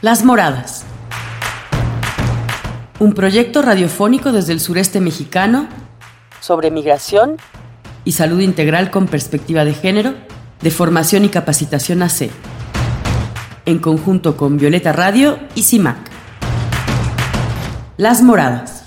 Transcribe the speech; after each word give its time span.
Las 0.00 0.24
Moradas. 0.24 0.84
Un 3.00 3.14
proyecto 3.14 3.62
radiofónico 3.62 4.30
desde 4.30 4.52
el 4.52 4.60
sureste 4.60 5.00
mexicano 5.00 5.68
sobre 6.40 6.70
migración 6.70 7.36
y 8.04 8.12
salud 8.12 8.38
integral 8.38 8.92
con 8.92 9.08
perspectiva 9.08 9.64
de 9.64 9.74
género, 9.74 10.14
de 10.62 10.70
formación 10.70 11.24
y 11.24 11.30
capacitación 11.30 12.04
AC, 12.04 12.30
en 13.66 13.80
conjunto 13.80 14.36
con 14.36 14.56
Violeta 14.56 14.92
Radio 14.92 15.40
y 15.56 15.64
CIMAC. 15.64 15.98
Las 17.96 18.22
Moradas. 18.22 18.77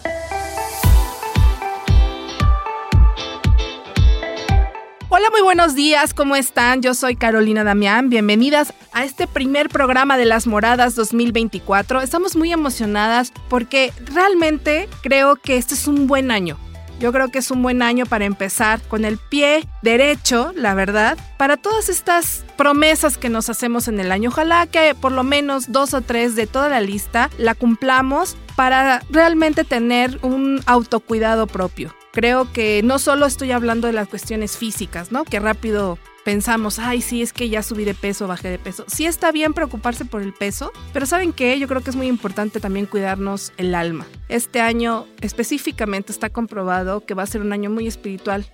Buenos 5.52 5.76
días, 5.76 6.14
¿cómo 6.14 6.38
están? 6.38 6.82
Yo 6.82 6.94
soy 6.94 7.18
Carolina 7.18 7.66
Damián, 7.66 8.10
bienvenidas 8.10 8.74
a 8.94 9.04
este 9.04 9.28
primer 9.28 9.68
programa 9.68 10.16
de 10.16 10.24
Las 10.24 10.48
Moradas 10.48 10.96
2024. 10.96 12.00
Estamos 12.00 12.38
muy 12.38 12.54
emocionadas 12.54 13.34
porque 13.50 13.92
realmente 14.06 14.88
creo 15.04 15.36
que 15.36 15.58
este 15.58 15.74
es 15.74 15.88
un 15.88 16.08
buen 16.08 16.32
año. 16.32 16.58
Yo 17.02 17.12
creo 17.12 17.28
que 17.28 17.40
es 17.40 17.52
un 17.52 17.62
buen 17.62 17.82
año 17.82 18.06
para 18.06 18.24
empezar 18.24 18.82
con 18.84 19.04
el 19.04 19.18
pie 19.18 19.68
derecho, 19.82 20.54
la 20.56 20.74
verdad, 20.74 21.18
para 21.38 21.58
todas 21.58 21.90
estas 21.90 22.46
promesas 22.56 23.18
que 23.18 23.28
nos 23.28 23.50
hacemos 23.50 23.90
en 23.90 24.00
el 24.00 24.14
año. 24.14 24.30
Ojalá 24.30 24.68
que 24.68 24.96
por 24.96 25.12
lo 25.12 25.26
menos 25.26 25.74
dos 25.74 25.94
o 25.94 26.00
tres 26.00 26.38
de 26.38 26.48
toda 26.48 26.70
la 26.70 26.80
lista 26.80 27.30
la 27.38 27.56
cumplamos 27.56 28.38
para 28.56 29.04
realmente 29.10 29.66
tener 29.66 30.18
un 30.22 30.62
autocuidado 30.66 31.46
propio. 31.46 31.94
Creo 32.12 32.52
que 32.52 32.82
no 32.84 33.00
solo 33.00 33.26
estoy 33.26 33.52
hablando 33.52 33.88
de 33.88 33.94
las 33.94 34.08
cuestiones 34.08 34.58
físicas, 34.58 35.12
¿no? 35.12 35.24
Que 35.24 35.40
rápido 35.40 35.98
pensamos, 36.24 36.78
ay, 36.78 37.02
sí, 37.02 37.22
es 37.22 37.34
que 37.34 37.50
ya 37.50 37.64
subí 37.64 37.86
de 37.86 37.94
peso, 37.94 38.28
bajé 38.28 38.50
de 38.50 38.60
peso. 38.60 38.86
Sí 38.88 39.06
está 39.06 39.32
bien 39.32 39.54
preocuparse 39.54 40.06
por 40.06 40.22
el 40.22 40.34
peso, 40.34 40.72
pero 40.94 41.06
¿saben 41.06 41.34
qué? 41.34 41.58
Yo 41.58 41.68
creo 41.68 41.82
que 41.82 41.90
es 41.90 41.96
muy 41.96 42.08
importante 42.08 42.60
también 42.60 42.86
cuidarnos 42.86 43.54
el 43.58 43.74
alma. 43.76 44.06
Este 44.30 44.62
año 44.62 45.08
específicamente 45.22 46.12
está 46.12 46.30
comprobado 46.30 47.06
que 47.06 47.14
va 47.14 47.24
a 47.24 47.28
ser 47.28 47.42
un 47.42 47.54
año 47.54 47.70
muy 47.70 47.88
espiritual. 47.88 48.46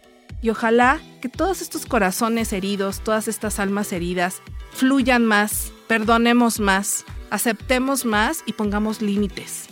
Y 0.42 0.52
ojalá 0.52 1.00
que 1.22 1.30
todos 1.30 1.62
estos 1.62 1.86
corazones 1.86 2.54
heridos, 2.54 3.00
todas 3.00 3.28
estas 3.28 3.60
almas 3.60 3.92
heridas, 3.92 4.42
fluyan 4.72 5.26
más, 5.26 5.72
perdonemos 5.88 6.60
más, 6.60 7.06
aceptemos 7.32 8.06
más 8.06 8.44
y 8.46 8.54
pongamos 8.54 9.02
límites. 9.02 9.67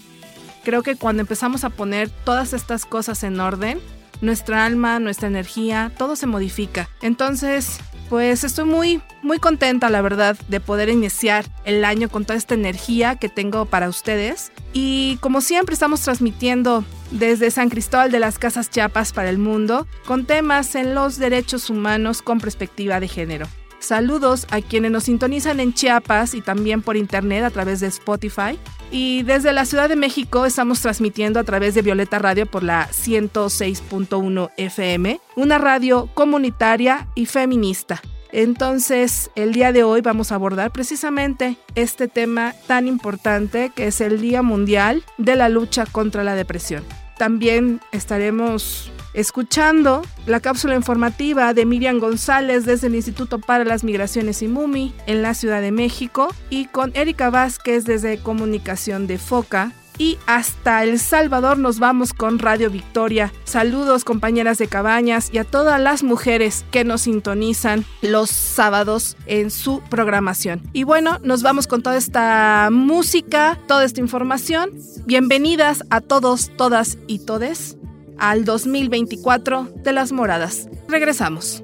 Creo 0.65 0.81
que 0.81 0.95
cuando 0.95 1.21
empezamos 1.21 1.63
a 1.63 1.69
poner 1.69 2.09
todas 2.09 2.51
estas 2.51 2.85
cosas 2.85 3.23
en 3.23 3.39
orden, 3.39 3.79
nuestra 4.21 4.65
alma, 4.65 4.99
nuestra 4.99 5.27
energía, 5.27 5.91
todo 5.95 6.15
se 6.15 6.25
modifica. 6.25 6.89
Entonces, 7.03 7.79
pues 8.09 8.43
estoy 8.43 8.65
muy, 8.65 9.01
muy 9.21 9.37
contenta, 9.37 9.91
la 9.91 10.01
verdad, 10.01 10.35
de 10.47 10.59
poder 10.59 10.89
iniciar 10.89 11.45
el 11.65 11.85
año 11.85 12.09
con 12.09 12.25
toda 12.25 12.37
esta 12.37 12.55
energía 12.55 13.15
que 13.17 13.29
tengo 13.29 13.65
para 13.65 13.87
ustedes. 13.87 14.51
Y 14.73 15.17
como 15.21 15.39
siempre 15.41 15.73
estamos 15.73 16.01
transmitiendo 16.01 16.83
desde 17.11 17.51
San 17.51 17.69
Cristóbal 17.69 18.11
de 18.11 18.19
las 18.19 18.39
Casas 18.39 18.71
Chiapas 18.71 19.13
para 19.13 19.29
el 19.29 19.37
mundo, 19.37 19.87
con 20.07 20.25
temas 20.25 20.73
en 20.73 20.95
los 20.95 21.17
derechos 21.17 21.69
humanos 21.69 22.23
con 22.23 22.39
perspectiva 22.39 22.99
de 22.99 23.07
género. 23.07 23.47
Saludos 23.85 24.47
a 24.49 24.61
quienes 24.61 24.89
nos 24.89 25.03
sintonizan 25.03 25.59
en 25.59 25.71
Chiapas 25.71 26.33
y 26.33 26.41
también 26.41 26.81
por 26.81 26.97
internet 26.97 27.43
a 27.43 27.51
través 27.51 27.81
de 27.81 27.87
Spotify. 27.87 28.57
Y 28.89 29.21
desde 29.21 29.53
la 29.53 29.63
Ciudad 29.63 29.89
de 29.89 29.95
México 29.95 30.43
estamos 30.47 30.81
transmitiendo 30.81 31.39
a 31.39 31.43
través 31.43 31.75
de 31.75 31.83
Violeta 31.83 32.17
Radio 32.17 32.47
por 32.47 32.63
la 32.63 32.89
106.1 32.89 34.49
FM, 34.57 35.21
una 35.35 35.59
radio 35.59 36.09
comunitaria 36.15 37.07
y 37.13 37.27
feminista. 37.27 38.01
Entonces, 38.31 39.29
el 39.35 39.53
día 39.53 39.71
de 39.71 39.83
hoy 39.83 40.01
vamos 40.01 40.31
a 40.31 40.35
abordar 40.35 40.71
precisamente 40.71 41.55
este 41.75 42.07
tema 42.07 42.55
tan 42.65 42.87
importante 42.87 43.71
que 43.75 43.85
es 43.85 44.01
el 44.01 44.19
Día 44.19 44.41
Mundial 44.41 45.03
de 45.19 45.35
la 45.35 45.47
Lucha 45.47 45.85
contra 45.85 46.23
la 46.23 46.33
Depresión. 46.33 46.83
También 47.19 47.81
estaremos 47.91 48.91
escuchando 49.15 50.01
la 50.27 50.41
cápsula 50.41 50.75
informativa 50.75 51.53
de 51.53 51.65
Miriam 51.65 51.99
González 51.99 52.65
desde 52.65 52.87
el 52.87 52.95
Instituto 52.95 53.39
para 53.39 53.63
las 53.63 53.83
Migraciones 53.83 54.41
y 54.41 54.47
MUMI 54.47 54.93
en 55.07 55.21
la 55.21 55.33
Ciudad 55.33 55.61
de 55.61 55.71
México 55.71 56.27
y 56.49 56.65
con 56.65 56.91
Erika 56.95 57.29
Vázquez 57.29 57.85
desde 57.85 58.19
Comunicación 58.19 59.07
de 59.07 59.17
Foca. 59.17 59.71
Y 59.97 60.17
hasta 60.25 60.83
El 60.83 60.99
Salvador 60.99 61.57
nos 61.57 61.79
vamos 61.79 62.11
con 62.11 62.37
Radio 62.37 62.69
Victoria. 62.69 63.31
Saludos 63.45 64.03
compañeras 64.03 64.57
de 64.57 64.67
cabañas 64.67 65.29
y 65.31 65.37
a 65.37 65.45
todas 65.45 65.79
las 65.79 66.03
mujeres 66.03 66.65
que 66.69 66.83
nos 66.83 67.03
sintonizan 67.03 67.85
los 68.01 68.29
sábados 68.29 69.15
en 69.25 69.51
su 69.51 69.81
programación. 69.89 70.61
Y 70.73 70.83
bueno, 70.83 71.19
nos 71.23 71.43
vamos 71.43 71.67
con 71.67 71.81
toda 71.81 71.95
esta 71.95 72.67
música, 72.73 73.57
toda 73.69 73.85
esta 73.85 74.01
información. 74.01 74.71
Bienvenidas 75.05 75.85
a 75.89 76.01
todos, 76.01 76.51
todas 76.57 76.97
y 77.07 77.19
todes 77.19 77.77
al 78.17 78.45
2024 78.45 79.69
de 79.83 79.93
las 79.93 80.11
moradas. 80.11 80.67
Regresamos. 80.87 81.63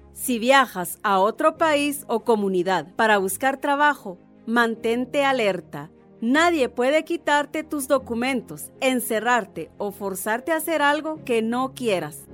si 0.21 0.37
viajas 0.37 0.99
a 1.01 1.17
otro 1.17 1.57
país 1.57 2.05
o 2.07 2.19
comunidad 2.19 2.93
para 2.95 3.17
buscar 3.17 3.57
trabajo, 3.57 4.19
mantente 4.45 5.25
alerta. 5.25 5.89
Nadie 6.21 6.69
puede 6.69 7.03
quitarte 7.03 7.63
tus 7.63 7.87
documentos, 7.87 8.69
encerrarte 8.81 9.71
o 9.79 9.91
forzarte 9.91 10.51
a 10.51 10.57
hacer 10.57 10.83
algo 10.83 11.25
que 11.25 11.41
no 11.41 11.73
quieras. 11.73 12.25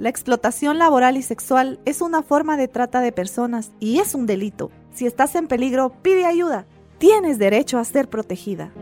La 0.00 0.08
explotación 0.08 0.78
laboral 0.78 1.16
y 1.16 1.22
sexual 1.22 1.78
es 1.84 2.00
una 2.00 2.24
forma 2.24 2.56
de 2.56 2.66
trata 2.66 3.00
de 3.00 3.12
personas 3.12 3.70
y 3.78 4.00
es 4.00 4.16
un 4.16 4.26
delito. 4.26 4.72
Si 4.92 5.06
estás 5.06 5.36
en 5.36 5.46
peligro, 5.46 5.94
pide 6.02 6.26
ayuda. 6.26 6.66
Tienes 6.98 7.38
derecho 7.38 7.78
a 7.78 7.84
ser 7.84 8.10
protegida. 8.10 8.72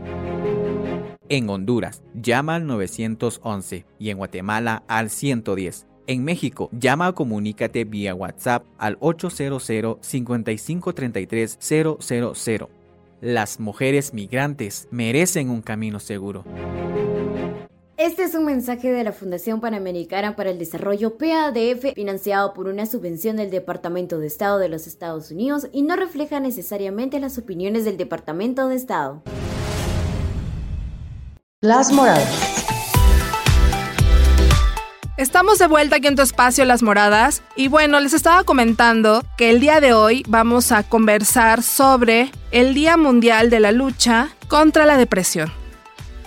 En 1.29 1.47
Honduras, 1.47 2.01
llama 2.15 2.55
al 2.55 2.65
911 2.65 3.85
y 3.99 4.09
en 4.09 4.17
Guatemala 4.17 4.83
al 4.87 5.11
110. 5.11 5.92
En 6.05 6.23
México, 6.25 6.69
llama 6.73 7.09
o 7.09 7.15
comunícate 7.15 7.85
vía 7.85 8.13
WhatsApp 8.13 8.65
al 8.77 8.97
800 8.99 9.99
5533 10.01 11.57
000. 11.59 12.69
Las 13.21 13.59
mujeres 13.59 14.13
migrantes 14.13 14.89
merecen 14.91 15.49
un 15.49 15.61
camino 15.61 16.01
seguro. 16.01 16.43
Este 17.95 18.23
es 18.23 18.35
un 18.35 18.43
mensaje 18.43 18.91
de 18.91 19.05
la 19.05 19.13
Fundación 19.13 19.61
Panamericana 19.61 20.35
para 20.35 20.49
el 20.49 20.59
Desarrollo 20.59 21.17
PADF 21.17 21.93
financiado 21.95 22.53
por 22.53 22.67
una 22.67 22.85
subvención 22.85 23.37
del 23.37 23.49
Departamento 23.49 24.19
de 24.19 24.27
Estado 24.27 24.59
de 24.59 24.67
los 24.67 24.87
Estados 24.87 25.31
Unidos 25.31 25.69
y 25.71 25.83
no 25.83 25.95
refleja 25.95 26.41
necesariamente 26.41 27.21
las 27.21 27.37
opiniones 27.37 27.85
del 27.85 27.95
Departamento 27.95 28.67
de 28.67 28.75
Estado. 28.75 29.23
Las 31.61 31.93
moradas. 31.93 32.62
Estamos 35.15 35.59
de 35.59 35.67
vuelta 35.67 35.97
aquí 35.97 36.07
en 36.07 36.15
tu 36.15 36.23
espacio 36.23 36.65
Las 36.65 36.81
Moradas 36.81 37.43
y 37.55 37.67
bueno, 37.67 37.99
les 37.99 38.13
estaba 38.13 38.43
comentando 38.43 39.23
que 39.37 39.51
el 39.51 39.59
día 39.59 39.79
de 39.79 39.93
hoy 39.93 40.23
vamos 40.27 40.71
a 40.71 40.81
conversar 40.81 41.61
sobre 41.61 42.31
el 42.49 42.73
Día 42.73 42.97
Mundial 42.97 43.51
de 43.51 43.59
la 43.59 43.71
Lucha 43.71 44.29
contra 44.47 44.87
la 44.87 44.97
Depresión. 44.97 45.53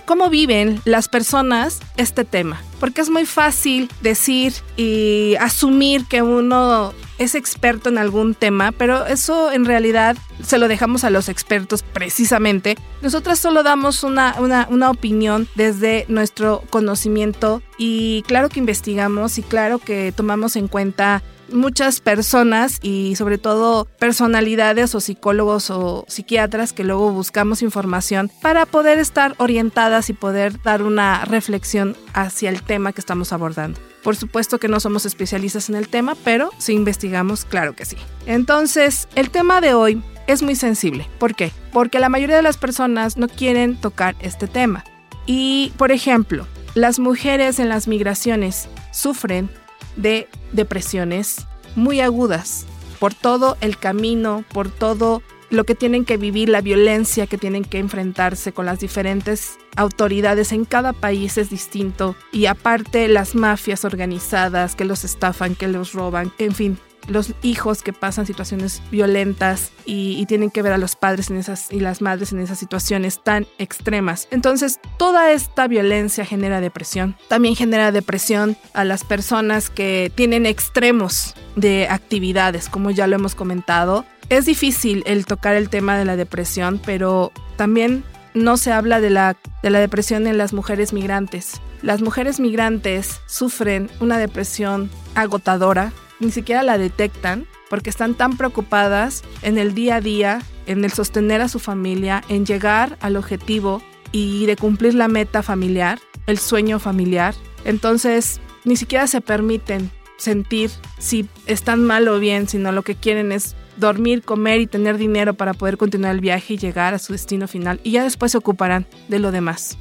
¿Cómo 0.05 0.29
viven 0.29 0.81
las 0.85 1.09
personas 1.09 1.81
este 1.97 2.23
tema? 2.23 2.61
Porque 2.79 3.01
es 3.01 3.09
muy 3.09 3.25
fácil 3.25 3.91
decir 3.99 4.53
y 4.77 5.35
asumir 5.37 6.05
que 6.05 6.21
uno 6.21 6.93
es 7.17 7.35
experto 7.35 7.89
en 7.89 7.97
algún 7.97 8.35
tema, 8.35 8.71
pero 8.71 9.05
eso 9.05 9.51
en 9.51 9.65
realidad 9.65 10.17
se 10.43 10.57
lo 10.57 10.67
dejamos 10.67 11.03
a 11.03 11.09
los 11.09 11.29
expertos 11.29 11.83
precisamente. 11.83 12.77
Nosotras 13.01 13.39
solo 13.39 13.63
damos 13.63 14.03
una, 14.03 14.35
una, 14.39 14.89
opinión 14.89 15.47
desde 15.55 16.05
nuestro 16.07 16.63
conocimiento 16.69 17.61
y 17.77 18.23
claro 18.27 18.49
que 18.49 18.59
investigamos 18.59 19.37
y 19.37 19.43
claro 19.43 19.79
que 19.79 20.11
tomamos 20.11 20.55
en 20.55 20.67
cuenta 20.67 21.23
muchas 21.51 22.01
personas 22.01 22.79
y 22.81 23.15
sobre 23.15 23.37
todo 23.37 23.85
personalidades 23.99 24.95
o 24.95 24.99
psicólogos 24.99 25.69
o 25.69 26.05
psiquiatras 26.07 26.73
que 26.73 26.83
luego 26.83 27.11
buscamos 27.11 27.61
información 27.61 28.29
para 28.41 28.65
poder 28.65 28.99
estar 28.99 29.33
orientadas 29.37 30.09
y 30.09 30.13
poder 30.13 30.61
dar 30.61 30.83
una 30.83 31.25
reflexión 31.25 31.95
hacia 32.13 32.49
el 32.49 32.61
tema 32.63 32.91
que 32.93 33.01
estamos 33.01 33.33
abordando. 33.33 33.79
Por 34.07 34.15
supuesto 34.15 34.57
que 34.57 34.69
no 34.69 34.79
somos 34.79 35.05
especialistas 35.05 35.67
en 35.67 35.75
el 35.75 35.89
tema, 35.89 36.15
pero 36.23 36.51
si 36.59 36.71
investigamos, 36.71 37.43
claro 37.43 37.75
que 37.75 37.83
sí. 37.83 37.97
Entonces, 38.25 39.09
el 39.15 39.29
tema 39.31 39.59
de 39.59 39.73
hoy 39.73 40.01
es 40.27 40.41
muy 40.41 40.55
sensible. 40.55 41.09
¿Por 41.19 41.35
qué? 41.35 41.51
Porque 41.73 41.99
la 41.99 42.07
mayoría 42.07 42.37
de 42.37 42.41
las 42.41 42.55
personas 42.55 43.17
no 43.17 43.27
quieren 43.27 43.75
tocar 43.75 44.15
este 44.21 44.47
tema. 44.47 44.85
Y, 45.25 45.73
por 45.75 45.91
ejemplo, 45.91 46.47
las 46.73 46.99
mujeres 46.99 47.59
en 47.59 47.67
las 47.67 47.89
migraciones 47.89 48.69
sufren 48.93 49.49
de 49.97 50.29
depresiones 50.53 51.45
muy 51.75 51.99
agudas 51.99 52.65
por 52.99 53.13
todo 53.13 53.57
el 53.59 53.77
camino, 53.77 54.45
por 54.53 54.71
todo 54.71 55.21
lo 55.49 55.63
que 55.63 55.75
tienen 55.75 56.05
que 56.05 56.17
vivir, 56.17 56.49
la 56.49 56.61
violencia 56.61 57.27
que 57.27 57.37
tienen 57.37 57.63
que 57.63 57.79
enfrentarse 57.79 58.51
con 58.51 58.65
las 58.65 58.79
diferentes 58.79 59.57
autoridades 59.75 60.51
en 60.51 60.65
cada 60.65 60.93
país 60.93 61.37
es 61.37 61.49
distinto 61.49 62.15
y 62.31 62.47
aparte 62.47 63.07
las 63.07 63.35
mafias 63.35 63.85
organizadas 63.85 64.75
que 64.75 64.85
los 64.85 65.03
estafan, 65.03 65.55
que 65.55 65.67
los 65.67 65.93
roban, 65.93 66.33
en 66.39 66.53
fin, 66.53 66.77
los 67.07 67.33
hijos 67.41 67.83
que 67.83 67.93
pasan 67.93 68.25
situaciones 68.25 68.81
violentas 68.91 69.71
y, 69.85 70.25
tienen 70.27 70.51
que 70.51 70.61
ver 70.61 70.73
a 70.73 70.77
los 70.77 70.97
padres 70.97 71.29
en 71.29 71.37
esas 71.37 71.71
y 71.71 71.79
las 71.79 72.01
madres 72.01 72.33
en 72.33 72.39
esas 72.39 72.59
situaciones 72.59 73.23
tan 73.23 73.47
extremas. 73.59 74.27
Entonces, 74.29 74.79
toda 74.97 75.31
esta 75.31 75.67
violencia 75.67 76.25
genera 76.25 76.59
depresión. 76.59 77.15
También 77.29 77.55
genera 77.55 77.93
depresión 77.93 78.57
a 78.73 78.83
las 78.83 79.05
personas 79.05 79.69
que 79.69 80.11
tienen 80.13 80.45
extremos 80.45 81.33
de 81.55 81.87
actividades, 81.89 82.67
como 82.67 82.91
ya 82.91 83.07
lo 83.07 83.15
hemos 83.15 83.35
comentado. 83.35 84.05
Es 84.29 84.45
difícil 84.45 85.03
el 85.05 85.25
tocar 85.25 85.55
el 85.55 85.69
tema 85.69 85.97
de 85.97 86.03
la 86.03 86.17
depresión, 86.17 86.81
pero 86.85 87.31
también 87.55 88.03
no 88.33 88.57
se 88.57 88.73
habla 88.73 88.99
de 88.99 89.09
la, 89.09 89.37
de 89.63 89.69
la 89.69 89.79
depresión 89.79 90.27
en 90.27 90.37
las 90.37 90.51
mujeres 90.51 90.91
migrantes. 90.91 91.61
Las 91.81 92.01
mujeres 92.01 92.39
migrantes 92.39 93.21
sufren 93.25 93.89
una 94.01 94.17
depresión 94.17 94.89
agotadora, 95.15 95.93
ni 96.19 96.31
siquiera 96.31 96.61
la 96.63 96.77
detectan 96.77 97.47
porque 97.69 97.89
están 97.89 98.15
tan 98.15 98.35
preocupadas 98.35 99.23
en 99.43 99.57
el 99.57 99.73
día 99.73 99.97
a 99.97 100.01
día, 100.01 100.41
en 100.65 100.83
el 100.83 100.91
sostener 100.91 101.39
a 101.41 101.49
su 101.49 101.59
familia, 101.59 102.21
en 102.27 102.45
llegar 102.45 102.97
al 102.99 103.15
objetivo 103.15 103.81
y 104.11 104.45
de 104.45 104.57
cumplir 104.57 104.93
la 104.93 105.07
meta 105.07 105.41
familiar, 105.41 105.99
el 106.25 106.37
sueño 106.37 106.79
familiar. 106.79 107.33
Entonces, 107.63 108.41
ni 108.65 108.75
siquiera 108.75 109.07
se 109.07 109.21
permiten 109.21 109.89
sentir 110.17 110.69
si 110.97 111.29
están 111.45 111.85
mal 111.85 112.07
o 112.07 112.19
bien, 112.19 112.47
sino 112.49 112.71
lo 112.71 112.83
que 112.83 112.95
quieren 112.95 113.31
es 113.31 113.55
dormir, 113.77 114.23
comer 114.23 114.61
y 114.61 114.67
tener 114.67 114.97
dinero 114.97 115.33
para 115.33 115.53
poder 115.53 115.77
continuar 115.77 116.15
el 116.15 116.21
viaje 116.21 116.55
y 116.55 116.57
llegar 116.57 116.93
a 116.93 116.99
su 116.99 117.13
destino 117.13 117.47
final. 117.47 117.79
Y 117.83 117.91
ya 117.91 118.03
después 118.03 118.31
se 118.31 118.37
ocuparán 118.37 118.85
de 119.07 119.19
lo 119.19 119.31
demás. 119.31 119.77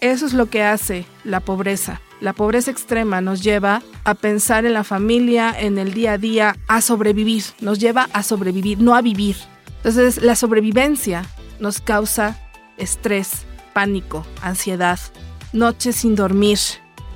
Eso 0.00 0.26
es 0.26 0.32
lo 0.32 0.46
que 0.46 0.62
hace 0.62 1.04
la 1.24 1.40
pobreza. 1.40 2.00
La 2.20 2.32
pobreza 2.32 2.70
extrema 2.70 3.20
nos 3.20 3.42
lleva 3.42 3.82
a 4.04 4.14
pensar 4.14 4.66
en 4.66 4.74
la 4.74 4.84
familia, 4.84 5.54
en 5.58 5.78
el 5.78 5.94
día 5.94 6.12
a 6.12 6.18
día, 6.18 6.56
a 6.68 6.80
sobrevivir. 6.80 7.44
Nos 7.60 7.78
lleva 7.78 8.08
a 8.12 8.22
sobrevivir, 8.22 8.78
no 8.80 8.94
a 8.94 9.02
vivir. 9.02 9.36
Entonces, 9.76 10.22
la 10.22 10.34
sobrevivencia 10.34 11.24
nos 11.58 11.80
causa 11.80 12.38
estrés, 12.76 13.46
pánico, 13.72 14.26
ansiedad, 14.42 14.98
noches 15.52 15.96
sin 15.96 16.14
dormir, 16.14 16.58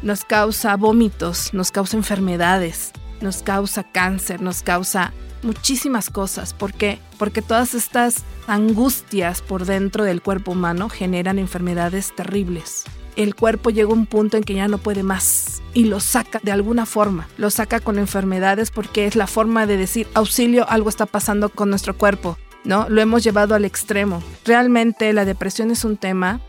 nos 0.03 0.25
causa 0.25 0.77
vómitos, 0.77 1.53
nos 1.53 1.71
causa 1.71 1.97
enfermedades, 1.97 2.93
nos 3.21 3.43
causa 3.43 3.83
cáncer, 3.83 4.41
nos 4.41 4.63
causa 4.63 5.13
muchísimas 5.45 6.11
cosas. 6.11 6.55
¿Por 6.55 6.73
qué? 6.73 6.99
Porque 7.19 7.43
todas 7.43 7.75
estas 7.75 8.25
angustias 8.47 9.43
por 9.43 9.65
dentro 9.65 10.05
del 10.05 10.23
cuerpo 10.23 10.53
humano 10.53 10.89
generan 10.89 11.39
enfermedades 11.39 12.15
terribles 12.15 12.85
el 13.17 13.35
cuerpo 13.35 13.71
llega 13.71 13.91
a 13.91 13.95
un 13.95 14.07
punto 14.07 14.37
en 14.37 14.45
que 14.45 14.55
ya 14.55 14.69
no 14.69 14.79
puede 14.79 15.03
más 15.03 15.63
y 15.73 15.85
lo 15.85 16.01
saca 16.01 16.41
de 16.43 16.53
alguna 16.53 16.87
forma. 16.87 17.29
Lo 17.37 17.51
saca 17.51 17.81
con 17.81 17.99
enfermedades 17.99 18.71
porque 18.71 19.07
es 19.07 19.17
la 19.17 19.27
forma 19.27 19.67
de 19.67 19.77
decir, 19.77 20.07
auxilio, 20.15 20.69
algo 20.69 20.89
está 20.89 21.07
pasando 21.07 21.49
con 21.49 21.71
nuestro 21.71 21.97
cuerpo, 21.97 22.39
¿no? 22.65 22.89
Lo 22.89 23.01
hemos 23.01 23.23
llevado 23.23 23.55
al 23.55 23.65
extremo. 23.65 24.23
Realmente 24.45 25.13
la 25.13 25.25
depresión 25.25 25.71
es 25.71 25.85
un 25.85 25.97
tema 25.97 26.41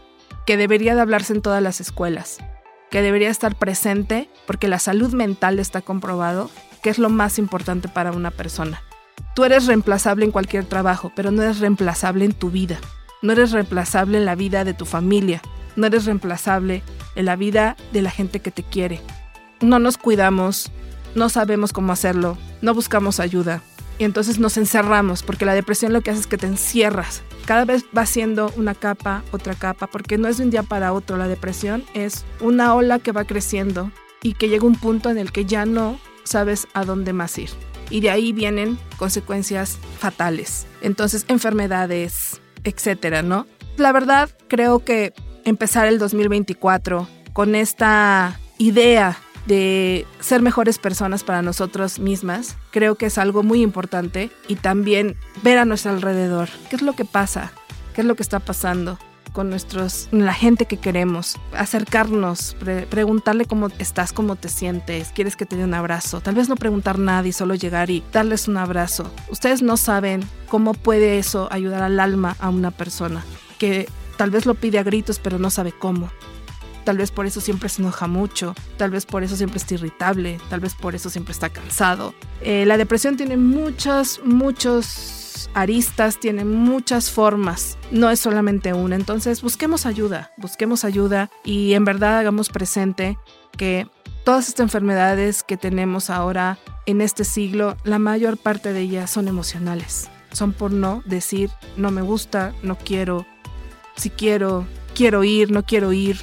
que 0.46 0.58
debería 0.58 0.96
de 0.96 1.02
hablarse 1.02 1.34
en 1.34 1.42
todas 1.42 1.62
las 1.62 1.82
escuelas, 1.82 2.38
que 2.92 3.02
debería 3.02 3.30
estar 3.30 3.56
presente 3.56 4.30
porque 4.46 4.68
la 4.68 4.80
salud 4.80 5.14
mental 5.14 5.60
está 5.60 5.82
comprobado 5.82 6.50
que 6.86 6.92
es 6.92 7.00
lo 7.00 7.10
más 7.10 7.40
importante 7.40 7.88
para 7.88 8.12
una 8.12 8.30
persona. 8.30 8.84
Tú 9.34 9.44
eres 9.44 9.66
reemplazable 9.66 10.24
en 10.24 10.30
cualquier 10.30 10.66
trabajo, 10.66 11.12
pero 11.16 11.32
no 11.32 11.42
eres 11.42 11.60
reemplazable 11.60 12.26
en 12.26 12.34
tu 12.34 12.52
vida. 12.52 12.78
No 13.24 13.34
eres 13.34 13.50
reemplazable 13.54 14.20
en 14.20 14.26
la 14.26 14.36
vida 14.36 14.64
de 14.64 14.76
tu 14.76 14.86
familia, 14.86 15.42
no 15.76 15.88
eres 15.88 16.06
reemplazable 16.06 16.84
en 17.16 17.26
la 17.26 17.36
vida 17.38 17.76
de 17.92 18.04
la 18.04 18.12
gente 18.12 18.40
que 18.40 18.52
te 18.52 18.62
quiere. 18.62 19.02
No 19.62 19.80
nos 19.80 19.98
cuidamos, 19.98 20.72
no 21.16 21.28
sabemos 21.30 21.74
cómo 21.74 21.92
hacerlo, 21.92 22.38
no 22.62 22.76
buscamos 22.76 23.20
ayuda. 23.20 23.64
Y 23.98 24.04
entonces 24.04 24.38
nos 24.38 24.56
encerramos, 24.56 25.24
porque 25.24 25.46
la 25.46 25.56
depresión 25.56 25.92
lo 25.92 26.02
que 26.02 26.12
hace 26.12 26.20
es 26.20 26.28
que 26.28 26.38
te 26.38 26.46
encierras. 26.46 27.24
Cada 27.48 27.66
vez 27.66 27.84
va 27.98 28.06
siendo 28.06 28.54
una 28.58 28.76
capa, 28.76 29.24
otra 29.32 29.56
capa, 29.56 29.88
porque 29.88 30.20
no 30.20 30.28
es 30.28 30.38
de 30.38 30.44
un 30.44 30.52
día 30.52 30.62
para 30.62 30.94
otro. 30.94 31.18
La 31.18 31.28
depresión 31.28 31.84
es 31.96 32.26
una 32.42 32.76
ola 32.76 33.00
que 33.00 33.12
va 33.12 33.26
creciendo 33.26 33.90
y 34.22 34.34
que 34.34 34.50
llega 34.50 34.68
un 34.68 34.76
punto 34.76 35.10
en 35.10 35.18
el 35.18 35.32
que 35.32 35.46
ya 35.46 35.66
no 35.66 35.98
sabes 36.26 36.68
a 36.74 36.84
dónde 36.84 37.14
más 37.14 37.38
ir. 37.38 37.50
y 37.92 38.02
de 38.02 38.10
ahí 38.10 38.34
vienen 38.34 38.80
consecuencias 38.98 39.78
fatales. 40.00 40.66
Entonces, 40.82 41.24
enfermedades, 41.28 42.42
etcétera, 42.64 43.22
¿no? 43.22 43.46
La 43.78 43.92
verdad, 43.92 44.32
creo 44.48 44.84
que 44.84 45.14
empezar 45.44 45.88
el 45.88 46.00
2024 46.00 47.08
con 47.34 47.54
esta 47.54 48.40
idea 48.58 49.18
de 49.46 50.08
ser 50.20 50.42
mejores 50.42 50.80
personas 50.80 51.24
para 51.24 51.44
nosotros 51.44 52.00
mismas, 52.00 52.58
creo 52.72 52.96
que 52.96 53.06
es 53.06 53.18
algo 53.18 53.44
muy 53.44 53.62
importante 53.62 54.32
y 54.48 54.56
también 54.56 55.18
ver 55.44 55.60
a 55.60 55.66
nuestro 55.66 55.92
alrededor, 55.92 56.50
qué 56.70 56.78
es 56.78 56.82
lo 56.82 56.94
que 56.94 57.06
pasa, 57.06 57.52
qué 57.94 58.02
es 58.02 58.08
lo 58.08 58.16
que 58.16 58.24
está 58.24 58.40
pasando 58.40 58.98
con 59.36 59.50
nuestros, 59.50 60.08
la 60.12 60.34
gente 60.34 60.66
que 60.66 60.78
queremos, 60.78 61.38
acercarnos, 61.52 62.56
preguntarle 62.90 63.44
cómo 63.44 63.68
estás, 63.80 64.14
cómo 64.14 64.38
te 64.38 64.48
sientes, 64.48 65.10
quieres 65.14 65.36
que 65.36 65.46
te 65.46 65.58
dé 65.58 65.66
un 65.66 65.74
abrazo, 65.74 66.22
tal 66.22 66.36
vez 66.36 66.48
no 66.48 66.56
preguntar 66.56 66.98
nada 66.98 67.28
y 67.28 67.34
solo 67.34 67.54
llegar 67.54 67.90
y 67.90 68.02
darles 68.14 68.48
un 68.48 68.56
abrazo. 68.56 69.12
Ustedes 69.30 69.62
no 69.62 69.76
saben 69.76 70.24
cómo 70.48 70.74
puede 70.74 71.20
eso 71.20 71.50
ayudar 71.52 71.84
al 71.84 72.00
alma 72.00 72.38
a 72.40 72.50
una 72.50 72.72
persona 72.72 73.26
que 73.60 73.90
tal 74.18 74.32
vez 74.32 74.46
lo 74.46 74.56
pide 74.56 74.80
a 74.80 74.84
gritos 74.84 75.20
pero 75.20 75.38
no 75.38 75.50
sabe 75.50 75.74
cómo. 75.74 76.10
Tal 76.86 76.98
vez 76.98 77.12
por 77.12 77.26
eso 77.26 77.42
siempre 77.42 77.68
se 77.68 77.82
enoja 77.82 78.08
mucho, 78.08 78.56
tal 78.78 78.92
vez 78.92 79.06
por 79.06 79.24
eso 79.24 79.36
siempre 79.36 79.58
está 79.58 79.74
irritable, 79.74 80.40
tal 80.50 80.62
vez 80.62 80.76
por 80.76 80.96
eso 80.96 81.10
siempre 81.10 81.34
está 81.34 81.50
cansado. 81.50 82.14
Eh, 82.42 82.64
la 82.66 82.78
depresión 82.78 83.18
tiene 83.18 83.36
muchos, 83.36 84.22
muchos 84.24 85.25
aristas, 85.54 86.20
tiene 86.20 86.46
muchas 86.46 87.12
formas, 87.12 87.78
no 87.92 88.10
es 88.10 88.20
solamente 88.20 88.74
una. 88.74 88.96
Entonces 88.96 89.42
busquemos 89.42 89.86
ayuda, 89.86 90.32
busquemos 90.38 90.86
ayuda 90.86 91.30
y 91.44 91.74
en 91.74 91.86
verdad 91.86 92.18
hagamos 92.18 92.50
presente 92.50 93.18
que 93.58 93.88
todas 94.24 94.48
estas 94.50 94.66
enfermedades 94.66 95.44
que 95.44 95.58
tenemos 95.58 96.10
ahora 96.10 96.58
en 96.86 97.02
este 97.02 97.24
siglo, 97.24 97.78
la 97.84 98.00
mayor 98.00 98.38
parte 98.38 98.74
de 98.74 98.82
ellas 98.82 99.10
son 99.10 99.28
emocionales. 99.28 100.10
Son 100.32 100.52
por 100.52 100.72
no 100.72 101.02
decir 101.06 101.50
no 101.78 101.92
me 101.92 102.02
gusta, 102.02 102.54
no 102.62 102.78
quiero, 102.78 103.26
si 103.96 104.10
quiero, 104.10 104.68
quiero 104.94 105.24
ir, 105.24 105.52
no 105.52 105.64
quiero 105.64 105.94
ir, 105.94 106.18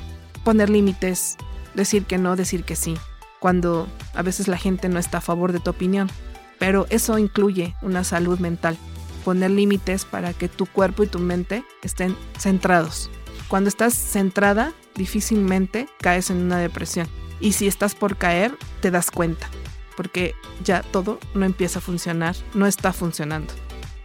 poner 0.44 0.68
límites, 0.68 1.36
decir 1.74 2.04
que 2.04 2.18
no, 2.18 2.36
decir 2.36 2.64
que 2.64 2.76
sí, 2.76 2.94
cuando 3.40 3.88
a 4.14 4.22
veces 4.22 4.48
la 4.48 4.58
gente 4.58 4.88
no 4.88 4.98
está 4.98 5.18
a 5.18 5.22
favor 5.22 5.52
de 5.52 5.60
tu 5.60 5.70
opinión. 5.70 6.10
Pero 6.58 6.86
eso 6.90 7.18
incluye 7.18 7.74
una 7.82 8.04
salud 8.04 8.38
mental, 8.38 8.76
poner 9.24 9.50
límites 9.50 10.04
para 10.04 10.32
que 10.32 10.48
tu 10.48 10.66
cuerpo 10.66 11.02
y 11.02 11.06
tu 11.06 11.18
mente 11.18 11.64
estén 11.82 12.16
centrados. 12.38 13.10
Cuando 13.48 13.68
estás 13.68 13.94
centrada, 13.94 14.72
difícilmente 14.94 15.88
caes 16.00 16.30
en 16.30 16.38
una 16.38 16.58
depresión. 16.58 17.06
Y 17.40 17.52
si 17.52 17.66
estás 17.66 17.94
por 17.94 18.16
caer, 18.16 18.56
te 18.80 18.90
das 18.90 19.10
cuenta, 19.10 19.48
porque 19.96 20.34
ya 20.62 20.82
todo 20.82 21.18
no 21.34 21.44
empieza 21.44 21.80
a 21.80 21.82
funcionar, 21.82 22.36
no 22.54 22.66
está 22.66 22.92
funcionando. 22.92 23.52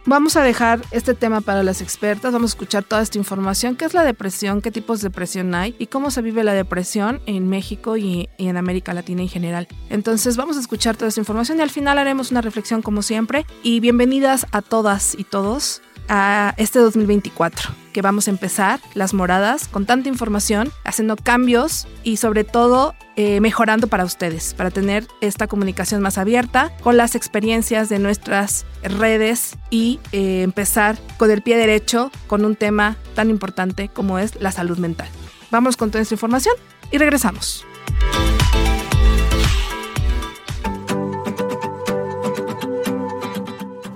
Vamos 0.06 0.36
a 0.36 0.42
dejar 0.42 0.80
este 0.90 1.14
tema 1.14 1.40
para 1.40 1.62
las 1.62 1.82
expertas, 1.82 2.32
vamos 2.32 2.52
a 2.52 2.54
escuchar 2.54 2.84
toda 2.84 3.02
esta 3.02 3.18
información, 3.18 3.76
qué 3.76 3.84
es 3.84 3.94
la 3.94 4.04
depresión, 4.04 4.62
qué 4.62 4.70
tipos 4.70 5.00
de 5.00 5.08
depresión 5.08 5.54
hay 5.54 5.74
y 5.78 5.88
cómo 5.88 6.10
se 6.10 6.22
vive 6.22 6.44
la 6.44 6.54
depresión 6.54 7.20
en 7.26 7.48
México 7.48 7.96
y, 7.96 8.28
en 8.38 8.56
América 8.56 8.94
Latina 8.94 9.22
en 9.22 9.28
general. 9.28 9.68
Entonces 9.90 10.36
vamos 10.36 10.56
a 10.56 10.60
escuchar 10.60 10.96
toda 10.96 11.08
esta 11.08 11.20
información 11.20 11.58
y 11.58 11.62
al 11.62 11.70
final 11.70 11.98
haremos 11.98 12.30
una 12.30 12.40
reflexión 12.40 12.80
como 12.80 13.02
siempre. 13.02 13.44
Y 13.62 13.80
bienvenidas 13.80 14.46
a 14.52 14.62
todas 14.62 15.14
y 15.18 15.24
todos 15.24 15.82
a 16.08 16.54
este 16.56 16.78
2024, 16.78 17.70
que 17.92 18.02
vamos 18.02 18.28
a 18.28 18.30
empezar 18.30 18.80
las 18.94 19.14
moradas 19.14 19.68
con 19.68 19.86
tanta 19.86 20.08
información, 20.08 20.72
haciendo 20.84 21.16
cambios 21.16 21.86
y 22.02 22.16
sobre 22.16 22.44
todo 22.44 22.94
eh, 23.16 23.40
mejorando 23.40 23.88
para 23.88 24.04
ustedes, 24.04 24.54
para 24.54 24.70
tener 24.70 25.06
esta 25.20 25.46
comunicación 25.46 26.00
más 26.00 26.18
abierta 26.18 26.72
con 26.82 26.96
las 26.96 27.14
experiencias 27.14 27.88
de 27.88 27.98
nuestras 27.98 28.64
redes 28.82 29.56
y 29.70 30.00
eh, 30.12 30.42
empezar 30.42 30.98
con 31.16 31.30
el 31.30 31.42
pie 31.42 31.56
derecho 31.56 32.10
con 32.26 32.44
un 32.44 32.56
tema 32.56 32.96
tan 33.14 33.30
importante 33.30 33.88
como 33.88 34.18
es 34.18 34.40
la 34.40 34.52
salud 34.52 34.78
mental. 34.78 35.08
Vamos 35.50 35.76
con 35.76 35.90
toda 35.90 36.02
esta 36.02 36.14
información 36.14 36.54
y 36.90 36.98
regresamos. 36.98 37.64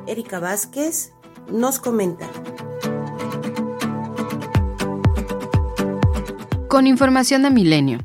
Erika 0.07 0.41
Vázquez 0.41 1.13
nos 1.53 1.79
comenta. 1.79 2.29
Con 6.69 6.87
información 6.87 7.43
de 7.43 7.51
Milenio. 7.51 7.99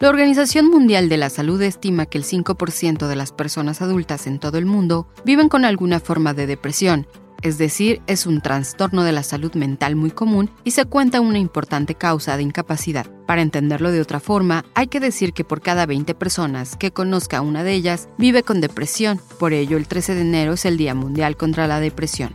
La 0.00 0.08
Organización 0.08 0.68
Mundial 0.70 1.08
de 1.08 1.18
la 1.18 1.30
Salud 1.30 1.60
estima 1.62 2.06
que 2.06 2.18
el 2.18 2.24
5% 2.24 3.06
de 3.06 3.16
las 3.16 3.32
personas 3.32 3.80
adultas 3.80 4.26
en 4.26 4.38
todo 4.38 4.58
el 4.58 4.66
mundo 4.66 5.06
viven 5.24 5.48
con 5.48 5.64
alguna 5.64 6.00
forma 6.00 6.34
de 6.34 6.46
depresión, 6.46 7.06
es 7.42 7.58
decir, 7.58 8.00
es 8.06 8.26
un 8.26 8.40
trastorno 8.40 9.04
de 9.04 9.12
la 9.12 9.22
salud 9.22 9.54
mental 9.54 9.96
muy 9.96 10.10
común 10.10 10.50
y 10.64 10.70
se 10.70 10.86
cuenta 10.86 11.20
una 11.20 11.38
importante 11.38 11.94
causa 11.94 12.38
de 12.38 12.42
incapacidad. 12.42 13.06
Para 13.26 13.42
entenderlo 13.42 13.92
de 13.92 14.00
otra 14.00 14.18
forma, 14.18 14.64
hay 14.74 14.86
que 14.86 14.98
decir 14.98 15.34
que 15.34 15.44
por 15.44 15.60
cada 15.60 15.84
20 15.84 16.14
personas 16.14 16.76
que 16.76 16.90
conozca 16.90 17.42
una 17.42 17.62
de 17.62 17.74
ellas 17.74 18.08
vive 18.16 18.42
con 18.42 18.62
depresión, 18.62 19.20
por 19.38 19.52
ello 19.52 19.76
el 19.76 19.86
13 19.86 20.14
de 20.14 20.22
enero 20.22 20.54
es 20.54 20.64
el 20.64 20.78
Día 20.78 20.94
Mundial 20.94 21.36
contra 21.36 21.66
la 21.66 21.80
Depresión. 21.80 22.34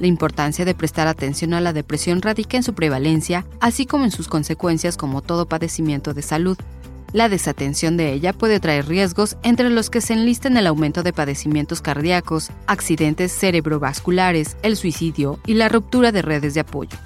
La 0.00 0.06
importancia 0.06 0.64
de 0.64 0.74
prestar 0.74 1.06
atención 1.06 1.54
a 1.54 1.60
la 1.60 1.72
depresión 1.72 2.22
radica 2.22 2.56
en 2.56 2.62
su 2.62 2.74
prevalencia, 2.74 3.46
así 3.60 3.86
como 3.86 4.04
en 4.04 4.10
sus 4.10 4.28
consecuencias 4.28 4.96
como 4.96 5.22
todo 5.22 5.46
padecimiento 5.46 6.14
de 6.14 6.22
salud. 6.22 6.56
La 7.12 7.28
desatención 7.28 7.98
de 7.98 8.12
ella 8.12 8.32
puede 8.32 8.58
traer 8.58 8.88
riesgos 8.88 9.36
entre 9.42 9.68
los 9.68 9.90
que 9.90 10.00
se 10.00 10.14
enlistan 10.14 10.56
el 10.56 10.66
aumento 10.66 11.02
de 11.02 11.12
padecimientos 11.12 11.82
cardíacos, 11.82 12.50
accidentes 12.66 13.32
cerebrovasculares, 13.32 14.56
el 14.62 14.76
suicidio 14.76 15.38
y 15.46 15.54
la 15.54 15.68
ruptura 15.68 16.10
de 16.10 16.22
redes 16.22 16.54
de 16.54 16.60
apoyo. 16.60 16.96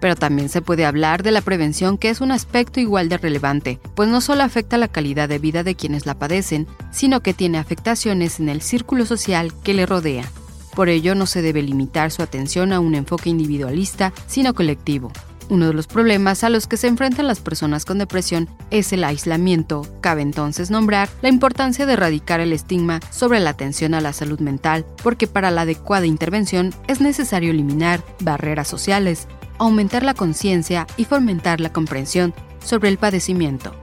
Pero 0.00 0.16
también 0.16 0.48
se 0.48 0.62
puede 0.62 0.84
hablar 0.84 1.22
de 1.22 1.30
la 1.30 1.42
prevención 1.42 1.96
que 1.96 2.10
es 2.10 2.20
un 2.20 2.32
aspecto 2.32 2.80
igual 2.80 3.08
de 3.08 3.18
relevante, 3.18 3.78
pues 3.94 4.08
no 4.08 4.20
solo 4.20 4.42
afecta 4.42 4.78
la 4.78 4.88
calidad 4.88 5.28
de 5.28 5.38
vida 5.38 5.62
de 5.62 5.76
quienes 5.76 6.06
la 6.06 6.18
padecen, 6.18 6.66
sino 6.90 7.20
que 7.20 7.32
tiene 7.32 7.58
afectaciones 7.58 8.40
en 8.40 8.48
el 8.48 8.62
círculo 8.62 9.06
social 9.06 9.52
que 9.62 9.74
le 9.74 9.86
rodea. 9.86 10.24
Por 10.74 10.88
ello, 10.88 11.14
no 11.14 11.26
se 11.26 11.42
debe 11.42 11.62
limitar 11.62 12.10
su 12.10 12.22
atención 12.22 12.72
a 12.72 12.80
un 12.80 12.94
enfoque 12.94 13.30
individualista, 13.30 14.12
sino 14.26 14.54
colectivo. 14.54 15.12
Uno 15.48 15.66
de 15.66 15.74
los 15.74 15.86
problemas 15.86 16.44
a 16.44 16.48
los 16.48 16.66
que 16.66 16.78
se 16.78 16.86
enfrentan 16.86 17.26
las 17.26 17.40
personas 17.40 17.84
con 17.84 17.98
depresión 17.98 18.48
es 18.70 18.92
el 18.94 19.04
aislamiento. 19.04 19.82
Cabe 20.00 20.22
entonces 20.22 20.70
nombrar 20.70 21.10
la 21.20 21.28
importancia 21.28 21.84
de 21.84 21.92
erradicar 21.92 22.40
el 22.40 22.54
estigma 22.54 23.00
sobre 23.10 23.38
la 23.38 23.50
atención 23.50 23.92
a 23.92 24.00
la 24.00 24.14
salud 24.14 24.40
mental, 24.40 24.86
porque 25.02 25.26
para 25.26 25.50
la 25.50 25.62
adecuada 25.62 26.06
intervención 26.06 26.74
es 26.86 27.02
necesario 27.02 27.50
eliminar 27.50 28.02
barreras 28.20 28.68
sociales, 28.68 29.28
aumentar 29.58 30.04
la 30.04 30.14
conciencia 30.14 30.86
y 30.96 31.04
fomentar 31.04 31.60
la 31.60 31.72
comprensión 31.72 32.32
sobre 32.64 32.88
el 32.88 32.96
padecimiento. 32.96 33.74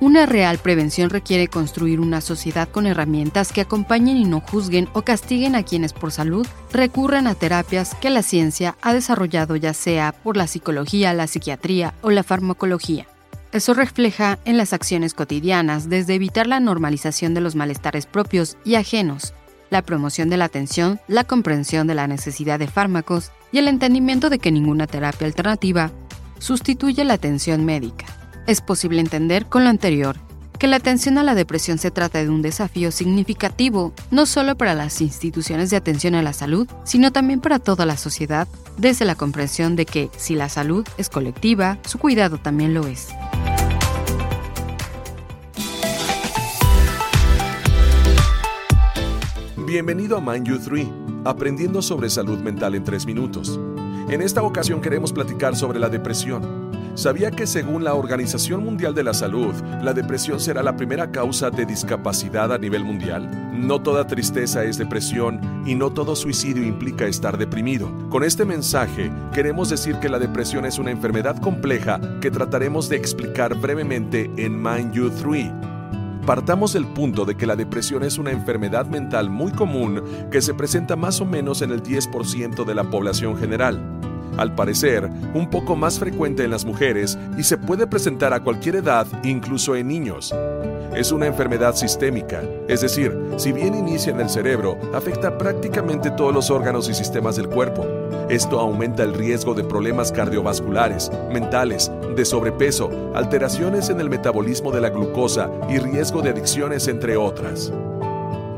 Una 0.00 0.26
real 0.26 0.58
prevención 0.58 1.08
requiere 1.08 1.46
construir 1.48 2.00
una 2.00 2.20
sociedad 2.20 2.68
con 2.68 2.86
herramientas 2.86 3.52
que 3.52 3.60
acompañen 3.60 4.16
y 4.16 4.24
no 4.24 4.40
juzguen 4.40 4.88
o 4.92 5.02
castiguen 5.02 5.54
a 5.54 5.62
quienes 5.62 5.92
por 5.92 6.10
salud 6.10 6.46
recurren 6.72 7.26
a 7.26 7.34
terapias 7.34 7.94
que 7.94 8.10
la 8.10 8.22
ciencia 8.22 8.76
ha 8.82 8.92
desarrollado 8.92 9.54
ya 9.56 9.72
sea 9.72 10.12
por 10.12 10.36
la 10.36 10.48
psicología, 10.48 11.14
la 11.14 11.28
psiquiatría 11.28 11.94
o 12.02 12.10
la 12.10 12.24
farmacología. 12.24 13.06
Eso 13.52 13.72
refleja 13.72 14.40
en 14.44 14.56
las 14.56 14.72
acciones 14.72 15.14
cotidianas, 15.14 15.88
desde 15.88 16.14
evitar 16.14 16.48
la 16.48 16.58
normalización 16.58 17.32
de 17.34 17.40
los 17.40 17.54
malestares 17.54 18.04
propios 18.04 18.56
y 18.64 18.74
ajenos, 18.74 19.32
la 19.70 19.82
promoción 19.82 20.28
de 20.28 20.36
la 20.36 20.46
atención, 20.46 21.00
la 21.06 21.22
comprensión 21.22 21.86
de 21.86 21.94
la 21.94 22.08
necesidad 22.08 22.58
de 22.58 22.66
fármacos 22.66 23.30
y 23.52 23.58
el 23.58 23.68
entendimiento 23.68 24.28
de 24.28 24.40
que 24.40 24.50
ninguna 24.50 24.88
terapia 24.88 25.28
alternativa 25.28 25.92
sustituye 26.40 27.04
la 27.04 27.14
atención 27.14 27.64
médica. 27.64 28.06
Es 28.46 28.60
posible 28.60 29.00
entender 29.00 29.46
con 29.46 29.64
lo 29.64 29.70
anterior 29.70 30.16
que 30.58 30.66
la 30.66 30.76
atención 30.76 31.16
a 31.16 31.22
la 31.22 31.34
depresión 31.34 31.78
se 31.78 31.90
trata 31.90 32.22
de 32.22 32.28
un 32.28 32.42
desafío 32.42 32.92
significativo, 32.92 33.92
no 34.10 34.26
solo 34.26 34.54
para 34.54 34.74
las 34.74 35.00
instituciones 35.00 35.70
de 35.70 35.76
atención 35.76 36.14
a 36.14 36.22
la 36.22 36.32
salud, 36.32 36.68
sino 36.84 37.10
también 37.10 37.40
para 37.40 37.58
toda 37.58 37.86
la 37.86 37.96
sociedad, 37.96 38.46
desde 38.76 39.06
la 39.06 39.14
comprensión 39.14 39.76
de 39.76 39.86
que 39.86 40.10
si 40.16 40.34
la 40.34 40.48
salud 40.48 40.86
es 40.98 41.08
colectiva, 41.08 41.78
su 41.86 41.98
cuidado 41.98 42.38
también 42.38 42.74
lo 42.74 42.86
es. 42.86 43.08
Bienvenido 49.66 50.18
a 50.18 50.20
Mind 50.20 50.46
You 50.46 50.58
3, 50.58 50.86
aprendiendo 51.24 51.80
sobre 51.80 52.10
salud 52.10 52.38
mental 52.38 52.74
en 52.74 52.84
3 52.84 53.06
minutos. 53.06 53.58
En 54.08 54.20
esta 54.20 54.42
ocasión 54.42 54.82
queremos 54.82 55.12
platicar 55.12 55.56
sobre 55.56 55.78
la 55.78 55.88
depresión 55.88 56.63
¿Sabía 56.94 57.32
que 57.32 57.48
según 57.48 57.82
la 57.82 57.94
Organización 57.94 58.64
Mundial 58.64 58.94
de 58.94 59.02
la 59.02 59.14
Salud, 59.14 59.52
la 59.82 59.92
depresión 59.92 60.38
será 60.38 60.62
la 60.62 60.76
primera 60.76 61.10
causa 61.10 61.50
de 61.50 61.66
discapacidad 61.66 62.52
a 62.52 62.58
nivel 62.58 62.84
mundial? 62.84 63.28
No 63.52 63.82
toda 63.82 64.06
tristeza 64.06 64.62
es 64.62 64.78
depresión 64.78 65.64
y 65.66 65.74
no 65.74 65.90
todo 65.90 66.14
suicidio 66.14 66.62
implica 66.62 67.06
estar 67.06 67.36
deprimido. 67.36 67.90
Con 68.10 68.22
este 68.22 68.44
mensaje 68.44 69.10
queremos 69.32 69.70
decir 69.70 69.96
que 69.96 70.08
la 70.08 70.20
depresión 70.20 70.66
es 70.66 70.78
una 70.78 70.92
enfermedad 70.92 71.36
compleja 71.40 72.00
que 72.20 72.30
trataremos 72.30 72.88
de 72.88 72.96
explicar 72.96 73.56
brevemente 73.56 74.30
en 74.36 74.62
Mind 74.62 74.92
You 74.92 75.10
3. 75.10 75.50
partamos 76.24 76.74
del 76.74 76.86
punto 76.86 77.24
de 77.24 77.34
que 77.34 77.46
la 77.46 77.56
depresión 77.56 78.04
es 78.04 78.18
una 78.18 78.30
enfermedad 78.30 78.86
mental 78.86 79.30
muy 79.30 79.50
común 79.50 80.00
que 80.30 80.40
se 80.40 80.54
presenta 80.54 80.94
más 80.94 81.20
o 81.20 81.24
menos 81.24 81.60
en 81.60 81.72
el 81.72 81.82
10% 81.82 82.64
de 82.64 82.74
la 82.74 82.84
población 82.84 83.36
general. 83.36 84.13
Al 84.36 84.54
parecer, 84.54 85.08
un 85.34 85.48
poco 85.48 85.76
más 85.76 85.98
frecuente 85.98 86.44
en 86.44 86.50
las 86.50 86.64
mujeres 86.64 87.18
y 87.38 87.44
se 87.44 87.56
puede 87.56 87.86
presentar 87.86 88.32
a 88.32 88.40
cualquier 88.40 88.76
edad, 88.76 89.06
incluso 89.22 89.76
en 89.76 89.88
niños. 89.88 90.34
Es 90.94 91.12
una 91.12 91.26
enfermedad 91.26 91.74
sistémica, 91.74 92.42
es 92.68 92.80
decir, 92.80 93.16
si 93.36 93.52
bien 93.52 93.74
inicia 93.74 94.12
en 94.12 94.20
el 94.20 94.28
cerebro, 94.28 94.78
afecta 94.94 95.36
prácticamente 95.36 96.10
todos 96.10 96.32
los 96.32 96.50
órganos 96.50 96.88
y 96.88 96.94
sistemas 96.94 97.36
del 97.36 97.48
cuerpo. 97.48 97.84
Esto 98.28 98.58
aumenta 98.58 99.02
el 99.02 99.12
riesgo 99.12 99.54
de 99.54 99.64
problemas 99.64 100.10
cardiovasculares, 100.12 101.10
mentales, 101.32 101.90
de 102.16 102.24
sobrepeso, 102.24 103.12
alteraciones 103.14 103.90
en 103.90 104.00
el 104.00 104.08
metabolismo 104.08 104.70
de 104.70 104.80
la 104.80 104.90
glucosa 104.90 105.50
y 105.68 105.78
riesgo 105.78 106.22
de 106.22 106.30
adicciones, 106.30 106.88
entre 106.88 107.16
otras. 107.16 107.72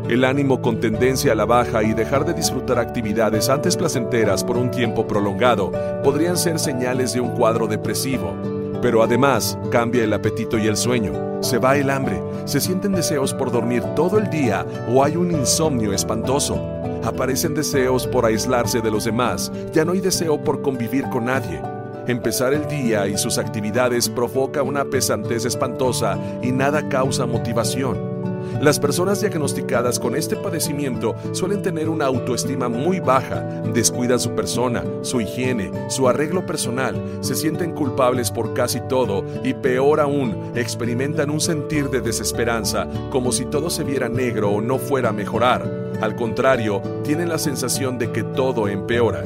El 0.08 0.24
ánimo 0.24 0.62
con 0.62 0.78
tendencia 0.78 1.32
a 1.32 1.34
la 1.34 1.46
baja 1.46 1.82
y 1.82 1.92
dejar 1.92 2.24
de 2.24 2.32
disfrutar 2.32 2.78
actividades 2.78 3.48
antes 3.48 3.76
placenteras 3.76 4.44
por 4.44 4.56
un 4.56 4.70
tiempo 4.70 5.04
prolongado 5.04 5.72
podrían 6.04 6.36
ser 6.36 6.60
señales 6.60 7.12
de 7.12 7.20
un 7.20 7.30
cuadro 7.30 7.66
depresivo. 7.66 8.32
Pero 8.80 9.02
además 9.02 9.58
cambia 9.72 10.04
el 10.04 10.12
apetito 10.12 10.58
y 10.58 10.68
el 10.68 10.76
sueño, 10.76 11.42
se 11.42 11.58
va 11.58 11.76
el 11.76 11.90
hambre, 11.90 12.22
se 12.44 12.60
sienten 12.60 12.92
deseos 12.92 13.34
por 13.34 13.50
dormir 13.50 13.82
todo 13.96 14.18
el 14.18 14.30
día 14.30 14.64
o 14.88 15.02
hay 15.02 15.16
un 15.16 15.32
insomnio 15.32 15.92
espantoso. 15.92 16.56
Aparecen 17.02 17.54
deseos 17.54 18.06
por 18.06 18.26
aislarse 18.26 18.80
de 18.80 18.92
los 18.92 19.06
demás, 19.06 19.50
ya 19.72 19.84
no 19.84 19.90
hay 19.90 20.00
deseo 20.00 20.40
por 20.40 20.62
convivir 20.62 21.02
con 21.08 21.24
nadie. 21.24 21.60
Empezar 22.06 22.54
el 22.54 22.68
día 22.68 23.08
y 23.08 23.18
sus 23.18 23.38
actividades 23.38 24.08
provoca 24.08 24.62
una 24.62 24.84
pesantez 24.84 25.44
espantosa 25.44 26.16
y 26.42 26.52
nada 26.52 26.88
causa 26.88 27.26
motivación. 27.26 28.15
Las 28.60 28.80
personas 28.80 29.20
diagnosticadas 29.20 29.98
con 29.98 30.16
este 30.16 30.34
padecimiento 30.34 31.14
suelen 31.32 31.60
tener 31.60 31.90
una 31.90 32.06
autoestima 32.06 32.70
muy 32.70 33.00
baja, 33.00 33.42
descuidan 33.74 34.18
su 34.18 34.30
persona, 34.30 34.82
su 35.02 35.20
higiene, 35.20 35.70
su 35.88 36.08
arreglo 36.08 36.46
personal, 36.46 36.96
se 37.20 37.34
sienten 37.34 37.72
culpables 37.72 38.30
por 38.30 38.54
casi 38.54 38.80
todo 38.88 39.24
y 39.44 39.52
peor 39.52 40.00
aún, 40.00 40.52
experimentan 40.54 41.28
un 41.30 41.40
sentir 41.40 41.90
de 41.90 42.00
desesperanza, 42.00 42.88
como 43.10 43.30
si 43.30 43.44
todo 43.44 43.68
se 43.68 43.84
viera 43.84 44.08
negro 44.08 44.50
o 44.50 44.62
no 44.62 44.78
fuera 44.78 45.10
a 45.10 45.12
mejorar. 45.12 45.70
Al 46.00 46.16
contrario, 46.16 46.80
tienen 47.04 47.28
la 47.28 47.38
sensación 47.38 47.98
de 47.98 48.10
que 48.10 48.22
todo 48.22 48.68
empeora. 48.68 49.22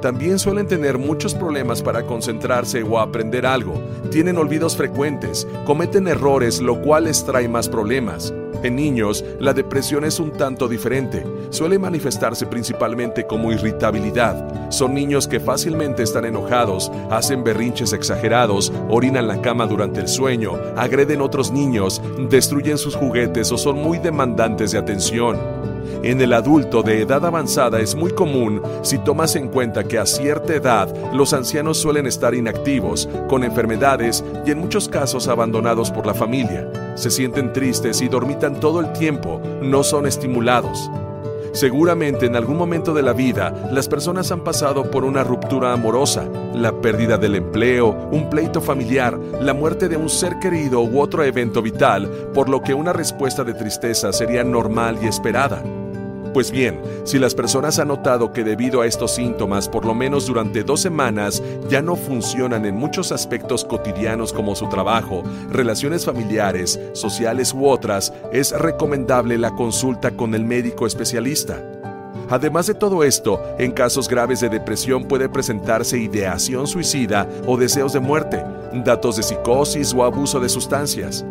También 0.00 0.38
suelen 0.38 0.66
tener 0.66 0.98
muchos 0.98 1.34
problemas 1.34 1.82
para 1.82 2.06
concentrarse 2.06 2.82
o 2.82 3.00
aprender 3.00 3.44
algo, 3.44 3.74
tienen 4.10 4.38
olvidos 4.38 4.76
frecuentes, 4.76 5.46
cometen 5.66 6.08
errores, 6.08 6.62
lo 6.62 6.80
cual 6.80 7.04
les 7.04 7.24
trae 7.24 7.48
más 7.48 7.68
problemas. 7.68 8.32
En 8.66 8.74
niños, 8.74 9.24
la 9.38 9.52
depresión 9.52 10.04
es 10.04 10.18
un 10.18 10.32
tanto 10.32 10.66
diferente. 10.66 11.24
Suele 11.50 11.78
manifestarse 11.78 12.46
principalmente 12.46 13.24
como 13.24 13.52
irritabilidad. 13.52 14.72
Son 14.72 14.92
niños 14.92 15.28
que 15.28 15.38
fácilmente 15.38 16.02
están 16.02 16.24
enojados, 16.24 16.90
hacen 17.08 17.44
berrinches 17.44 17.92
exagerados, 17.92 18.72
orinan 18.88 19.28
la 19.28 19.40
cama 19.40 19.68
durante 19.68 20.00
el 20.00 20.08
sueño, 20.08 20.54
agreden 20.74 21.20
otros 21.20 21.52
niños, 21.52 22.02
destruyen 22.28 22.76
sus 22.76 22.96
juguetes 22.96 23.52
o 23.52 23.56
son 23.56 23.76
muy 23.76 23.98
demandantes 23.98 24.72
de 24.72 24.78
atención. 24.78 25.38
En 26.02 26.20
el 26.20 26.32
adulto 26.32 26.82
de 26.82 27.02
edad 27.02 27.24
avanzada 27.24 27.78
es 27.78 27.94
muy 27.94 28.10
común 28.10 28.60
si 28.82 28.98
tomas 28.98 29.36
en 29.36 29.46
cuenta 29.46 29.84
que 29.84 29.96
a 29.96 30.06
cierta 30.06 30.56
edad 30.56 30.92
los 31.12 31.32
ancianos 31.32 31.78
suelen 31.78 32.06
estar 32.06 32.34
inactivos, 32.34 33.08
con 33.28 33.44
enfermedades 33.44 34.24
y 34.44 34.50
en 34.50 34.58
muchos 34.58 34.88
casos 34.88 35.28
abandonados 35.28 35.92
por 35.92 36.04
la 36.04 36.14
familia. 36.14 36.68
Se 36.96 37.10
sienten 37.10 37.52
tristes 37.52 38.00
y 38.00 38.08
dormitan 38.08 38.58
todo 38.58 38.80
el 38.80 38.92
tiempo, 38.92 39.40
no 39.62 39.84
son 39.84 40.06
estimulados. 40.06 40.90
Seguramente 41.52 42.26
en 42.26 42.36
algún 42.36 42.58
momento 42.58 42.92
de 42.92 43.02
la 43.02 43.14
vida 43.14 43.70
las 43.72 43.88
personas 43.88 44.30
han 44.30 44.44
pasado 44.44 44.90
por 44.90 45.04
una 45.04 45.24
ruptura 45.24 45.72
amorosa, 45.72 46.28
la 46.54 46.72
pérdida 46.80 47.16
del 47.16 47.34
empleo, 47.34 48.08
un 48.10 48.28
pleito 48.28 48.60
familiar, 48.60 49.18
la 49.40 49.54
muerte 49.54 49.88
de 49.88 49.96
un 49.96 50.10
ser 50.10 50.38
querido 50.38 50.80
u 50.82 51.00
otro 51.00 51.24
evento 51.24 51.62
vital, 51.62 52.10
por 52.34 52.48
lo 52.48 52.62
que 52.62 52.74
una 52.74 52.92
respuesta 52.92 53.44
de 53.44 53.54
tristeza 53.54 54.12
sería 54.12 54.44
normal 54.44 54.98
y 55.02 55.06
esperada. 55.06 55.62
Pues 56.36 56.50
bien, 56.50 56.78
si 57.04 57.18
las 57.18 57.34
personas 57.34 57.78
han 57.78 57.88
notado 57.88 58.30
que 58.30 58.44
debido 58.44 58.82
a 58.82 58.86
estos 58.86 59.14
síntomas, 59.14 59.70
por 59.70 59.86
lo 59.86 59.94
menos 59.94 60.26
durante 60.26 60.64
dos 60.64 60.82
semanas, 60.82 61.42
ya 61.70 61.80
no 61.80 61.96
funcionan 61.96 62.66
en 62.66 62.76
muchos 62.76 63.10
aspectos 63.10 63.64
cotidianos 63.64 64.34
como 64.34 64.54
su 64.54 64.68
trabajo, 64.68 65.22
relaciones 65.50 66.04
familiares, 66.04 66.78
sociales 66.92 67.54
u 67.54 67.66
otras, 67.66 68.12
es 68.34 68.52
recomendable 68.52 69.38
la 69.38 69.52
consulta 69.52 70.10
con 70.10 70.34
el 70.34 70.44
médico 70.44 70.86
especialista. 70.86 71.58
Además 72.28 72.66
de 72.66 72.74
todo 72.74 73.02
esto, 73.02 73.40
en 73.58 73.72
casos 73.72 74.06
graves 74.06 74.40
de 74.40 74.50
depresión 74.50 75.04
puede 75.04 75.30
presentarse 75.30 75.96
ideación 75.96 76.66
suicida 76.66 77.26
o 77.46 77.56
deseos 77.56 77.94
de 77.94 78.00
muerte, 78.00 78.44
datos 78.84 79.16
de 79.16 79.22
psicosis 79.22 79.94
o 79.94 80.04
abuso 80.04 80.38
de 80.38 80.50
sustancias 80.50 81.24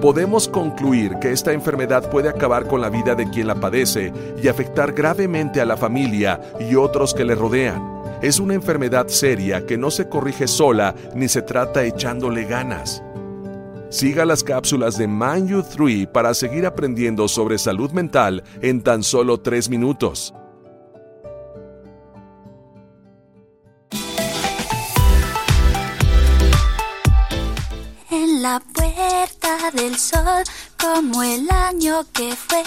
podemos 0.00 0.48
concluir 0.48 1.16
que 1.20 1.32
esta 1.32 1.52
enfermedad 1.52 2.10
puede 2.10 2.28
acabar 2.28 2.66
con 2.66 2.80
la 2.80 2.88
vida 2.88 3.14
de 3.14 3.28
quien 3.30 3.46
la 3.46 3.54
padece 3.54 4.12
y 4.42 4.48
afectar 4.48 4.92
gravemente 4.92 5.60
a 5.60 5.64
la 5.64 5.76
familia 5.76 6.40
y 6.60 6.74
otros 6.76 7.14
que 7.14 7.24
le 7.24 7.34
rodean. 7.34 7.98
Es 8.22 8.40
una 8.40 8.54
enfermedad 8.54 9.08
seria 9.08 9.66
que 9.66 9.76
no 9.76 9.90
se 9.90 10.08
corrige 10.08 10.46
sola 10.46 10.94
ni 11.14 11.28
se 11.28 11.42
trata 11.42 11.84
echándole 11.84 12.44
ganas. 12.44 13.02
Siga 13.90 14.24
las 14.24 14.44
cápsulas 14.44 14.98
de 14.98 15.08
Mind 15.08 15.48
You 15.48 15.62
3 15.62 16.08
para 16.08 16.34
seguir 16.34 16.66
aprendiendo 16.66 17.26
sobre 17.26 17.58
salud 17.58 17.90
mental 17.92 18.42
en 18.60 18.82
tan 18.82 19.02
solo 19.02 19.40
3 19.40 19.70
minutos. 19.70 20.34
Del 29.72 29.98
sol, 29.98 30.44
como 30.80 31.22
el 31.22 31.50
año 31.50 32.06
que 32.12 32.34
fue. 32.34 32.62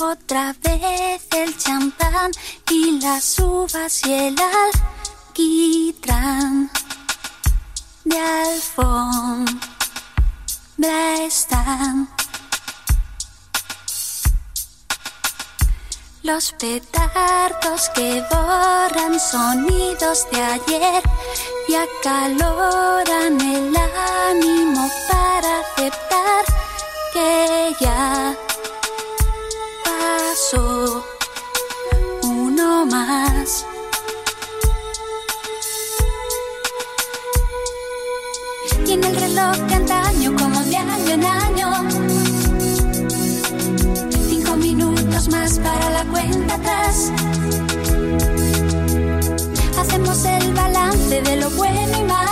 Otra 0.00 0.54
vez 0.62 1.26
el 1.30 1.56
champán 1.56 2.32
y 2.70 3.00
las 3.00 3.38
uvas 3.38 4.04
y 4.06 4.12
el 4.12 4.36
alquitrán 5.30 6.70
de 8.04 8.18
alfombra 8.18 9.54
están. 11.20 12.08
Los 16.22 16.52
petardos 16.52 17.90
que 17.96 18.22
borran 18.30 19.18
sonidos 19.18 20.24
de 20.30 20.40
ayer 20.40 21.02
y 21.66 21.74
acaloran 21.74 23.40
el 23.40 23.74
ánimo 24.30 24.88
para 25.10 25.58
aceptar 25.58 26.44
que 27.12 27.74
ya 27.80 28.36
pasó 29.84 31.04
uno 32.22 32.86
más. 32.86 33.66
Y 38.86 38.92
en 38.92 39.02
el 39.02 39.16
reloj 39.16 39.56
de 39.56 39.74
antaño, 39.74 40.36
como 40.36 40.60
de 40.62 40.76
año 40.76 41.14
en 41.14 41.24
año 41.24 42.11
más 45.28 45.58
para 45.58 45.90
la 45.90 46.04
cuenta 46.04 46.54
atrás. 46.54 47.12
Hacemos 49.78 50.24
el 50.24 50.54
balance 50.54 51.22
de 51.22 51.36
lo 51.36 51.50
bueno 51.50 51.98
y 51.98 52.04
malo. 52.04 52.31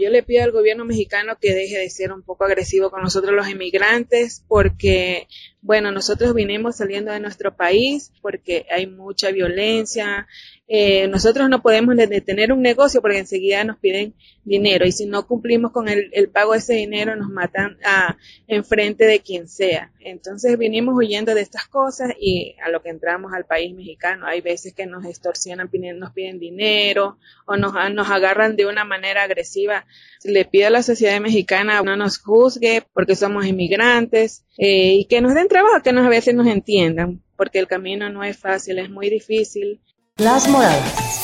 Yo 0.00 0.10
le 0.10 0.22
pido 0.22 0.42
al 0.44 0.52
gobierno 0.52 0.84
mexicano 0.84 1.36
que 1.40 1.54
deje 1.54 1.78
de 1.78 1.90
ser 1.90 2.12
un 2.12 2.22
poco 2.22 2.44
agresivo 2.44 2.90
con 2.90 3.02
nosotros 3.02 3.34
los 3.34 3.48
inmigrantes 3.48 4.44
porque, 4.48 5.28
bueno, 5.60 5.92
nosotros 5.92 6.34
vinimos 6.34 6.76
saliendo 6.76 7.12
de 7.12 7.20
nuestro 7.20 7.54
país 7.54 8.12
porque 8.22 8.66
hay 8.70 8.86
mucha 8.86 9.30
violencia, 9.30 10.26
eh, 10.72 11.08
nosotros 11.08 11.48
no 11.48 11.62
podemos 11.62 11.96
detener 11.96 12.52
un 12.52 12.62
negocio 12.62 13.02
porque 13.02 13.18
enseguida 13.18 13.64
nos 13.64 13.78
piden 13.78 14.14
dinero 14.44 14.86
y 14.86 14.92
si 14.92 15.04
no 15.04 15.26
cumplimos 15.26 15.72
con 15.72 15.88
el, 15.88 16.30
pago 16.32 16.52
de 16.52 16.58
ese 16.58 16.74
dinero 16.74 17.16
nos 17.16 17.28
matan 17.28 17.76
a, 17.84 18.16
enfrente 18.46 19.04
de 19.04 19.18
quien 19.18 19.48
sea. 19.48 19.90
Entonces 19.98 20.56
vinimos 20.56 20.94
huyendo 20.96 21.34
de 21.34 21.40
estas 21.40 21.66
cosas 21.66 22.12
y 22.20 22.54
a 22.64 22.70
lo 22.70 22.82
que 22.82 22.90
entramos 22.90 23.32
al 23.32 23.46
país 23.46 23.74
mexicano 23.74 24.26
hay 24.28 24.42
veces 24.42 24.72
que 24.72 24.86
nos 24.86 25.04
extorsionan, 25.04 25.68
nos 25.98 26.12
piden 26.12 26.38
dinero 26.38 27.18
o 27.46 27.56
nos, 27.56 27.72
nos 27.92 28.08
agarran 28.08 28.54
de 28.54 28.66
una 28.66 28.84
manera 28.84 29.24
agresiva. 29.24 29.86
Le 30.22 30.44
pido 30.44 30.68
a 30.68 30.70
la 30.70 30.84
sociedad 30.84 31.20
mexicana 31.20 31.82
no 31.82 31.96
nos 31.96 32.18
juzgue 32.18 32.84
porque 32.92 33.16
somos 33.16 33.44
inmigrantes 33.44 34.44
eh, 34.56 34.94
y 34.94 35.06
que 35.06 35.20
nos 35.20 35.34
den 35.34 35.48
trabajo, 35.48 35.82
que 35.82 35.92
nos, 35.92 36.06
a 36.06 36.10
veces 36.10 36.32
nos 36.32 36.46
entiendan 36.46 37.20
porque 37.36 37.58
el 37.58 37.66
camino 37.66 38.10
no 38.10 38.22
es 38.22 38.36
fácil, 38.36 38.78
es 38.78 38.90
muy 38.90 39.08
difícil 39.08 39.80
las 40.20 40.46
Moradas. 40.48 41.20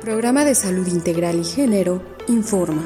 Programa 0.00 0.46
de 0.46 0.54
Salud 0.54 0.86
Integral 0.86 1.40
y 1.40 1.44
Género 1.44 2.02
informa. 2.28 2.82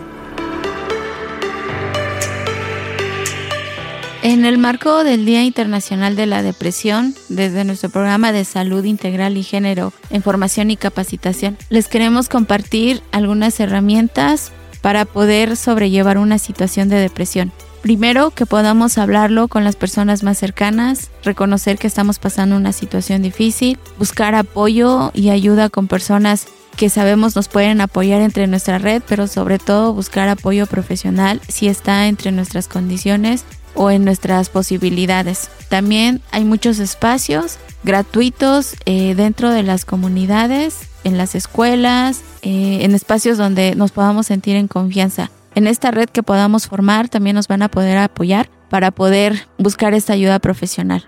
En 4.24 4.44
el 4.44 4.59
marco 4.59 5.04
del 5.04 5.24
Día 5.24 5.44
Internacional 5.44 6.16
de 6.16 6.26
la 6.26 6.42
Depresión, 6.42 7.14
desde 7.28 7.64
nuestro 7.64 7.88
programa 7.88 8.33
de 8.33 8.44
Salud 8.44 8.85
Integral 8.85 9.37
y 9.37 9.44
Género, 9.44 9.92
Información 10.11 10.72
y 10.72 10.76
Capacitación, 10.76 11.56
les 11.68 11.87
queremos 11.87 12.28
compartir 12.28 13.00
algunas 13.12 13.61
herramientas 13.61 14.50
para 14.83 15.04
poder 15.04 15.56
sobrellevar 15.56 16.18
una 16.18 16.38
situación 16.38 16.88
de 16.88 16.96
depresión. 16.96 17.52
Primero, 17.82 18.30
que 18.30 18.44
podamos 18.44 18.98
hablarlo 18.98 19.48
con 19.48 19.64
las 19.64 19.74
personas 19.74 20.22
más 20.22 20.38
cercanas, 20.38 21.10
reconocer 21.24 21.78
que 21.78 21.86
estamos 21.86 22.18
pasando 22.18 22.56
una 22.56 22.72
situación 22.72 23.22
difícil, 23.22 23.78
buscar 23.98 24.34
apoyo 24.34 25.10
y 25.14 25.30
ayuda 25.30 25.70
con 25.70 25.88
personas 25.88 26.46
que 26.76 26.90
sabemos 26.90 27.36
nos 27.36 27.48
pueden 27.48 27.80
apoyar 27.80 28.20
entre 28.20 28.46
nuestra 28.46 28.78
red, 28.78 29.02
pero 29.08 29.26
sobre 29.26 29.58
todo 29.58 29.94
buscar 29.94 30.28
apoyo 30.28 30.66
profesional 30.66 31.40
si 31.48 31.68
está 31.68 32.06
entre 32.06 32.32
nuestras 32.32 32.68
condiciones 32.68 33.44
o 33.74 33.90
en 33.90 34.04
nuestras 34.04 34.50
posibilidades. 34.50 35.50
También 35.68 36.20
hay 36.32 36.44
muchos 36.44 36.78
espacios 36.80 37.58
gratuitos 37.82 38.74
eh, 38.84 39.14
dentro 39.14 39.50
de 39.50 39.62
las 39.62 39.86
comunidades, 39.86 40.80
en 41.04 41.16
las 41.16 41.34
escuelas, 41.34 42.20
eh, 42.42 42.80
en 42.82 42.94
espacios 42.94 43.38
donde 43.38 43.74
nos 43.74 43.90
podamos 43.90 44.26
sentir 44.26 44.56
en 44.56 44.68
confianza 44.68 45.30
en 45.54 45.66
esta 45.66 45.90
red 45.90 46.08
que 46.08 46.22
podamos 46.22 46.66
formar 46.66 47.08
también 47.08 47.36
nos 47.36 47.48
van 47.48 47.62
a 47.62 47.70
poder 47.70 47.98
apoyar 47.98 48.48
para 48.68 48.90
poder 48.90 49.48
buscar 49.58 49.94
esta 49.94 50.12
ayuda 50.12 50.38
profesional. 50.38 51.04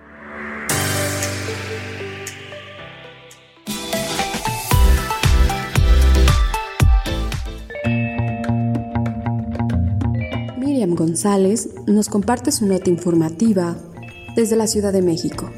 Miriam 10.58 10.94
González 10.94 11.68
nos 11.86 12.08
comparte 12.08 12.50
su 12.50 12.66
nota 12.66 12.90
informativa 12.90 13.76
desde 14.34 14.56
la 14.56 14.66
Ciudad 14.66 14.92
de 14.92 15.02
México. 15.02 15.50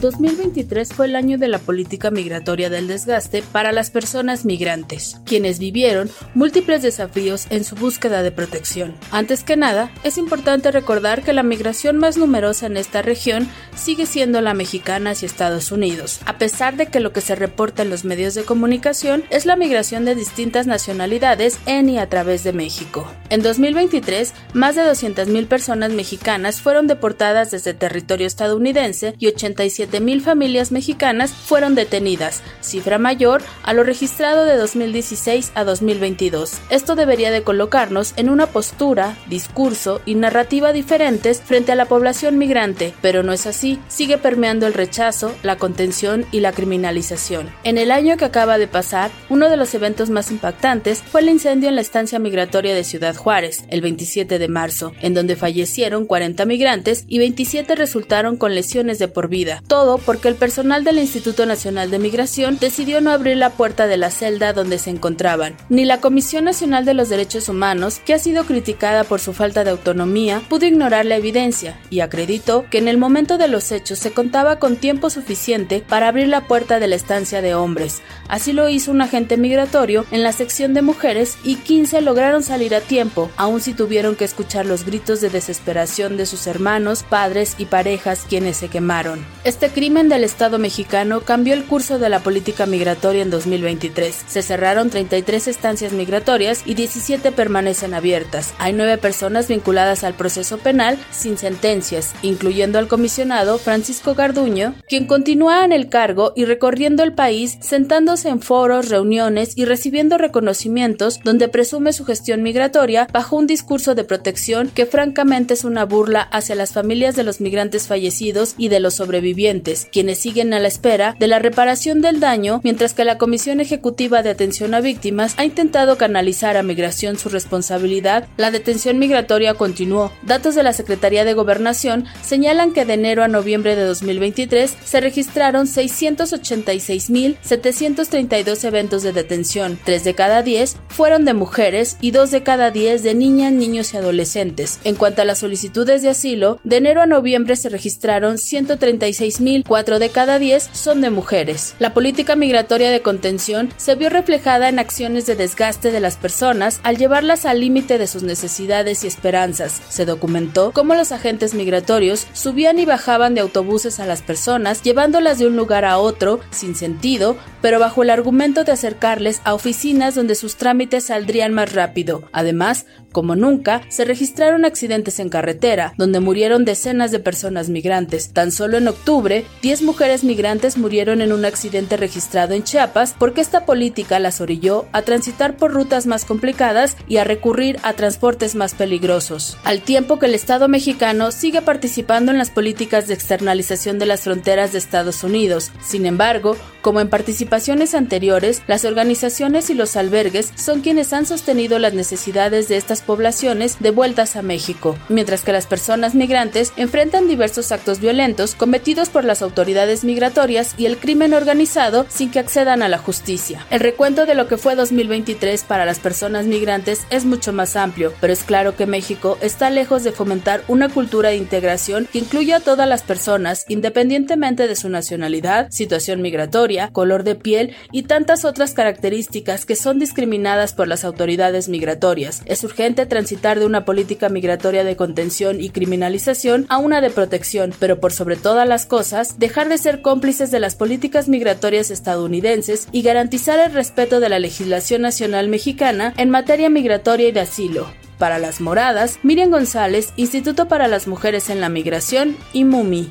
2023 0.00 0.92
fue 0.92 1.06
el 1.06 1.16
año 1.16 1.36
de 1.36 1.48
la 1.48 1.58
política 1.58 2.10
migratoria 2.10 2.70
del 2.70 2.88
desgaste 2.88 3.42
para 3.42 3.72
las 3.72 3.90
personas 3.90 4.44
migrantes, 4.44 5.20
quienes 5.24 5.58
vivieron 5.58 6.10
múltiples 6.34 6.82
desafíos 6.82 7.46
en 7.50 7.64
su 7.64 7.76
búsqueda 7.76 8.22
de 8.22 8.32
protección. 8.32 8.94
Antes 9.10 9.44
que 9.44 9.56
nada, 9.56 9.90
es 10.02 10.16
importante 10.16 10.72
recordar 10.72 11.22
que 11.22 11.32
la 11.32 11.42
migración 11.42 11.98
más 11.98 12.16
numerosa 12.16 12.66
en 12.66 12.76
esta 12.76 13.02
región 13.02 13.48
sigue 13.76 14.06
siendo 14.06 14.40
la 14.40 14.54
mexicana 14.54 15.10
hacia 15.10 15.26
Estados 15.26 15.70
Unidos, 15.70 16.20
a 16.24 16.38
pesar 16.38 16.76
de 16.76 16.86
que 16.86 17.00
lo 17.00 17.12
que 17.12 17.20
se 17.20 17.34
reporta 17.34 17.82
en 17.82 17.90
los 17.90 18.04
medios 18.04 18.34
de 18.34 18.44
comunicación 18.44 19.24
es 19.30 19.44
la 19.44 19.56
migración 19.56 20.04
de 20.04 20.14
distintas 20.14 20.66
nacionalidades 20.66 21.58
en 21.66 21.90
y 21.90 21.98
a 21.98 22.08
través 22.08 22.42
de 22.44 22.52
México. 22.52 23.06
En 23.28 23.42
2023, 23.42 24.32
más 24.54 24.76
de 24.76 24.82
200.000 24.82 25.46
personas 25.46 25.92
mexicanas 25.92 26.60
fueron 26.60 26.86
deportadas 26.86 27.50
desde 27.50 27.74
territorio 27.74 28.26
estadounidense 28.26 29.14
y 29.18 29.28
87 29.28 29.89
mil 29.98 30.20
familias 30.20 30.70
mexicanas 30.70 31.32
fueron 31.32 31.74
detenidas, 31.74 32.42
cifra 32.60 32.98
mayor 32.98 33.42
a 33.64 33.72
lo 33.72 33.82
registrado 33.82 34.44
de 34.44 34.56
2016 34.56 35.50
a 35.56 35.64
2022. 35.64 36.60
Esto 36.70 36.94
debería 36.94 37.32
de 37.32 37.42
colocarnos 37.42 38.14
en 38.16 38.30
una 38.30 38.46
postura, 38.46 39.16
discurso 39.26 40.00
y 40.06 40.14
narrativa 40.14 40.72
diferentes 40.72 41.40
frente 41.40 41.72
a 41.72 41.74
la 41.74 41.86
población 41.86 42.38
migrante, 42.38 42.94
pero 43.02 43.24
no 43.24 43.32
es 43.32 43.46
así, 43.46 43.80
sigue 43.88 44.18
permeando 44.18 44.68
el 44.68 44.74
rechazo, 44.74 45.34
la 45.42 45.56
contención 45.56 46.26
y 46.30 46.40
la 46.40 46.52
criminalización. 46.52 47.50
En 47.64 47.78
el 47.78 47.90
año 47.90 48.16
que 48.16 48.26
acaba 48.26 48.58
de 48.58 48.68
pasar, 48.68 49.10
uno 49.28 49.48
de 49.48 49.56
los 49.56 49.74
eventos 49.74 50.10
más 50.10 50.30
impactantes 50.30 51.02
fue 51.02 51.22
el 51.22 51.30
incendio 51.30 51.68
en 51.68 51.74
la 51.74 51.80
estancia 51.80 52.20
migratoria 52.20 52.74
de 52.74 52.84
Ciudad 52.84 53.16
Juárez, 53.16 53.64
el 53.68 53.80
27 53.80 54.38
de 54.38 54.48
marzo, 54.48 54.92
en 55.00 55.14
donde 55.14 55.34
fallecieron 55.34 56.04
40 56.04 56.44
migrantes 56.44 57.04
y 57.08 57.18
27 57.18 57.74
resultaron 57.74 58.36
con 58.36 58.54
lesiones 58.54 58.98
de 58.98 59.08
por 59.08 59.28
vida 59.28 59.62
todo 59.66 59.79
porque 59.80 60.28
el 60.28 60.34
personal 60.34 60.84
del 60.84 60.98
Instituto 60.98 61.46
Nacional 61.46 61.90
de 61.90 61.98
Migración 61.98 62.58
decidió 62.60 63.00
no 63.00 63.10
abrir 63.10 63.36
la 63.36 63.50
puerta 63.50 63.86
de 63.86 63.96
la 63.96 64.10
celda 64.10 64.52
donde 64.52 64.78
se 64.78 64.90
encontraban. 64.90 65.56
Ni 65.68 65.84
la 65.84 66.00
Comisión 66.00 66.44
Nacional 66.44 66.84
de 66.84 66.94
los 66.94 67.08
Derechos 67.08 67.48
Humanos, 67.48 68.00
que 68.04 68.12
ha 68.12 68.18
sido 68.18 68.44
criticada 68.44 69.04
por 69.04 69.20
su 69.20 69.32
falta 69.32 69.64
de 69.64 69.70
autonomía, 69.70 70.42
pudo 70.48 70.66
ignorar 70.66 71.06
la 71.06 71.16
evidencia 71.16 71.78
y 71.88 72.00
acreditó 72.00 72.66
que 72.70 72.78
en 72.78 72.88
el 72.88 72.98
momento 72.98 73.38
de 73.38 73.48
los 73.48 73.72
hechos 73.72 73.98
se 73.98 74.12
contaba 74.12 74.58
con 74.58 74.76
tiempo 74.76 75.08
suficiente 75.08 75.82
para 75.88 76.08
abrir 76.08 76.28
la 76.28 76.46
puerta 76.46 76.78
de 76.78 76.86
la 76.86 76.96
estancia 76.96 77.40
de 77.40 77.54
hombres. 77.54 78.02
Así 78.28 78.52
lo 78.52 78.68
hizo 78.68 78.90
un 78.90 79.00
agente 79.00 79.38
migratorio 79.38 80.04
en 80.10 80.22
la 80.22 80.32
sección 80.32 80.74
de 80.74 80.82
mujeres 80.82 81.38
y 81.42 81.56
15 81.56 82.02
lograron 82.02 82.42
salir 82.42 82.74
a 82.74 82.80
tiempo, 82.80 83.30
aun 83.36 83.60
si 83.60 83.72
tuvieron 83.72 84.14
que 84.14 84.24
escuchar 84.24 84.66
los 84.66 84.84
gritos 84.84 85.20
de 85.20 85.30
desesperación 85.30 86.16
de 86.16 86.26
sus 86.26 86.46
hermanos, 86.46 87.02
padres 87.02 87.54
y 87.56 87.64
parejas 87.64 88.26
quienes 88.28 88.58
se 88.58 88.68
quemaron. 88.68 89.24
Este 89.44 89.69
crimen 89.70 90.08
del 90.08 90.24
Estado 90.24 90.58
mexicano 90.58 91.20
cambió 91.20 91.54
el 91.54 91.64
curso 91.64 91.98
de 91.98 92.08
la 92.08 92.20
política 92.20 92.66
migratoria 92.66 93.22
en 93.22 93.30
2023. 93.30 94.24
Se 94.26 94.42
cerraron 94.42 94.90
33 94.90 95.48
estancias 95.48 95.92
migratorias 95.92 96.62
y 96.64 96.74
17 96.74 97.30
permanecen 97.32 97.94
abiertas. 97.94 98.54
Hay 98.58 98.72
nueve 98.72 98.98
personas 98.98 99.48
vinculadas 99.48 100.02
al 100.02 100.14
proceso 100.14 100.58
penal 100.58 100.98
sin 101.10 101.38
sentencias, 101.38 102.12
incluyendo 102.22 102.78
al 102.78 102.88
comisionado 102.88 103.58
Francisco 103.58 104.14
Garduño, 104.14 104.74
quien 104.88 105.06
continúa 105.06 105.64
en 105.64 105.72
el 105.72 105.88
cargo 105.88 106.32
y 106.34 106.44
recorriendo 106.44 107.02
el 107.02 107.12
país, 107.12 107.58
sentándose 107.60 108.28
en 108.28 108.40
foros, 108.40 108.88
reuniones 108.88 109.56
y 109.56 109.64
recibiendo 109.64 110.18
reconocimientos 110.18 111.20
donde 111.22 111.48
presume 111.48 111.92
su 111.92 112.04
gestión 112.04 112.42
migratoria 112.42 113.06
bajo 113.12 113.36
un 113.36 113.46
discurso 113.46 113.94
de 113.94 114.04
protección 114.04 114.70
que 114.74 114.86
francamente 114.86 115.54
es 115.54 115.64
una 115.64 115.84
burla 115.84 116.22
hacia 116.22 116.54
las 116.54 116.72
familias 116.72 117.14
de 117.14 117.24
los 117.24 117.40
migrantes 117.40 117.86
fallecidos 117.86 118.54
y 118.58 118.68
de 118.68 118.80
los 118.80 118.94
sobrevivientes 118.94 119.59
quienes 119.90 120.18
siguen 120.18 120.54
a 120.54 120.58
la 120.58 120.68
espera 120.68 121.16
de 121.18 121.28
la 121.28 121.38
reparación 121.38 122.00
del 122.00 122.20
daño, 122.20 122.60
mientras 122.64 122.94
que 122.94 123.04
la 123.04 123.18
Comisión 123.18 123.60
Ejecutiva 123.60 124.22
de 124.22 124.30
Atención 124.30 124.72
a 124.74 124.80
Víctimas 124.80 125.34
ha 125.36 125.44
intentado 125.44 125.96
canalizar 125.96 126.56
a 126.56 126.62
Migración 126.62 127.18
su 127.18 127.28
responsabilidad, 127.28 128.28
la 128.36 128.50
detención 128.50 128.98
migratoria 128.98 129.54
continuó. 129.54 130.12
Datos 130.22 130.54
de 130.54 130.62
la 130.62 130.72
Secretaría 130.72 131.24
de 131.24 131.34
Gobernación 131.34 132.06
señalan 132.22 132.72
que 132.72 132.84
de 132.84 132.94
enero 132.94 133.22
a 133.22 133.28
noviembre 133.28 133.76
de 133.76 133.84
2023 133.84 134.74
se 134.84 135.00
registraron 135.00 135.66
686.732 135.66 138.64
eventos 138.64 139.02
de 139.02 139.12
detención. 139.12 139.78
Tres 139.84 140.04
de 140.04 140.14
cada 140.14 140.42
diez 140.42 140.76
fueron 140.88 141.24
de 141.24 141.34
mujeres 141.34 141.96
y 142.00 142.12
dos 142.12 142.30
de 142.30 142.42
cada 142.42 142.70
diez 142.70 143.02
de 143.02 143.14
niñas, 143.14 143.52
niños 143.52 143.94
y 143.94 143.96
adolescentes. 143.96 144.78
En 144.84 144.94
cuanto 144.94 145.22
a 145.22 145.24
las 145.24 145.38
solicitudes 145.38 146.02
de 146.02 146.10
asilo, 146.10 146.60
de 146.64 146.76
enero 146.76 147.00
a 147.02 147.06
noviembre 147.06 147.56
se 147.56 147.68
registraron 147.68 148.36
136.000, 148.36 149.49
cuatro 149.66 149.98
de 149.98 150.10
cada 150.10 150.38
diez 150.38 150.70
son 150.72 151.00
de 151.00 151.10
mujeres. 151.10 151.74
La 151.78 151.92
política 151.92 152.36
migratoria 152.36 152.90
de 152.90 153.02
contención 153.02 153.70
se 153.76 153.94
vio 153.94 154.08
reflejada 154.08 154.68
en 154.68 154.78
acciones 154.78 155.26
de 155.26 155.36
desgaste 155.36 155.90
de 155.90 156.00
las 156.00 156.16
personas 156.16 156.80
al 156.82 156.96
llevarlas 156.96 157.44
al 157.44 157.60
límite 157.60 157.98
de 157.98 158.06
sus 158.06 158.22
necesidades 158.22 159.04
y 159.04 159.06
esperanzas. 159.06 159.80
Se 159.88 160.04
documentó 160.04 160.72
cómo 160.72 160.94
los 160.94 161.12
agentes 161.12 161.54
migratorios 161.54 162.26
subían 162.32 162.78
y 162.78 162.86
bajaban 162.86 163.34
de 163.34 163.40
autobuses 163.40 164.00
a 164.00 164.06
las 164.06 164.22
personas, 164.22 164.82
llevándolas 164.82 165.38
de 165.38 165.46
un 165.46 165.56
lugar 165.56 165.84
a 165.84 165.98
otro, 165.98 166.40
sin 166.50 166.74
sentido, 166.74 167.36
pero 167.60 167.78
bajo 167.78 168.02
el 168.02 168.10
argumento 168.10 168.64
de 168.64 168.72
acercarles 168.72 169.40
a 169.44 169.54
oficinas 169.54 170.14
donde 170.14 170.34
sus 170.34 170.56
trámites 170.56 171.04
saldrían 171.04 171.52
más 171.52 171.72
rápido. 171.72 172.22
Además, 172.32 172.86
como 173.12 173.34
nunca, 173.34 173.82
se 173.88 174.04
registraron 174.04 174.64
accidentes 174.64 175.18
en 175.18 175.28
carretera, 175.28 175.94
donde 175.96 176.20
murieron 176.20 176.64
decenas 176.64 177.10
de 177.10 177.18
personas 177.18 177.68
migrantes. 177.68 178.32
Tan 178.32 178.52
solo 178.52 178.78
en 178.78 178.86
octubre, 178.86 179.29
10 179.62 179.82
mujeres 179.82 180.24
migrantes 180.24 180.76
murieron 180.76 181.20
en 181.20 181.32
un 181.32 181.44
accidente 181.44 181.96
registrado 181.96 182.54
en 182.54 182.64
Chiapas 182.64 183.14
porque 183.18 183.40
esta 183.40 183.64
política 183.64 184.18
las 184.18 184.40
orilló 184.40 184.86
a 184.92 185.02
transitar 185.02 185.56
por 185.56 185.72
rutas 185.72 186.06
más 186.06 186.24
complicadas 186.24 186.96
y 187.08 187.18
a 187.18 187.24
recurrir 187.24 187.78
a 187.82 187.92
transportes 187.94 188.54
más 188.54 188.74
peligrosos. 188.74 189.56
Al 189.64 189.82
tiempo 189.82 190.18
que 190.18 190.26
el 190.26 190.34
Estado 190.34 190.68
mexicano 190.68 191.30
sigue 191.32 191.62
participando 191.62 192.32
en 192.32 192.38
las 192.38 192.50
políticas 192.50 193.06
de 193.06 193.14
externalización 193.14 193.98
de 193.98 194.06
las 194.06 194.22
fronteras 194.22 194.72
de 194.72 194.78
Estados 194.78 195.22
Unidos. 195.24 195.70
Sin 195.80 196.06
embargo, 196.06 196.56
como 196.82 197.00
en 197.00 197.08
participaciones 197.08 197.94
anteriores, 197.94 198.62
las 198.66 198.84
organizaciones 198.84 199.70
y 199.70 199.74
los 199.74 199.96
albergues 199.96 200.52
son 200.56 200.80
quienes 200.80 201.12
han 201.12 201.26
sostenido 201.26 201.78
las 201.78 201.94
necesidades 201.94 202.68
de 202.68 202.76
estas 202.76 203.02
poblaciones 203.02 203.76
devueltas 203.80 204.36
a 204.36 204.42
México, 204.42 204.96
mientras 205.08 205.42
que 205.42 205.52
las 205.52 205.66
personas 205.66 206.14
migrantes 206.14 206.72
enfrentan 206.76 207.28
diversos 207.28 207.72
actos 207.72 208.00
violentos 208.00 208.54
cometidos 208.54 209.08
por 209.08 209.19
las 209.24 209.42
autoridades 209.42 210.04
migratorias 210.04 210.74
y 210.76 210.86
el 210.86 210.98
crimen 210.98 211.34
organizado 211.34 212.06
sin 212.08 212.30
que 212.30 212.38
accedan 212.38 212.82
a 212.82 212.88
la 212.88 212.98
justicia. 212.98 213.66
El 213.70 213.80
recuento 213.80 214.26
de 214.26 214.34
lo 214.34 214.48
que 214.48 214.56
fue 214.56 214.74
2023 214.74 215.64
para 215.64 215.84
las 215.84 215.98
personas 215.98 216.46
migrantes 216.46 217.06
es 217.10 217.24
mucho 217.24 217.52
más 217.52 217.76
amplio, 217.76 218.12
pero 218.20 218.32
es 218.32 218.44
claro 218.44 218.76
que 218.76 218.86
México 218.86 219.38
está 219.40 219.70
lejos 219.70 220.04
de 220.04 220.12
fomentar 220.12 220.62
una 220.68 220.88
cultura 220.88 221.30
de 221.30 221.36
integración 221.36 222.08
que 222.12 222.18
incluya 222.18 222.56
a 222.56 222.60
todas 222.60 222.88
las 222.88 223.02
personas, 223.02 223.64
independientemente 223.68 224.68
de 224.68 224.76
su 224.76 224.88
nacionalidad, 224.88 225.68
situación 225.70 226.22
migratoria, 226.22 226.88
color 226.92 227.24
de 227.24 227.34
piel 227.34 227.74
y 227.92 228.04
tantas 228.04 228.44
otras 228.44 228.72
características 228.72 229.66
que 229.66 229.76
son 229.76 229.98
discriminadas 229.98 230.72
por 230.72 230.88
las 230.88 231.04
autoridades 231.04 231.68
migratorias. 231.68 232.42
Es 232.46 232.64
urgente 232.64 233.06
transitar 233.06 233.58
de 233.58 233.66
una 233.66 233.84
política 233.84 234.28
migratoria 234.28 234.84
de 234.84 234.96
contención 234.96 235.60
y 235.60 235.70
criminalización 235.70 236.66
a 236.68 236.78
una 236.78 237.00
de 237.00 237.10
protección, 237.10 237.72
pero 237.78 238.00
por 238.00 238.12
sobre 238.12 238.36
todas 238.36 238.66
las 238.66 238.86
cosas, 238.86 239.09
dejar 239.38 239.68
de 239.68 239.78
ser 239.78 240.02
cómplices 240.02 240.50
de 240.50 240.60
las 240.60 240.74
políticas 240.76 241.28
migratorias 241.28 241.90
estadounidenses 241.90 242.88
y 242.92 243.02
garantizar 243.02 243.58
el 243.58 243.72
respeto 243.72 244.20
de 244.20 244.28
la 244.28 244.38
legislación 244.38 245.02
nacional 245.02 245.48
mexicana 245.48 246.14
en 246.16 246.30
materia 246.30 246.70
migratoria 246.70 247.28
y 247.28 247.32
de 247.32 247.40
asilo. 247.40 247.86
Para 248.18 248.38
las 248.38 248.60
moradas, 248.60 249.18
Miriam 249.22 249.50
González, 249.50 250.12
Instituto 250.16 250.68
para 250.68 250.88
las 250.88 251.06
Mujeres 251.06 251.48
en 251.48 251.60
la 251.60 251.68
Migración 251.68 252.36
y 252.52 252.64
MUMI. 252.64 253.10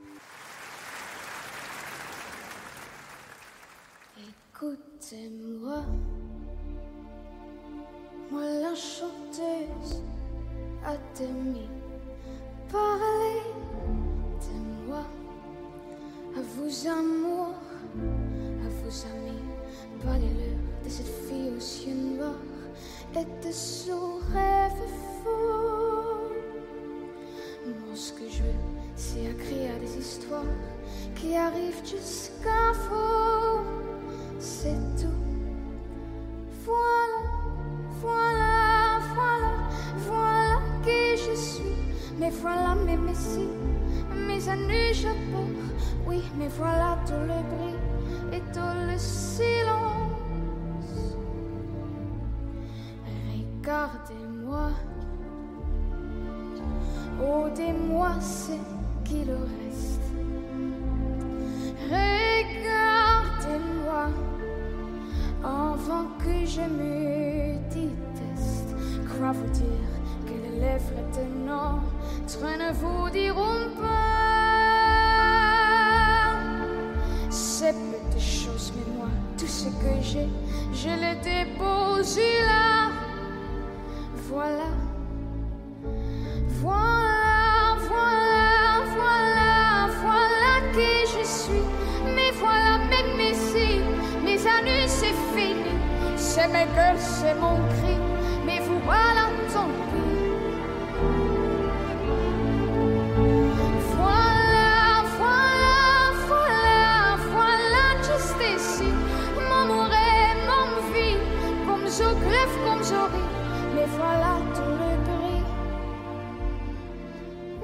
Mais 113.73 113.85
voilà 113.97 114.39
tout 114.53 114.75
le 114.81 114.91
gris 115.07 115.45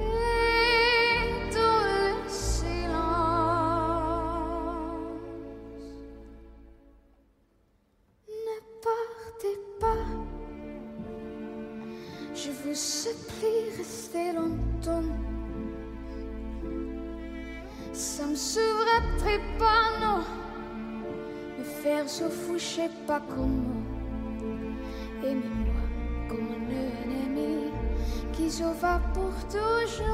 et 0.00 1.52
tout 1.52 1.80
le 1.84 2.28
silence. 2.28 2.88
Ne 8.28 8.56
partez 8.82 9.58
pas, 9.78 10.06
je 12.34 12.50
vous 12.50 12.74
supplie, 12.74 13.76
restez 13.76 14.32
longtemps. 14.32 15.12
Ça 17.92 18.26
me 18.26 18.34
serait 18.34 19.42
pas, 19.58 19.90
non, 20.00 20.24
me 21.58 21.64
faire 21.64 22.08
se 22.08 22.28
foucher 22.28 22.88
pas 23.06 23.20
comment. 23.28 23.67
Sauva 28.58 29.00
pour 29.14 29.32
toujours. 29.48 30.04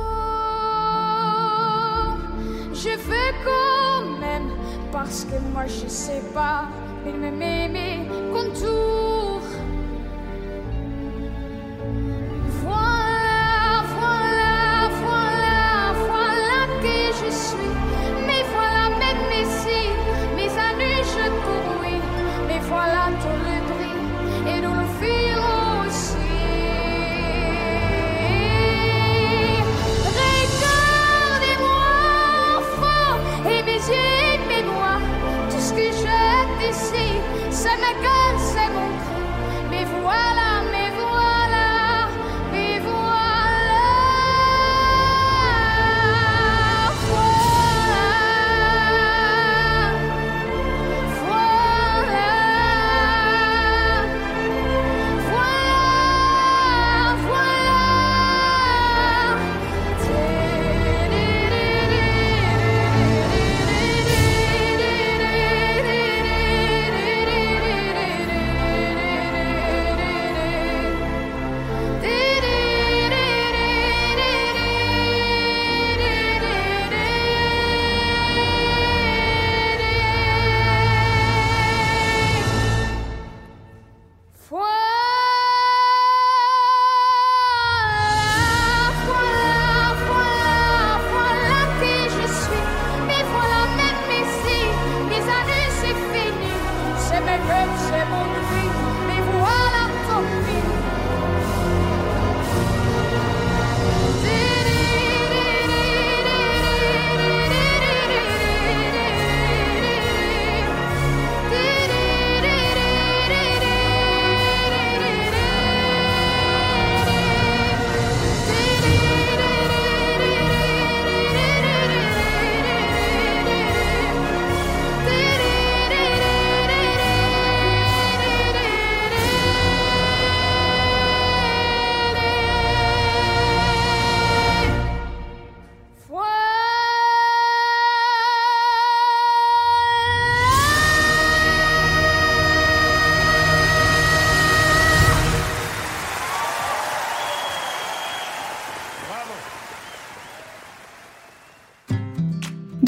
Je 2.72 2.90
veux 3.09 3.33
quand 3.44 4.20
même, 4.20 4.50
parce 4.92 5.24
que 5.24 5.38
moi 5.52 5.64
je 5.66 5.88
sais 5.88 6.22
pas, 6.35 6.68
mais 7.04 7.30
mes, 7.30 7.68
mes 7.68 8.07
contours. 8.33 9.04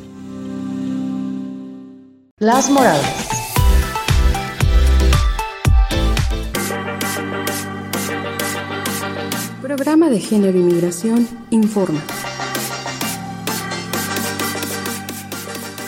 Las 2.40 2.68
Moradas. 2.68 3.33
Programa 9.76 10.08
de 10.08 10.20
Género 10.20 10.56
y 10.56 10.62
Migración 10.62 11.28
informa. 11.50 12.00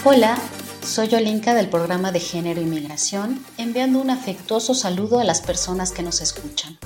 Hola, 0.02 0.36
soy 0.84 1.14
Olinka 1.14 1.54
del 1.54 1.68
programa 1.68 2.10
de 2.10 2.18
Género 2.18 2.60
y 2.60 2.64
Migración, 2.64 3.40
enviando 3.58 4.00
un 4.00 4.10
afectuoso 4.10 4.74
saludo 4.74 5.20
a 5.20 5.24
las 5.24 5.40
personas 5.40 5.92
que 5.92 6.02
nos 6.02 6.20
escuchan. 6.20 6.76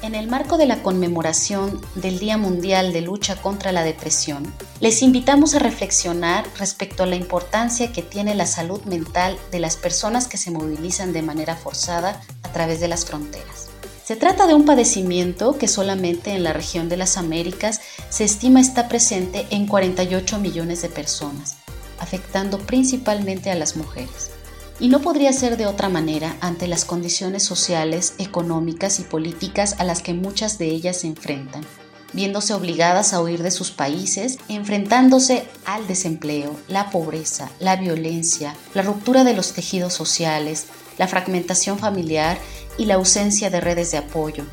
En 0.00 0.14
el 0.14 0.28
marco 0.28 0.56
de 0.56 0.64
la 0.64 0.82
conmemoración 0.82 1.78
del 1.94 2.18
Día 2.18 2.38
Mundial 2.38 2.94
de 2.94 3.02
Lucha 3.02 3.36
contra 3.36 3.70
la 3.70 3.84
Depresión, 3.84 4.50
les 4.80 5.02
invitamos 5.02 5.54
a 5.54 5.58
reflexionar 5.58 6.46
respecto 6.58 7.02
a 7.02 7.06
la 7.06 7.16
importancia 7.16 7.92
que 7.92 8.00
tiene 8.00 8.34
la 8.34 8.46
salud 8.46 8.80
mental 8.84 9.36
de 9.52 9.60
las 9.60 9.76
personas 9.76 10.26
que 10.26 10.38
se 10.38 10.50
movilizan 10.50 11.12
de 11.12 11.20
manera 11.20 11.54
forzada 11.54 12.22
a 12.44 12.52
través 12.54 12.80
de 12.80 12.88
las 12.88 13.04
fronteras. 13.04 13.65
Se 14.06 14.14
trata 14.14 14.46
de 14.46 14.54
un 14.54 14.64
padecimiento 14.64 15.58
que 15.58 15.66
solamente 15.66 16.30
en 16.30 16.44
la 16.44 16.52
región 16.52 16.88
de 16.88 16.96
las 16.96 17.16
Américas 17.16 17.80
se 18.08 18.22
estima 18.22 18.60
está 18.60 18.86
presente 18.86 19.48
en 19.50 19.66
48 19.66 20.38
millones 20.38 20.80
de 20.82 20.88
personas, 20.88 21.56
afectando 21.98 22.58
principalmente 22.58 23.50
a 23.50 23.56
las 23.56 23.74
mujeres. 23.74 24.30
Y 24.78 24.90
no 24.90 25.00
podría 25.00 25.32
ser 25.32 25.56
de 25.56 25.66
otra 25.66 25.88
manera 25.88 26.36
ante 26.40 26.68
las 26.68 26.84
condiciones 26.84 27.42
sociales, 27.42 28.14
económicas 28.18 29.00
y 29.00 29.02
políticas 29.02 29.74
a 29.80 29.82
las 29.82 30.02
que 30.02 30.14
muchas 30.14 30.56
de 30.56 30.66
ellas 30.66 30.98
se 30.98 31.08
enfrentan, 31.08 31.66
viéndose 32.12 32.54
obligadas 32.54 33.12
a 33.12 33.20
huir 33.20 33.42
de 33.42 33.50
sus 33.50 33.72
países, 33.72 34.38
enfrentándose 34.48 35.48
al 35.64 35.88
desempleo, 35.88 36.54
la 36.68 36.90
pobreza, 36.90 37.50
la 37.58 37.74
violencia, 37.74 38.54
la 38.72 38.82
ruptura 38.82 39.24
de 39.24 39.34
los 39.34 39.52
tejidos 39.52 39.94
sociales, 39.94 40.66
la 40.98 41.08
fragmentación 41.08 41.78
familiar 41.78 42.38
y 42.78 42.86
la 42.86 42.94
ausencia 42.94 43.50
de 43.50 43.60
redes 43.60 43.90
de 43.90 43.98
apoyo, 43.98 44.44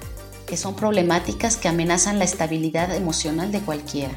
que 0.46 0.58
son 0.58 0.76
problemáticas 0.76 1.58
que 1.58 1.68
amenazan 1.68 2.20
la 2.20 2.26
estabilidad 2.26 2.96
emocional 2.96 3.52
de 3.52 3.62
cualquiera. 3.62 4.14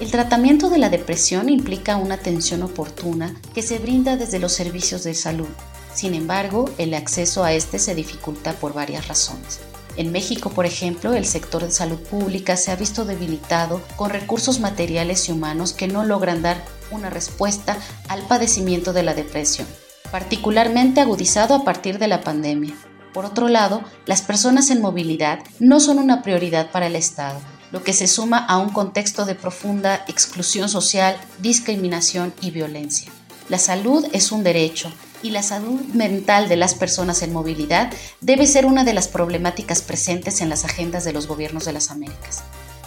El 0.00 0.10
tratamiento 0.10 0.70
de 0.70 0.78
la 0.78 0.90
depresión 0.90 1.48
implica 1.48 1.96
una 1.96 2.16
atención 2.16 2.62
oportuna 2.62 3.34
que 3.54 3.62
se 3.62 3.78
brinda 3.78 4.16
desde 4.16 4.40
los 4.40 4.52
servicios 4.52 5.04
de 5.04 5.14
salud. 5.14 5.48
Sin 5.94 6.14
embargo, 6.14 6.68
el 6.78 6.94
acceso 6.94 7.44
a 7.44 7.52
este 7.52 7.78
se 7.78 7.94
dificulta 7.94 8.52
por 8.54 8.74
varias 8.74 9.06
razones. 9.06 9.60
En 9.96 10.10
México, 10.10 10.50
por 10.50 10.66
ejemplo, 10.66 11.14
el 11.14 11.24
sector 11.24 11.62
de 11.62 11.70
salud 11.70 12.00
pública 12.00 12.56
se 12.56 12.72
ha 12.72 12.76
visto 12.76 13.04
debilitado 13.04 13.80
con 13.94 14.10
recursos 14.10 14.58
materiales 14.58 15.28
y 15.28 15.32
humanos 15.32 15.72
que 15.72 15.86
no 15.86 16.04
logran 16.04 16.42
dar 16.42 16.64
una 16.90 17.10
respuesta 17.10 17.78
al 18.08 18.26
padecimiento 18.26 18.92
de 18.92 19.04
la 19.04 19.14
depresión, 19.14 19.68
particularmente 20.14 21.00
agudizado 21.00 21.56
a 21.56 21.64
partir 21.64 21.98
de 21.98 22.06
la 22.06 22.20
pandemia. 22.20 22.72
Por 23.12 23.24
otro 23.24 23.48
lado, 23.48 23.82
las 24.06 24.22
personas 24.22 24.70
en 24.70 24.80
movilidad 24.80 25.40
no 25.58 25.80
son 25.80 25.98
una 25.98 26.22
prioridad 26.22 26.70
para 26.70 26.86
el 26.86 26.94
Estado, 26.94 27.40
lo 27.72 27.82
que 27.82 27.92
se 27.92 28.06
suma 28.06 28.38
a 28.38 28.58
un 28.58 28.68
contexto 28.68 29.24
de 29.24 29.34
profunda 29.34 30.04
exclusión 30.06 30.68
social, 30.68 31.16
discriminación 31.40 32.32
y 32.40 32.52
violencia. 32.52 33.10
La 33.48 33.58
salud 33.58 34.06
es 34.12 34.30
un 34.30 34.44
derecho 34.44 34.92
y 35.24 35.30
la 35.30 35.42
salud 35.42 35.80
mental 35.94 36.48
de 36.48 36.58
las 36.58 36.76
personas 36.76 37.20
en 37.22 37.32
movilidad 37.32 37.92
debe 38.20 38.46
ser 38.46 38.66
una 38.66 38.84
de 38.84 38.94
las 38.94 39.08
problemáticas 39.08 39.82
presentes 39.82 40.40
en 40.40 40.48
las 40.48 40.64
agendas 40.64 41.02
de 41.02 41.12
los 41.12 41.26
gobiernos 41.26 41.64
de 41.64 41.72
las 41.72 41.90
Américas. 41.90 42.44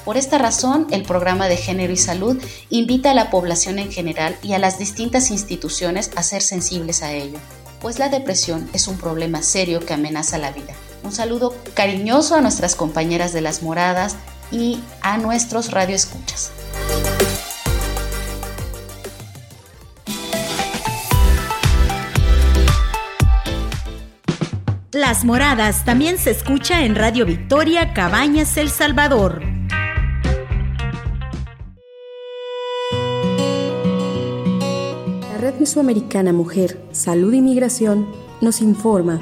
Por 0.07 0.15
esta 0.15 0.37
razón, 0.37 0.87
el 0.91 1.03
programa 1.03 1.49
de 1.49 1.57
Género 1.57 1.91
y 1.91 1.97
Salud 1.97 2.41
invita 2.69 3.11
a 3.11 3.13
la 3.13 3.29
población 3.29 3.77
en 3.77 3.91
general 3.91 4.37
y 4.41 4.53
a 4.53 4.57
las 4.57 4.79
distintas 4.79 5.31
instituciones 5.31 6.11
a 6.15 6.23
ser 6.23 6.41
sensibles 6.41 7.03
a 7.03 7.11
ello, 7.11 7.37
pues 7.81 7.99
la 7.99 8.07
depresión 8.07 8.69
es 8.71 8.87
un 8.87 8.97
problema 8.97 9.43
serio 9.43 9.81
que 9.81 9.93
amenaza 9.93 10.37
la 10.37 10.51
vida. 10.51 10.73
Un 11.03 11.11
saludo 11.11 11.53
cariñoso 11.73 12.35
a 12.35 12.41
nuestras 12.41 12.73
compañeras 12.75 13.33
de 13.33 13.41
las 13.41 13.61
moradas 13.61 14.15
y 14.49 14.79
a 15.01 15.17
nuestros 15.17 15.71
radioescuchas. 15.71 16.51
Las 24.93 25.25
Moradas 25.25 25.83
también 25.83 26.17
se 26.17 26.31
escucha 26.31 26.85
en 26.85 26.95
Radio 26.95 27.25
Victoria, 27.25 27.93
Cabañas, 27.93 28.55
El 28.55 28.69
Salvador. 28.69 29.56
Mesoamericana 35.59 36.33
Mujer, 36.33 36.79
Salud 36.91 37.33
y 37.33 37.41
Migración 37.41 38.07
nos 38.41 38.61
informa. 38.61 39.21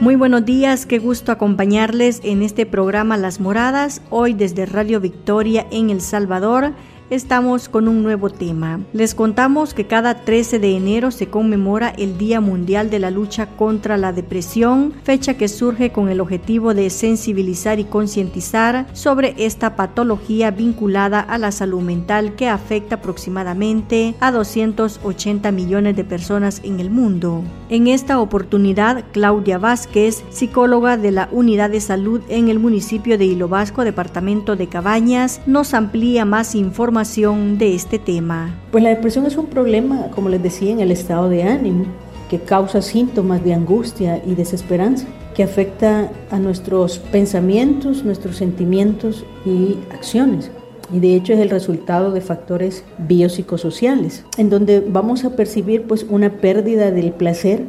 Muy 0.00 0.16
buenos 0.16 0.44
días, 0.44 0.86
qué 0.86 0.98
gusto 0.98 1.32
acompañarles 1.32 2.20
en 2.24 2.42
este 2.42 2.66
programa 2.66 3.16
Las 3.16 3.40
Moradas, 3.40 4.02
hoy 4.10 4.34
desde 4.34 4.66
Radio 4.66 5.00
Victoria 5.00 5.66
en 5.70 5.90
El 5.90 6.00
Salvador 6.00 6.72
estamos 7.10 7.68
con 7.68 7.88
un 7.88 8.02
nuevo 8.02 8.28
tema. 8.30 8.80
Les 8.92 9.14
contamos 9.14 9.72
que 9.72 9.86
cada 9.86 10.24
13 10.24 10.58
de 10.58 10.76
enero 10.76 11.10
se 11.10 11.28
conmemora 11.28 11.88
el 11.88 12.18
Día 12.18 12.40
Mundial 12.40 12.90
de 12.90 12.98
la 12.98 13.10
Lucha 13.10 13.46
contra 13.56 13.96
la 13.96 14.12
Depresión, 14.12 14.92
fecha 15.04 15.34
que 15.34 15.48
surge 15.48 15.90
con 15.90 16.08
el 16.08 16.20
objetivo 16.20 16.74
de 16.74 16.90
sensibilizar 16.90 17.78
y 17.78 17.84
concientizar 17.84 18.86
sobre 18.92 19.34
esta 19.38 19.76
patología 19.76 20.50
vinculada 20.50 21.20
a 21.20 21.38
la 21.38 21.52
salud 21.52 21.80
mental 21.80 22.34
que 22.34 22.48
afecta 22.48 22.96
aproximadamente 22.96 24.14
a 24.20 24.30
280 24.30 25.50
millones 25.52 25.96
de 25.96 26.04
personas 26.04 26.60
en 26.64 26.80
el 26.80 26.90
mundo. 26.90 27.42
En 27.70 27.86
esta 27.86 28.20
oportunidad, 28.20 29.04
Claudia 29.12 29.58
Vázquez, 29.58 30.24
psicóloga 30.30 30.96
de 30.96 31.10
la 31.10 31.28
Unidad 31.32 31.70
de 31.70 31.80
Salud 31.80 32.20
en 32.28 32.48
el 32.48 32.58
municipio 32.58 33.16
de 33.16 33.24
Hilo 33.24 33.48
Vasco, 33.48 33.84
departamento 33.84 34.56
de 34.56 34.68
Cabañas, 34.68 35.40
nos 35.46 35.74
amplía 35.74 36.24
más 36.24 36.54
información 36.54 36.97
de 36.98 37.76
este 37.76 38.00
tema. 38.00 38.58
Pues 38.72 38.82
la 38.82 38.90
depresión 38.90 39.24
es 39.24 39.36
un 39.36 39.46
problema, 39.46 40.08
como 40.10 40.28
les 40.28 40.42
decía, 40.42 40.72
en 40.72 40.80
el 40.80 40.90
estado 40.90 41.28
de 41.28 41.44
ánimo, 41.44 41.84
que 42.28 42.40
causa 42.40 42.82
síntomas 42.82 43.44
de 43.44 43.54
angustia 43.54 44.20
y 44.26 44.34
desesperanza, 44.34 45.06
que 45.36 45.44
afecta 45.44 46.10
a 46.32 46.40
nuestros 46.40 46.98
pensamientos, 46.98 48.04
nuestros 48.04 48.36
sentimientos 48.36 49.24
y 49.46 49.76
acciones. 49.92 50.50
Y 50.92 50.98
de 50.98 51.14
hecho 51.14 51.34
es 51.34 51.38
el 51.38 51.50
resultado 51.50 52.10
de 52.10 52.20
factores 52.20 52.82
biopsicosociales, 52.98 54.24
en 54.36 54.50
donde 54.50 54.80
vamos 54.80 55.24
a 55.24 55.36
percibir 55.36 55.84
pues 55.84 56.04
una 56.08 56.32
pérdida 56.40 56.90
del 56.90 57.12
placer 57.12 57.64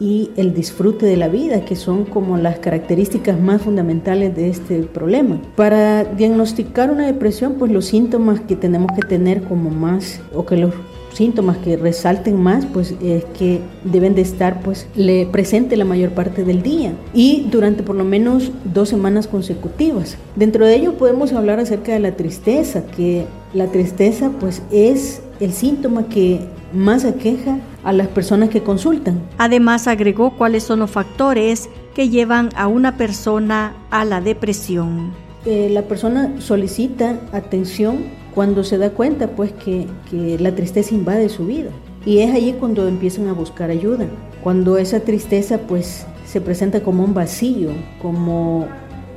y 0.00 0.30
el 0.36 0.54
disfrute 0.54 1.06
de 1.06 1.16
la 1.16 1.28
vida, 1.28 1.64
que 1.64 1.76
son 1.76 2.04
como 2.04 2.36
las 2.38 2.58
características 2.58 3.40
más 3.40 3.62
fundamentales 3.62 4.34
de 4.34 4.50
este 4.50 4.82
problema. 4.82 5.40
Para 5.56 6.04
diagnosticar 6.04 6.90
una 6.90 7.06
depresión, 7.06 7.54
pues 7.58 7.72
los 7.72 7.86
síntomas 7.86 8.40
que 8.40 8.56
tenemos 8.56 8.90
que 8.92 9.02
tener 9.06 9.42
como 9.42 9.70
más, 9.70 10.20
o 10.34 10.44
que 10.44 10.56
los 10.56 10.72
síntomas 11.14 11.58
que 11.58 11.76
resalten 11.76 12.40
más, 12.42 12.66
pues 12.66 12.94
es 13.00 13.24
que 13.38 13.60
deben 13.84 14.14
de 14.14 14.22
estar 14.22 14.60
pues 14.60 14.86
le 14.96 15.26
presente 15.26 15.76
la 15.76 15.84
mayor 15.84 16.10
parte 16.10 16.44
del 16.44 16.62
día 16.62 16.92
y 17.14 17.46
durante 17.50 17.82
por 17.82 17.96
lo 17.96 18.04
menos 18.04 18.50
dos 18.64 18.88
semanas 18.88 19.28
consecutivas. 19.28 20.18
Dentro 20.36 20.66
de 20.66 20.74
ello 20.76 20.94
podemos 20.94 21.32
hablar 21.32 21.60
acerca 21.60 21.92
de 21.92 22.00
la 22.00 22.16
tristeza, 22.16 22.84
que 22.84 23.26
la 23.54 23.68
tristeza 23.68 24.30
pues 24.40 24.62
es 24.70 25.22
el 25.40 25.52
síntoma 25.52 26.08
que 26.08 26.40
más 26.72 27.04
aqueja 27.04 27.58
a 27.84 27.92
las 27.92 28.08
personas 28.08 28.48
que 28.48 28.62
consultan. 28.62 29.20
Además 29.38 29.86
agregó 29.86 30.36
cuáles 30.36 30.64
son 30.64 30.80
los 30.80 30.90
factores 30.90 31.68
que 31.94 32.08
llevan 32.08 32.50
a 32.56 32.66
una 32.66 32.96
persona 32.96 33.74
a 33.90 34.04
la 34.04 34.20
depresión. 34.20 35.12
Eh, 35.46 35.68
la 35.70 35.82
persona 35.82 36.40
solicita 36.40 37.20
atención 37.32 37.98
cuando 38.34 38.64
se 38.64 38.78
da 38.78 38.90
cuenta 38.90 39.28
pues 39.28 39.52
que, 39.52 39.86
que 40.10 40.38
la 40.38 40.54
tristeza 40.54 40.94
invade 40.94 41.28
su 41.28 41.46
vida 41.46 41.70
y 42.06 42.18
es 42.18 42.34
allí 42.34 42.54
cuando 42.54 42.88
empiezan 42.88 43.28
a 43.28 43.32
buscar 43.32 43.70
ayuda. 43.70 44.06
Cuando 44.42 44.76
esa 44.78 45.00
tristeza 45.00 45.58
pues 45.58 46.06
se 46.26 46.40
presenta 46.40 46.82
como 46.82 47.04
un 47.04 47.14
vacío, 47.14 47.70
como 48.02 48.66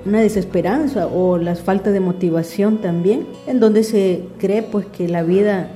una 0.06 0.22
desesperanza 0.22 1.08
o 1.08 1.38
la 1.38 1.56
falta 1.56 1.92
de 1.92 2.00
motivación 2.00 2.78
también, 2.78 3.28
en 3.46 3.60
donde 3.60 3.84
se 3.84 4.24
cree 4.38 4.64
pues 4.64 4.86
que 4.86 5.08
la 5.08 5.24
vida 5.24 5.70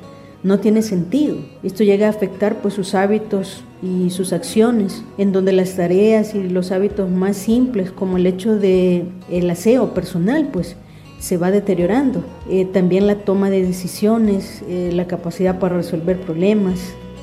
no 0.44 0.60
tiene 0.60 0.82
sentido. 0.82 1.38
Esto 1.64 1.84
llega 1.84 2.08
a 2.08 2.12
afectar 2.12 2.62
pues 2.62 2.74
sus 2.74 2.96
hábitos 2.96 3.64
y 3.82 4.10
sus 4.10 4.34
acciones, 4.34 5.04
en 5.18 5.32
donde 5.32 5.52
las 5.52 5.76
tareas 5.76 6.36
y 6.36 6.44
los 6.44 6.72
hábitos 6.72 7.10
más 7.10 7.38
simples 7.38 7.92
como 7.92 8.18
el 8.18 8.26
hecho 8.26 8.56
de 8.56 9.06
el 9.30 9.50
aseo 9.50 9.94
personal 9.94 10.50
pues 10.52 10.76
se 11.20 11.38
va 11.38 11.52
deteriorando. 11.52 12.24
Eh, 12.50 12.66
también 12.66 13.08
la 13.08 13.16
toma 13.16 13.50
de 13.50 13.66
decisiones, 13.66 14.64
eh, 14.68 14.92
la 14.94 15.06
capacidad 15.08 15.60
para 15.60 15.78
resolver 15.78 16.20
problemas, 16.20 16.80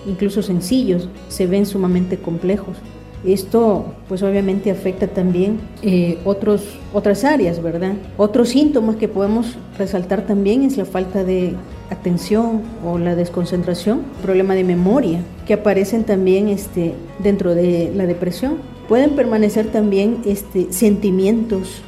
incluso 0.07 0.43
sencillos, 0.43 1.09
se 1.29 1.47
ven 1.47 1.67
sumamente 1.67 2.17
complejos. 2.17 2.77
Esto 3.25 3.95
pues 4.07 4.23
obviamente 4.23 4.71
afecta 4.71 5.09
también 5.09 5.59
eh, 5.83 6.19
otros, 6.25 6.79
otras 6.93 7.25
áreas, 7.25 7.61
¿verdad? 7.61 7.95
Otros 8.17 8.51
síntomas 8.51 8.95
que 8.95 9.09
podemos 9.09 9.57
resaltar 9.77 10.25
también 10.25 10.63
es 10.63 10.77
la 10.77 10.85
falta 10.85 11.25
de 11.25 11.55
atención 11.91 12.63
o 12.85 12.99
la 12.99 13.15
desconcentración, 13.15 14.03
problema 14.23 14.55
de 14.55 14.65
memoria, 14.65 15.21
que 15.47 15.55
aparecen 15.55 16.05
también 16.05 16.49
este, 16.49 16.95
dentro 17.19 17.55
de 17.55 17.93
la 17.95 18.07
depresión. 18.07 18.57
Pueden 18.89 19.11
permanecer 19.11 19.67
también 19.67 20.19
este, 20.25 20.73
sentimientos 20.73 21.83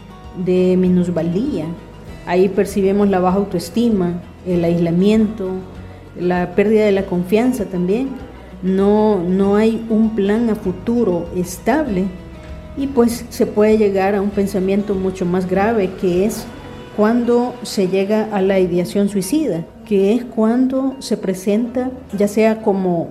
de 0.45 0.77
minusvalía. 0.77 1.67
Ahí 2.27 2.49
percibimos 2.49 3.09
la 3.09 3.21
baja 3.21 3.39
autoestima, 3.39 4.23
el 4.47 4.65
aislamiento, 4.65 5.51
la 6.19 6.55
pérdida 6.55 6.85
de 6.85 6.93
la 6.93 7.07
confianza 7.07 7.65
también. 7.65 8.09
No, 8.63 9.23
no 9.23 9.57
hay 9.57 9.87
un 9.89 10.15
plan 10.15 10.51
a 10.51 10.55
futuro 10.55 11.27
estable 11.35 12.05
y 12.77 12.87
pues 12.87 13.25
se 13.31 13.47
puede 13.47 13.79
llegar 13.79 14.15
a 14.15 14.21
un 14.21 14.31
pensamiento 14.31 14.95
mucho 14.95 15.25
más 15.25 15.49
grave 15.49 15.91
que 16.01 16.27
es 16.27 16.45
cuando 16.97 17.55
se 17.63 17.89
llega 17.89 18.29
a 18.33 18.43
la 18.43 18.59
ideación 18.59 19.09
suicida, 19.09 19.65
que 19.91 20.15
es 20.15 20.25
cuando 20.25 20.95
se 21.01 21.17
presenta 21.17 21.91
ya 22.17 22.29
sea 22.29 22.63
como 22.63 23.09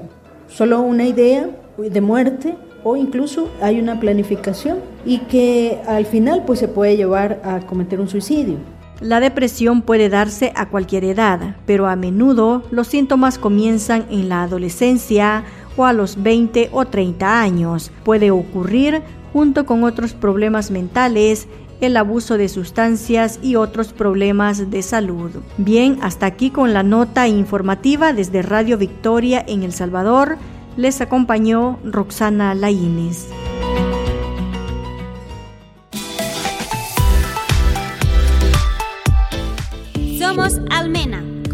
solo 0.47 0.79
una 0.79 1.05
idea 1.05 1.49
de 1.77 1.99
muerte 1.99 2.55
o 2.85 2.95
incluso 2.95 3.49
hay 3.61 3.81
una 3.81 3.99
planificación 3.99 4.77
y 5.03 5.17
que 5.17 5.77
al 5.85 6.05
final 6.05 6.45
pues 6.47 6.59
se 6.59 6.69
puede 6.69 6.95
llevar 6.95 7.41
a 7.43 7.59
cometer 7.59 7.99
un 7.99 8.07
suicidio. 8.07 8.55
La 9.01 9.19
depresión 9.19 9.81
puede 9.81 10.07
darse 10.07 10.53
a 10.55 10.69
cualquier 10.69 11.03
edad, 11.03 11.57
pero 11.65 11.85
a 11.85 11.97
menudo 11.97 12.63
los 12.71 12.87
síntomas 12.87 13.37
comienzan 13.37 14.05
en 14.09 14.29
la 14.29 14.43
adolescencia 14.43 15.43
o 15.75 15.83
a 15.83 15.91
los 15.91 16.23
20 16.23 16.69
o 16.71 16.85
30 16.85 17.41
años. 17.41 17.91
Puede 18.05 18.31
ocurrir 18.31 19.01
junto 19.33 19.65
con 19.65 19.83
otros 19.83 20.13
problemas 20.13 20.71
mentales 20.71 21.49
el 21.81 21.97
abuso 21.97 22.37
de 22.37 22.49
sustancias 22.49 23.39
y 23.41 23.55
otros 23.55 23.93
problemas 23.93 24.69
de 24.69 24.81
salud. 24.81 25.31
Bien, 25.57 25.99
hasta 26.01 26.25
aquí 26.25 26.49
con 26.49 26.73
la 26.73 26.83
nota 26.83 27.27
informativa 27.27 28.13
desde 28.13 28.41
Radio 28.41 28.77
Victoria 28.77 29.43
en 29.47 29.63
El 29.63 29.73
Salvador. 29.73 30.37
Les 30.77 31.01
acompañó 31.01 31.79
Roxana 31.83 32.53
Laínez. 32.53 33.27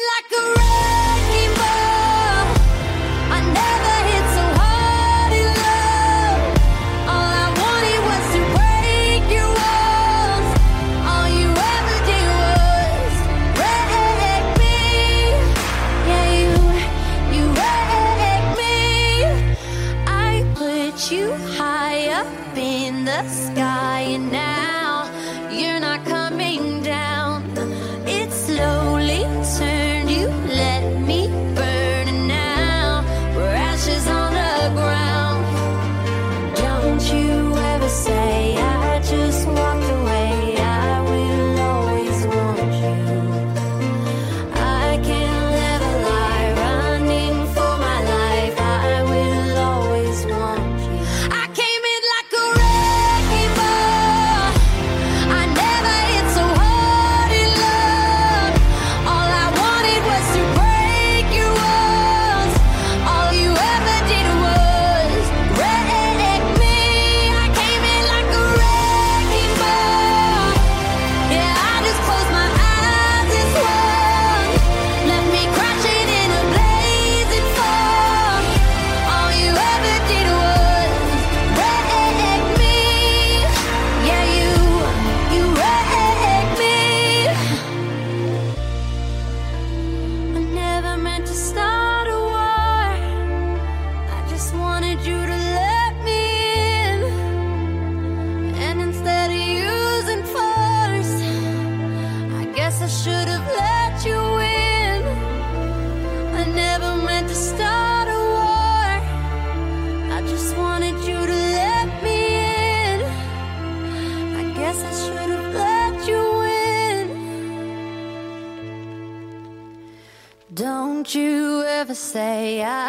like 0.00 0.58
a 0.58 0.61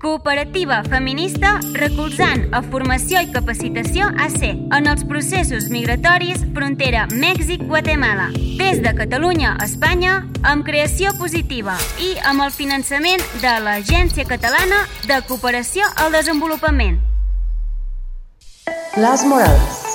cooperativa 0.00 0.82
feminista 0.84 1.58
recolzant 1.74 2.46
a 2.54 2.62
formació 2.62 3.20
i 3.24 3.30
capacitació 3.34 4.08
AC 4.26 4.44
en 4.48 4.86
els 4.90 5.04
processos 5.10 5.68
migratoris 5.74 6.44
frontera 6.54 7.06
Mèxic-Guatemala. 7.10 8.30
Des 8.60 8.82
de 8.84 8.94
Catalunya 8.98 9.56
a 9.56 9.66
Espanya, 9.66 10.20
amb 10.42 10.64
creació 10.66 11.12
positiva 11.18 11.76
i 12.02 12.14
amb 12.30 12.46
el 12.46 12.54
finançament 12.54 13.24
de 13.42 13.58
l'Agència 13.64 14.26
Catalana 14.28 14.84
de 15.10 15.20
Cooperació 15.28 15.90
al 15.96 16.14
Desenvolupament. 16.14 17.02
Las 18.96 19.24
moradas. 19.24 19.87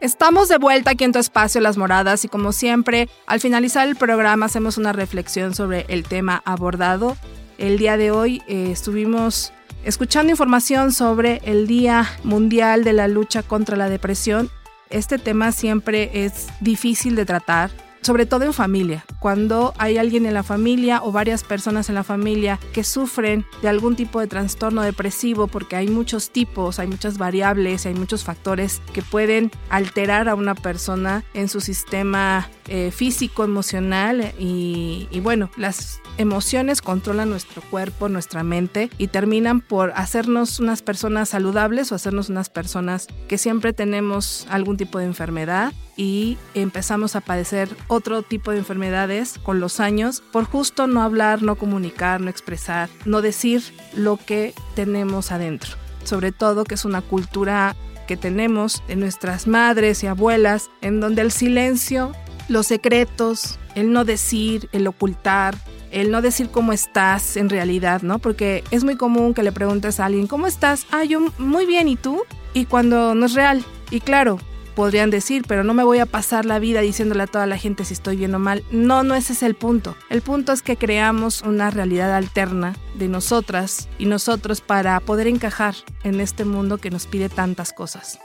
Estamos 0.00 0.48
de 0.48 0.58
vuelta 0.58 0.90
aquí 0.90 1.04
en 1.04 1.12
tu 1.12 1.18
espacio 1.18 1.60
Las 1.62 1.78
Moradas 1.78 2.24
y 2.26 2.28
como 2.28 2.52
siempre, 2.52 3.08
al 3.26 3.40
finalizar 3.40 3.88
el 3.88 3.96
programa 3.96 4.46
hacemos 4.46 4.76
una 4.76 4.92
reflexión 4.92 5.54
sobre 5.54 5.86
el 5.88 6.04
tema 6.04 6.42
abordado. 6.44 7.16
El 7.56 7.78
día 7.78 7.96
de 7.96 8.10
hoy 8.10 8.42
eh, 8.46 8.68
estuvimos 8.70 9.54
escuchando 9.84 10.30
información 10.30 10.92
sobre 10.92 11.40
el 11.44 11.66
Día 11.66 12.06
Mundial 12.24 12.84
de 12.84 12.92
la 12.92 13.08
Lucha 13.08 13.42
contra 13.42 13.78
la 13.78 13.88
Depresión. 13.88 14.50
Este 14.90 15.16
tema 15.18 15.50
siempre 15.50 16.10
es 16.12 16.48
difícil 16.60 17.16
de 17.16 17.24
tratar, 17.24 17.70
sobre 18.02 18.26
todo 18.26 18.44
en 18.44 18.52
familia. 18.52 19.04
Cuando 19.20 19.74
hay 19.78 19.98
alguien 19.98 20.26
en 20.26 20.34
la 20.34 20.42
familia 20.42 21.02
o 21.02 21.12
varias 21.12 21.42
personas 21.44 21.88
en 21.88 21.94
la 21.94 22.04
familia 22.04 22.58
que 22.72 22.84
sufren 22.84 23.44
de 23.62 23.68
algún 23.68 23.96
tipo 23.96 24.20
de 24.20 24.26
trastorno 24.26 24.82
depresivo, 24.82 25.46
porque 25.48 25.76
hay 25.76 25.88
muchos 25.88 26.30
tipos, 26.30 26.78
hay 26.78 26.86
muchas 26.86 27.18
variables, 27.18 27.86
hay 27.86 27.94
muchos 27.94 28.24
factores 28.24 28.80
que 28.92 29.02
pueden 29.02 29.50
alterar 29.70 30.28
a 30.28 30.34
una 30.34 30.54
persona 30.54 31.24
en 31.34 31.48
su 31.48 31.60
sistema 31.60 32.48
eh, 32.68 32.90
físico, 32.90 33.44
emocional 33.44 34.32
y, 34.38 35.08
y 35.10 35.20
bueno, 35.20 35.50
las 35.56 36.00
emociones 36.18 36.82
controlan 36.82 37.30
nuestro 37.30 37.62
cuerpo, 37.62 38.08
nuestra 38.08 38.42
mente 38.42 38.90
y 38.98 39.08
terminan 39.08 39.60
por 39.60 39.92
hacernos 39.96 40.60
unas 40.60 40.82
personas 40.82 41.28
saludables 41.28 41.92
o 41.92 41.94
hacernos 41.94 42.28
unas 42.28 42.50
personas 42.50 43.06
que 43.28 43.38
siempre 43.38 43.72
tenemos 43.72 44.46
algún 44.50 44.76
tipo 44.76 44.98
de 44.98 45.04
enfermedad 45.04 45.72
y 45.96 46.36
empezamos 46.54 47.16
a 47.16 47.20
padecer 47.20 47.68
otro 47.88 48.22
tipo 48.22 48.50
de 48.50 48.58
enfermedades 48.58 49.38
con 49.42 49.60
los 49.60 49.80
años 49.80 50.22
por 50.32 50.44
justo 50.44 50.86
no 50.86 51.02
hablar, 51.02 51.42
no 51.42 51.56
comunicar, 51.56 52.20
no 52.20 52.30
expresar, 52.30 52.88
no 53.04 53.22
decir 53.22 53.62
lo 53.94 54.16
que 54.18 54.54
tenemos 54.74 55.32
adentro. 55.32 55.72
Sobre 56.04 56.32
todo 56.32 56.64
que 56.64 56.74
es 56.74 56.84
una 56.84 57.00
cultura 57.00 57.74
que 58.06 58.16
tenemos 58.16 58.82
de 58.86 58.96
nuestras 58.96 59.46
madres 59.46 60.04
y 60.04 60.06
abuelas 60.06 60.70
en 60.80 61.00
donde 61.00 61.22
el 61.22 61.32
silencio, 61.32 62.12
los 62.48 62.66
secretos, 62.66 63.58
el 63.74 63.92
no 63.92 64.04
decir, 64.04 64.68
el 64.72 64.86
ocultar, 64.86 65.56
el 65.90 66.10
no 66.10 66.22
decir 66.22 66.50
cómo 66.50 66.72
estás 66.72 67.36
en 67.36 67.48
realidad, 67.48 68.02
¿no? 68.02 68.18
Porque 68.18 68.64
es 68.70 68.84
muy 68.84 68.96
común 68.96 69.34
que 69.34 69.42
le 69.42 69.52
preguntes 69.52 70.00
a 70.00 70.06
alguien, 70.06 70.26
¿cómo 70.26 70.46
estás? 70.46 70.86
Ah, 70.90 71.04
yo 71.04 71.20
muy 71.38 71.66
bien, 71.66 71.88
¿y 71.88 71.96
tú? 71.96 72.22
Y 72.54 72.66
cuando 72.66 73.14
no 73.14 73.26
es 73.26 73.34
real. 73.34 73.64
Y 73.90 74.00
claro, 74.00 74.38
podrían 74.76 75.10
decir, 75.10 75.44
pero 75.48 75.64
no 75.64 75.74
me 75.74 75.82
voy 75.82 75.98
a 75.98 76.06
pasar 76.06 76.44
la 76.44 76.58
vida 76.58 76.80
diciéndole 76.82 77.22
a 77.22 77.26
toda 77.26 77.46
la 77.46 77.56
gente 77.56 77.84
si 77.84 77.94
estoy 77.94 78.16
bien 78.16 78.34
o 78.34 78.38
mal. 78.38 78.62
No, 78.70 79.02
no 79.02 79.14
ese 79.14 79.32
es 79.32 79.42
el 79.42 79.54
punto. 79.54 79.96
El 80.10 80.22
punto 80.22 80.52
es 80.52 80.62
que 80.62 80.76
creamos 80.76 81.42
una 81.42 81.70
realidad 81.70 82.14
alterna 82.14 82.76
de 82.94 83.08
nosotras 83.08 83.88
y 83.98 84.04
nosotros 84.04 84.60
para 84.60 85.00
poder 85.00 85.26
encajar 85.28 85.74
en 86.04 86.20
este 86.20 86.44
mundo 86.44 86.78
que 86.78 86.90
nos 86.90 87.06
pide 87.06 87.28
tantas 87.28 87.72
cosas. 87.72 88.20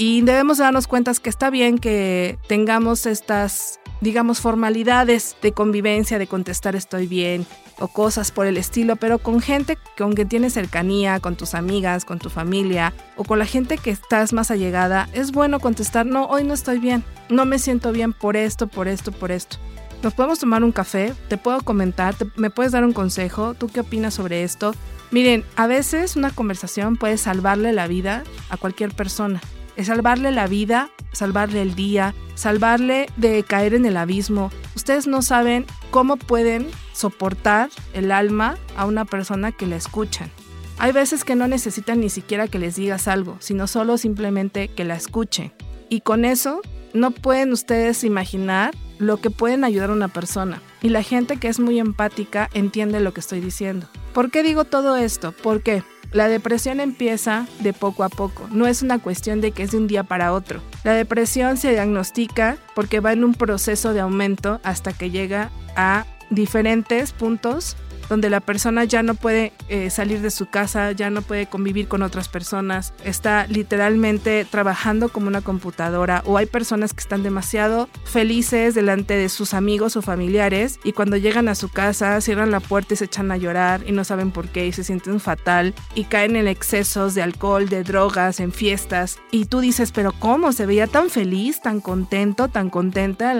Y 0.00 0.22
debemos 0.22 0.58
darnos 0.58 0.86
cuenta 0.86 1.12
que 1.20 1.28
está 1.28 1.50
bien 1.50 1.76
que 1.76 2.38
tengamos 2.46 3.04
estas 3.04 3.80
digamos, 4.00 4.40
formalidades 4.40 5.36
de 5.42 5.50
convivencia, 5.50 6.20
de 6.20 6.28
contestar 6.28 6.76
estoy 6.76 7.08
bien 7.08 7.46
o 7.80 7.88
cosas 7.88 8.30
por 8.30 8.46
el 8.46 8.56
estilo, 8.56 8.94
pero 8.94 9.18
con 9.18 9.40
gente 9.40 9.76
con 9.96 10.12
quien 10.12 10.28
tienes 10.28 10.52
cercanía, 10.52 11.18
con 11.18 11.34
tus 11.34 11.54
amigas, 11.54 12.04
con 12.04 12.20
tu 12.20 12.30
familia 12.30 12.92
o 13.16 13.24
con 13.24 13.40
la 13.40 13.44
gente 13.44 13.76
que 13.76 13.90
estás 13.90 14.32
más 14.32 14.52
allegada, 14.52 15.08
es 15.14 15.32
bueno 15.32 15.58
contestar, 15.58 16.06
no, 16.06 16.26
hoy 16.26 16.44
no 16.44 16.54
estoy 16.54 16.78
bien, 16.78 17.02
no 17.28 17.44
me 17.44 17.58
siento 17.58 17.90
bien 17.90 18.12
por 18.12 18.36
esto, 18.36 18.68
por 18.68 18.86
esto, 18.86 19.10
por 19.10 19.32
esto. 19.32 19.56
Nos 20.00 20.14
podemos 20.14 20.38
tomar 20.38 20.62
un 20.62 20.70
café, 20.70 21.12
te 21.28 21.38
puedo 21.38 21.60
comentar, 21.62 22.14
me 22.36 22.50
puedes 22.50 22.70
dar 22.70 22.84
un 22.84 22.92
consejo, 22.92 23.54
¿tú 23.54 23.66
qué 23.66 23.80
opinas 23.80 24.14
sobre 24.14 24.44
esto? 24.44 24.74
Miren, 25.10 25.44
a 25.56 25.66
veces 25.66 26.14
una 26.14 26.30
conversación 26.30 26.96
puede 26.96 27.18
salvarle 27.18 27.72
la 27.72 27.88
vida 27.88 28.22
a 28.48 28.56
cualquier 28.56 28.92
persona. 28.92 29.40
Es 29.78 29.86
salvarle 29.86 30.32
la 30.32 30.48
vida, 30.48 30.90
salvarle 31.12 31.62
el 31.62 31.76
día, 31.76 32.12
salvarle 32.34 33.06
de 33.16 33.44
caer 33.44 33.74
en 33.74 33.86
el 33.86 33.96
abismo. 33.96 34.50
Ustedes 34.74 35.06
no 35.06 35.22
saben 35.22 35.66
cómo 35.92 36.16
pueden 36.16 36.66
soportar 36.92 37.70
el 37.94 38.10
alma 38.10 38.58
a 38.76 38.86
una 38.86 39.04
persona 39.04 39.52
que 39.52 39.68
la 39.68 39.76
escuchan. 39.76 40.32
Hay 40.78 40.90
veces 40.90 41.22
que 41.22 41.36
no 41.36 41.46
necesitan 41.46 42.00
ni 42.00 42.10
siquiera 42.10 42.48
que 42.48 42.58
les 42.58 42.74
digas 42.74 43.06
algo, 43.06 43.36
sino 43.38 43.68
solo 43.68 43.98
simplemente 43.98 44.66
que 44.66 44.84
la 44.84 44.96
escuchen. 44.96 45.52
Y 45.88 46.00
con 46.00 46.24
eso 46.24 46.60
no 46.92 47.12
pueden 47.12 47.52
ustedes 47.52 48.02
imaginar 48.02 48.74
lo 48.98 49.20
que 49.20 49.30
pueden 49.30 49.62
ayudar 49.62 49.90
a 49.90 49.92
una 49.92 50.08
persona. 50.08 50.60
Y 50.82 50.88
la 50.88 51.04
gente 51.04 51.36
que 51.36 51.46
es 51.46 51.60
muy 51.60 51.78
empática 51.78 52.50
entiende 52.52 52.98
lo 52.98 53.14
que 53.14 53.20
estoy 53.20 53.38
diciendo. 53.38 53.88
¿Por 54.12 54.32
qué 54.32 54.42
digo 54.42 54.64
todo 54.64 54.96
esto? 54.96 55.32
Porque 55.40 55.84
la 56.12 56.28
depresión 56.28 56.80
empieza 56.80 57.46
de 57.60 57.72
poco 57.72 58.04
a 58.04 58.08
poco, 58.08 58.48
no 58.50 58.66
es 58.66 58.82
una 58.82 58.98
cuestión 58.98 59.40
de 59.40 59.52
que 59.52 59.62
es 59.62 59.72
de 59.72 59.78
un 59.78 59.86
día 59.86 60.04
para 60.04 60.32
otro. 60.32 60.60
La 60.84 60.94
depresión 60.94 61.56
se 61.56 61.72
diagnostica 61.72 62.56
porque 62.74 63.00
va 63.00 63.12
en 63.12 63.24
un 63.24 63.34
proceso 63.34 63.92
de 63.92 64.00
aumento 64.00 64.60
hasta 64.62 64.92
que 64.92 65.10
llega 65.10 65.50
a 65.76 66.06
diferentes 66.30 67.12
puntos 67.12 67.76
donde 68.08 68.30
la 68.30 68.40
persona 68.40 68.84
ya 68.84 69.02
no 69.02 69.14
puede 69.14 69.52
eh, 69.68 69.90
salir 69.90 70.20
de 70.20 70.30
su 70.30 70.46
casa, 70.46 70.92
ya 70.92 71.10
no 71.10 71.22
puede 71.22 71.46
convivir 71.46 71.88
con 71.88 72.02
otras 72.02 72.28
personas, 72.28 72.92
está 73.04 73.46
literalmente 73.46 74.44
trabajando 74.44 75.08
como 75.08 75.28
una 75.28 75.40
computadora 75.40 76.22
o 76.26 76.36
hay 76.38 76.46
personas 76.46 76.94
que 76.94 77.00
están 77.00 77.22
demasiado 77.22 77.88
felices 78.04 78.74
delante 78.74 79.14
de 79.14 79.28
sus 79.28 79.54
amigos 79.54 79.96
o 79.96 80.02
familiares 80.02 80.80
y 80.84 80.92
cuando 80.92 81.16
llegan 81.16 81.48
a 81.48 81.54
su 81.54 81.68
casa 81.68 82.20
cierran 82.20 82.50
la 82.50 82.60
puerta 82.60 82.94
y 82.94 82.96
se 82.96 83.04
echan 83.04 83.30
a 83.30 83.36
llorar 83.36 83.82
y 83.86 83.92
no 83.92 84.04
saben 84.04 84.30
por 84.30 84.48
qué 84.48 84.66
y 84.66 84.72
se 84.72 84.84
sienten 84.84 85.20
fatal 85.20 85.74
y 85.94 86.04
caen 86.04 86.36
en 86.36 86.48
excesos 86.48 87.14
de 87.14 87.22
alcohol, 87.22 87.68
de 87.68 87.82
drogas, 87.82 88.40
en 88.40 88.52
fiestas 88.52 89.18
y 89.30 89.46
tú 89.46 89.60
dices, 89.60 89.92
pero 89.92 90.12
¿cómo? 90.12 90.52
Se 90.52 90.66
veía 90.66 90.86
tan 90.86 91.10
feliz, 91.10 91.60
tan 91.60 91.80
contento, 91.80 92.48
tan 92.48 92.70
contenta 92.70 93.34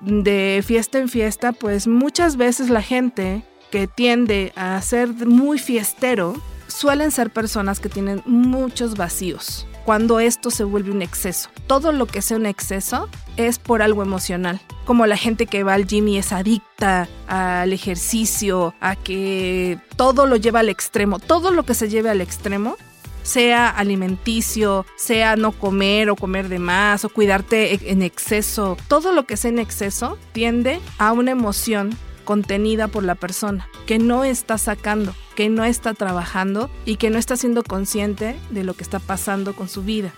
de 0.00 0.62
fiesta 0.64 0.98
en 0.98 1.08
fiesta, 1.08 1.52
pues 1.52 1.86
muchas 1.86 2.36
veces 2.36 2.70
la 2.70 2.82
gente 2.82 3.44
que 3.70 3.86
tiende 3.86 4.52
a 4.56 4.80
ser 4.82 5.08
muy 5.08 5.58
fiestero, 5.58 6.34
suelen 6.66 7.10
ser 7.10 7.30
personas 7.30 7.80
que 7.80 7.88
tienen 7.88 8.22
muchos 8.26 8.96
vacíos 8.96 9.66
cuando 9.84 10.20
esto 10.20 10.50
se 10.50 10.64
vuelve 10.64 10.90
un 10.90 11.02
exceso. 11.02 11.48
Todo 11.66 11.92
lo 11.92 12.06
que 12.06 12.22
sea 12.22 12.36
un 12.36 12.46
exceso 12.46 13.08
es 13.36 13.58
por 13.58 13.82
algo 13.82 14.02
emocional. 14.02 14.60
Como 14.84 15.06
la 15.06 15.16
gente 15.16 15.46
que 15.46 15.62
va 15.62 15.74
al 15.74 15.86
gym 15.86 16.08
y 16.08 16.18
es 16.18 16.32
adicta 16.32 17.08
al 17.26 17.72
ejercicio, 17.72 18.74
a 18.80 18.94
que 18.94 19.78
todo 19.96 20.26
lo 20.26 20.36
lleva 20.36 20.60
al 20.60 20.68
extremo. 20.68 21.18
Todo 21.18 21.50
lo 21.50 21.64
que 21.64 21.74
se 21.74 21.88
lleve 21.88 22.10
al 22.10 22.20
extremo, 22.20 22.76
sea 23.22 23.68
alimenticio, 23.68 24.86
sea 24.96 25.36
no 25.36 25.52
comer 25.52 26.10
o 26.10 26.16
comer 26.16 26.48
de 26.48 26.58
más 26.58 27.04
o 27.04 27.08
cuidarte 27.08 27.90
en 27.90 28.02
exceso, 28.02 28.76
todo 28.88 29.12
lo 29.12 29.24
que 29.24 29.36
sea 29.36 29.50
en 29.50 29.58
exceso 29.58 30.18
tiende 30.32 30.80
a 30.98 31.12
una 31.12 31.32
emoción 31.32 31.96
contenida 32.24 32.88
por 32.88 33.04
la 33.04 33.14
persona, 33.14 33.68
que 33.86 33.98
no 33.98 34.24
está 34.24 34.58
sacando, 34.58 35.14
que 35.34 35.48
no 35.48 35.64
está 35.64 35.94
trabajando 35.94 36.70
y 36.84 36.96
que 36.96 37.10
no 37.10 37.18
está 37.18 37.36
siendo 37.36 37.62
consciente 37.62 38.36
de 38.50 38.64
lo 38.64 38.74
que 38.74 38.82
está 38.82 38.98
pasando 38.98 39.54
con 39.54 39.68
su 39.68 39.82
vida. 39.82 40.12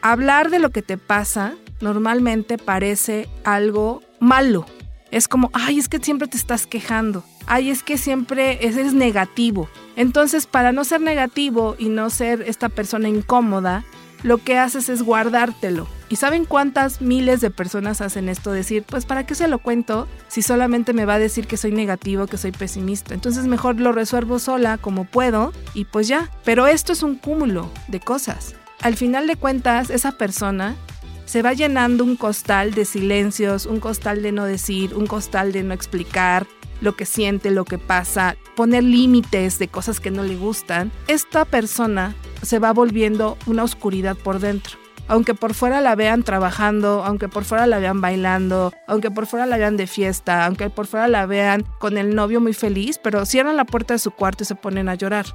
Hablar 0.00 0.50
de 0.50 0.58
lo 0.58 0.70
que 0.70 0.82
te 0.82 0.98
pasa 0.98 1.54
normalmente 1.80 2.58
parece 2.58 3.28
algo 3.44 4.02
malo. 4.20 4.66
Es 5.10 5.28
como, 5.28 5.50
ay, 5.52 5.78
es 5.78 5.88
que 5.88 5.98
siempre 5.98 6.26
te 6.26 6.38
estás 6.38 6.66
quejando. 6.66 7.22
Ay, 7.46 7.70
es 7.70 7.82
que 7.82 7.98
siempre 7.98 8.66
eres 8.66 8.94
negativo. 8.94 9.68
Entonces, 9.94 10.46
para 10.46 10.72
no 10.72 10.84
ser 10.84 11.00
negativo 11.00 11.76
y 11.78 11.88
no 11.88 12.08
ser 12.08 12.42
esta 12.42 12.68
persona 12.68 13.08
incómoda, 13.08 13.84
lo 14.22 14.38
que 14.38 14.58
haces 14.58 14.88
es 14.88 15.02
guardártelo. 15.02 15.86
¿Y 16.08 16.16
saben 16.16 16.44
cuántas 16.44 17.00
miles 17.00 17.40
de 17.40 17.50
personas 17.50 18.00
hacen 18.00 18.28
esto? 18.28 18.52
Decir, 18.52 18.84
pues 18.86 19.06
¿para 19.06 19.24
qué 19.24 19.34
se 19.34 19.48
lo 19.48 19.58
cuento 19.58 20.08
si 20.28 20.42
solamente 20.42 20.92
me 20.92 21.06
va 21.06 21.14
a 21.14 21.18
decir 21.18 21.46
que 21.46 21.56
soy 21.56 21.72
negativo, 21.72 22.26
que 22.26 22.36
soy 22.36 22.52
pesimista? 22.52 23.14
Entonces 23.14 23.46
mejor 23.46 23.80
lo 23.80 23.92
resuelvo 23.92 24.38
sola 24.38 24.78
como 24.78 25.04
puedo 25.04 25.52
y 25.74 25.86
pues 25.86 26.08
ya. 26.08 26.30
Pero 26.44 26.66
esto 26.66 26.92
es 26.92 27.02
un 27.02 27.16
cúmulo 27.16 27.70
de 27.88 28.00
cosas. 28.00 28.54
Al 28.82 28.96
final 28.96 29.26
de 29.26 29.36
cuentas, 29.36 29.90
esa 29.90 30.12
persona 30.12 30.76
se 31.24 31.40
va 31.40 31.54
llenando 31.54 32.04
un 32.04 32.16
costal 32.16 32.74
de 32.74 32.84
silencios, 32.84 33.64
un 33.64 33.80
costal 33.80 34.22
de 34.22 34.32
no 34.32 34.44
decir, 34.44 34.94
un 34.94 35.06
costal 35.06 35.52
de 35.52 35.62
no 35.62 35.72
explicar 35.72 36.46
lo 36.82 36.96
que 36.96 37.06
siente, 37.06 37.50
lo 37.50 37.64
que 37.64 37.78
pasa, 37.78 38.36
poner 38.56 38.82
límites 38.82 39.58
de 39.58 39.68
cosas 39.68 40.00
que 40.00 40.10
no 40.10 40.24
le 40.24 40.36
gustan. 40.36 40.90
Esta 41.06 41.44
persona 41.44 42.14
se 42.42 42.58
va 42.58 42.72
volviendo 42.72 43.38
una 43.46 43.64
oscuridad 43.64 44.16
por 44.16 44.40
dentro. 44.40 44.78
Aunque 45.08 45.34
por 45.34 45.54
fuera 45.54 45.80
la 45.80 45.94
vean 45.94 46.22
trabajando, 46.22 47.04
aunque 47.04 47.28
por 47.28 47.44
fuera 47.44 47.66
la 47.66 47.78
vean 47.78 48.00
bailando, 48.00 48.72
aunque 48.86 49.10
por 49.10 49.26
fuera 49.26 49.46
la 49.46 49.56
vean 49.56 49.76
de 49.76 49.86
fiesta, 49.86 50.46
aunque 50.46 50.70
por 50.70 50.86
fuera 50.86 51.08
la 51.08 51.26
vean 51.26 51.64
con 51.78 51.98
el 51.98 52.14
novio 52.14 52.40
muy 52.40 52.54
feliz, 52.54 52.98
pero 53.02 53.26
cierran 53.26 53.56
la 53.56 53.64
puerta 53.64 53.94
de 53.94 53.98
su 53.98 54.12
cuarto 54.12 54.44
y 54.44 54.46
se 54.46 54.54
ponen 54.54 54.88
a 54.88 54.94
llorar. 54.94 55.26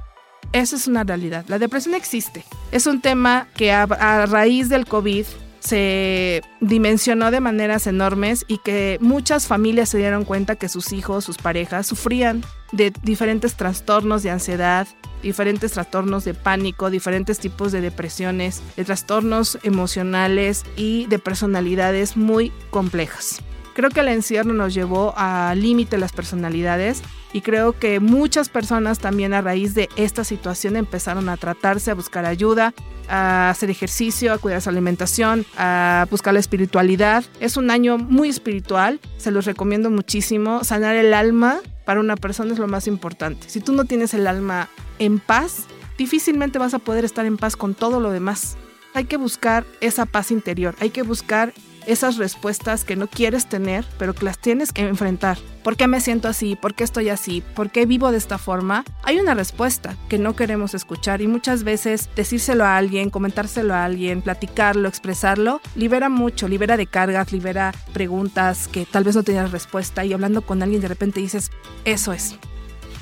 Esa 0.52 0.76
es 0.76 0.86
una 0.86 1.04
realidad. 1.04 1.44
La 1.48 1.58
depresión 1.58 1.94
existe. 1.94 2.44
Es 2.72 2.86
un 2.86 3.00
tema 3.00 3.48
que 3.54 3.72
a, 3.72 3.82
a 3.82 4.26
raíz 4.26 4.68
del 4.68 4.86
COVID 4.86 5.26
se 5.60 6.42
dimensionó 6.60 7.30
de 7.30 7.40
maneras 7.40 7.86
enormes 7.86 8.44
y 8.48 8.58
que 8.58 8.98
muchas 9.00 9.46
familias 9.46 9.90
se 9.90 9.98
dieron 9.98 10.24
cuenta 10.24 10.56
que 10.56 10.68
sus 10.68 10.92
hijos, 10.92 11.24
sus 11.24 11.36
parejas, 11.36 11.86
sufrían 11.86 12.42
de 12.72 12.92
diferentes 13.02 13.54
trastornos 13.54 14.22
de 14.22 14.30
ansiedad, 14.30 14.86
diferentes 15.22 15.72
trastornos 15.72 16.24
de 16.24 16.34
pánico, 16.34 16.90
diferentes 16.90 17.38
tipos 17.38 17.72
de 17.72 17.80
depresiones, 17.80 18.62
de 18.76 18.84
trastornos 18.84 19.58
emocionales 19.62 20.64
y 20.76 21.06
de 21.06 21.18
personalidades 21.18 22.16
muy 22.16 22.52
complejas. 22.70 23.42
Creo 23.74 23.90
que 23.90 24.00
el 24.00 24.08
encierro 24.08 24.52
nos 24.52 24.74
llevó 24.74 25.14
al 25.16 25.62
límite 25.62 25.98
las 25.98 26.10
personalidades 26.10 27.00
y 27.32 27.42
creo 27.42 27.78
que 27.78 28.00
muchas 28.00 28.48
personas 28.48 28.98
también 28.98 29.34
a 29.34 29.40
raíz 29.40 29.74
de 29.74 29.88
esta 29.94 30.24
situación 30.24 30.74
empezaron 30.74 31.28
a 31.28 31.36
tratarse, 31.36 31.92
a 31.92 31.94
buscar 31.94 32.24
ayuda, 32.24 32.74
a 33.08 33.50
hacer 33.50 33.70
ejercicio, 33.70 34.32
a 34.32 34.38
cuidar 34.38 34.62
su 34.62 34.70
alimentación, 34.70 35.46
a 35.56 36.08
buscar 36.10 36.34
la 36.34 36.40
espiritualidad. 36.40 37.24
Es 37.38 37.56
un 37.56 37.70
año 37.70 37.98
muy 37.98 38.28
espiritual, 38.28 38.98
se 39.16 39.30
los 39.30 39.44
recomiendo 39.44 39.90
muchísimo. 39.90 40.64
Sanar 40.64 40.96
el 40.96 41.14
alma 41.14 41.60
para 41.88 42.00
una 42.00 42.16
persona 42.16 42.52
es 42.52 42.58
lo 42.58 42.68
más 42.68 42.86
importante. 42.86 43.48
Si 43.48 43.60
tú 43.60 43.72
no 43.72 43.86
tienes 43.86 44.12
el 44.12 44.26
alma 44.26 44.68
en 44.98 45.18
paz, 45.18 45.64
difícilmente 45.96 46.58
vas 46.58 46.74
a 46.74 46.80
poder 46.80 47.02
estar 47.06 47.24
en 47.24 47.38
paz 47.38 47.56
con 47.56 47.74
todo 47.74 47.98
lo 47.98 48.10
demás. 48.10 48.58
Hay 48.92 49.06
que 49.06 49.16
buscar 49.16 49.64
esa 49.80 50.04
paz 50.04 50.30
interior, 50.30 50.74
hay 50.80 50.90
que 50.90 51.00
buscar 51.00 51.54
esas 51.88 52.18
respuestas 52.18 52.84
que 52.84 52.96
no 52.96 53.06
quieres 53.08 53.46
tener, 53.46 53.84
pero 53.98 54.14
que 54.14 54.26
las 54.26 54.38
tienes 54.38 54.72
que 54.72 54.82
enfrentar. 54.82 55.38
¿Por 55.64 55.76
qué 55.76 55.88
me 55.88 56.00
siento 56.00 56.28
así? 56.28 56.54
¿Por 56.54 56.74
qué 56.74 56.84
estoy 56.84 57.08
así? 57.08 57.42
¿Por 57.54 57.70
qué 57.70 57.86
vivo 57.86 58.12
de 58.12 58.18
esta 58.18 58.36
forma? 58.36 58.84
Hay 59.02 59.18
una 59.18 59.34
respuesta 59.34 59.96
que 60.08 60.18
no 60.18 60.36
queremos 60.36 60.74
escuchar 60.74 61.22
y 61.22 61.26
muchas 61.26 61.64
veces 61.64 62.10
decírselo 62.14 62.64
a 62.64 62.76
alguien, 62.76 63.10
comentárselo 63.10 63.74
a 63.74 63.84
alguien, 63.84 64.20
platicarlo, 64.20 64.88
expresarlo, 64.88 65.62
libera 65.74 66.10
mucho, 66.10 66.46
libera 66.46 66.76
de 66.76 66.86
cargas, 66.86 67.32
libera 67.32 67.72
preguntas 67.94 68.68
que 68.68 68.84
tal 68.84 69.04
vez 69.04 69.16
no 69.16 69.22
tenías 69.22 69.50
respuesta 69.50 70.04
y 70.04 70.12
hablando 70.12 70.42
con 70.42 70.62
alguien 70.62 70.82
de 70.82 70.88
repente 70.88 71.20
dices, 71.20 71.50
eso 71.84 72.12
es. 72.12 72.36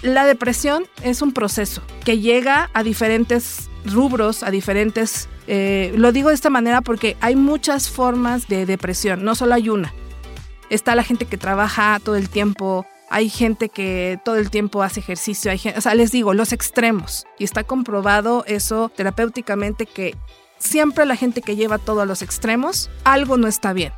La 0.02 0.24
depresión 0.24 0.86
es 1.02 1.22
un 1.22 1.32
proceso 1.32 1.82
que 2.04 2.18
llega 2.18 2.70
a 2.74 2.82
diferentes 2.82 3.68
rubros, 3.84 4.42
a 4.42 4.50
diferentes 4.50 5.28
eh, 5.46 5.92
lo 5.96 6.12
digo 6.12 6.30
de 6.30 6.34
esta 6.34 6.50
manera 6.50 6.80
porque 6.80 7.16
hay 7.20 7.36
muchas 7.36 7.88
formas 7.88 8.48
de 8.48 8.66
depresión, 8.66 9.24
no 9.24 9.34
solo 9.34 9.54
hay 9.54 9.68
una. 9.68 9.92
Está 10.70 10.94
la 10.94 11.04
gente 11.04 11.26
que 11.26 11.36
trabaja 11.36 12.00
todo 12.02 12.16
el 12.16 12.28
tiempo, 12.28 12.84
hay 13.08 13.28
gente 13.28 13.68
que 13.68 14.18
todo 14.24 14.36
el 14.36 14.50
tiempo 14.50 14.82
hace 14.82 15.00
ejercicio, 15.00 15.50
hay 15.50 15.60
o 15.76 15.80
sea, 15.80 15.94
les 15.94 16.10
digo, 16.10 16.34
los 16.34 16.52
extremos. 16.52 17.24
Y 17.38 17.44
está 17.44 17.62
comprobado 17.62 18.44
eso 18.46 18.90
terapéuticamente 18.94 19.86
que 19.86 20.16
siempre 20.58 21.06
la 21.06 21.16
gente 21.16 21.42
que 21.42 21.54
lleva 21.54 21.78
todo 21.78 22.00
a 22.00 22.06
los 22.06 22.22
extremos, 22.22 22.90
algo 23.04 23.36
no 23.36 23.46
está 23.46 23.72
bien 23.72 23.92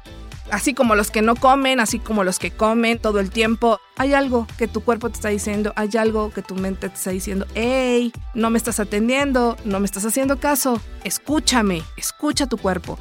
así 0.51 0.75
como 0.75 0.95
los 0.95 1.11
que 1.11 1.23
no 1.23 1.37
comen, 1.37 1.81
así 1.81 1.99
como 1.99 2.25
los 2.25 2.39
que 2.39 2.51
comen 2.51 2.99
todo 2.99 3.21
el 3.21 3.31
tiempo, 3.31 3.79
hay 3.97 4.15
algo 4.15 4.47
que 4.57 4.69
tu 4.69 4.83
cuerpo 4.83 5.09
te 5.09 5.17
está 5.17 5.29
diciendo, 5.29 5.73
hay 5.77 5.91
algo 5.99 6.31
que 6.31 6.43
tu 6.43 6.55
mente 6.55 6.89
te 6.89 6.95
está 6.95 7.11
diciendo, 7.11 7.47
hey, 7.55 8.13
no 8.35 8.51
me 8.51 8.59
estás 8.59 8.81
atendiendo, 8.81 9.57
no 9.65 9.81
me 9.81 9.87
estás 9.87 10.05
haciendo 10.05 10.39
caso, 10.39 10.81
escúchame, 11.05 11.83
escucha 11.97 12.47
tu 12.47 12.59
cuerpo. 12.59 12.99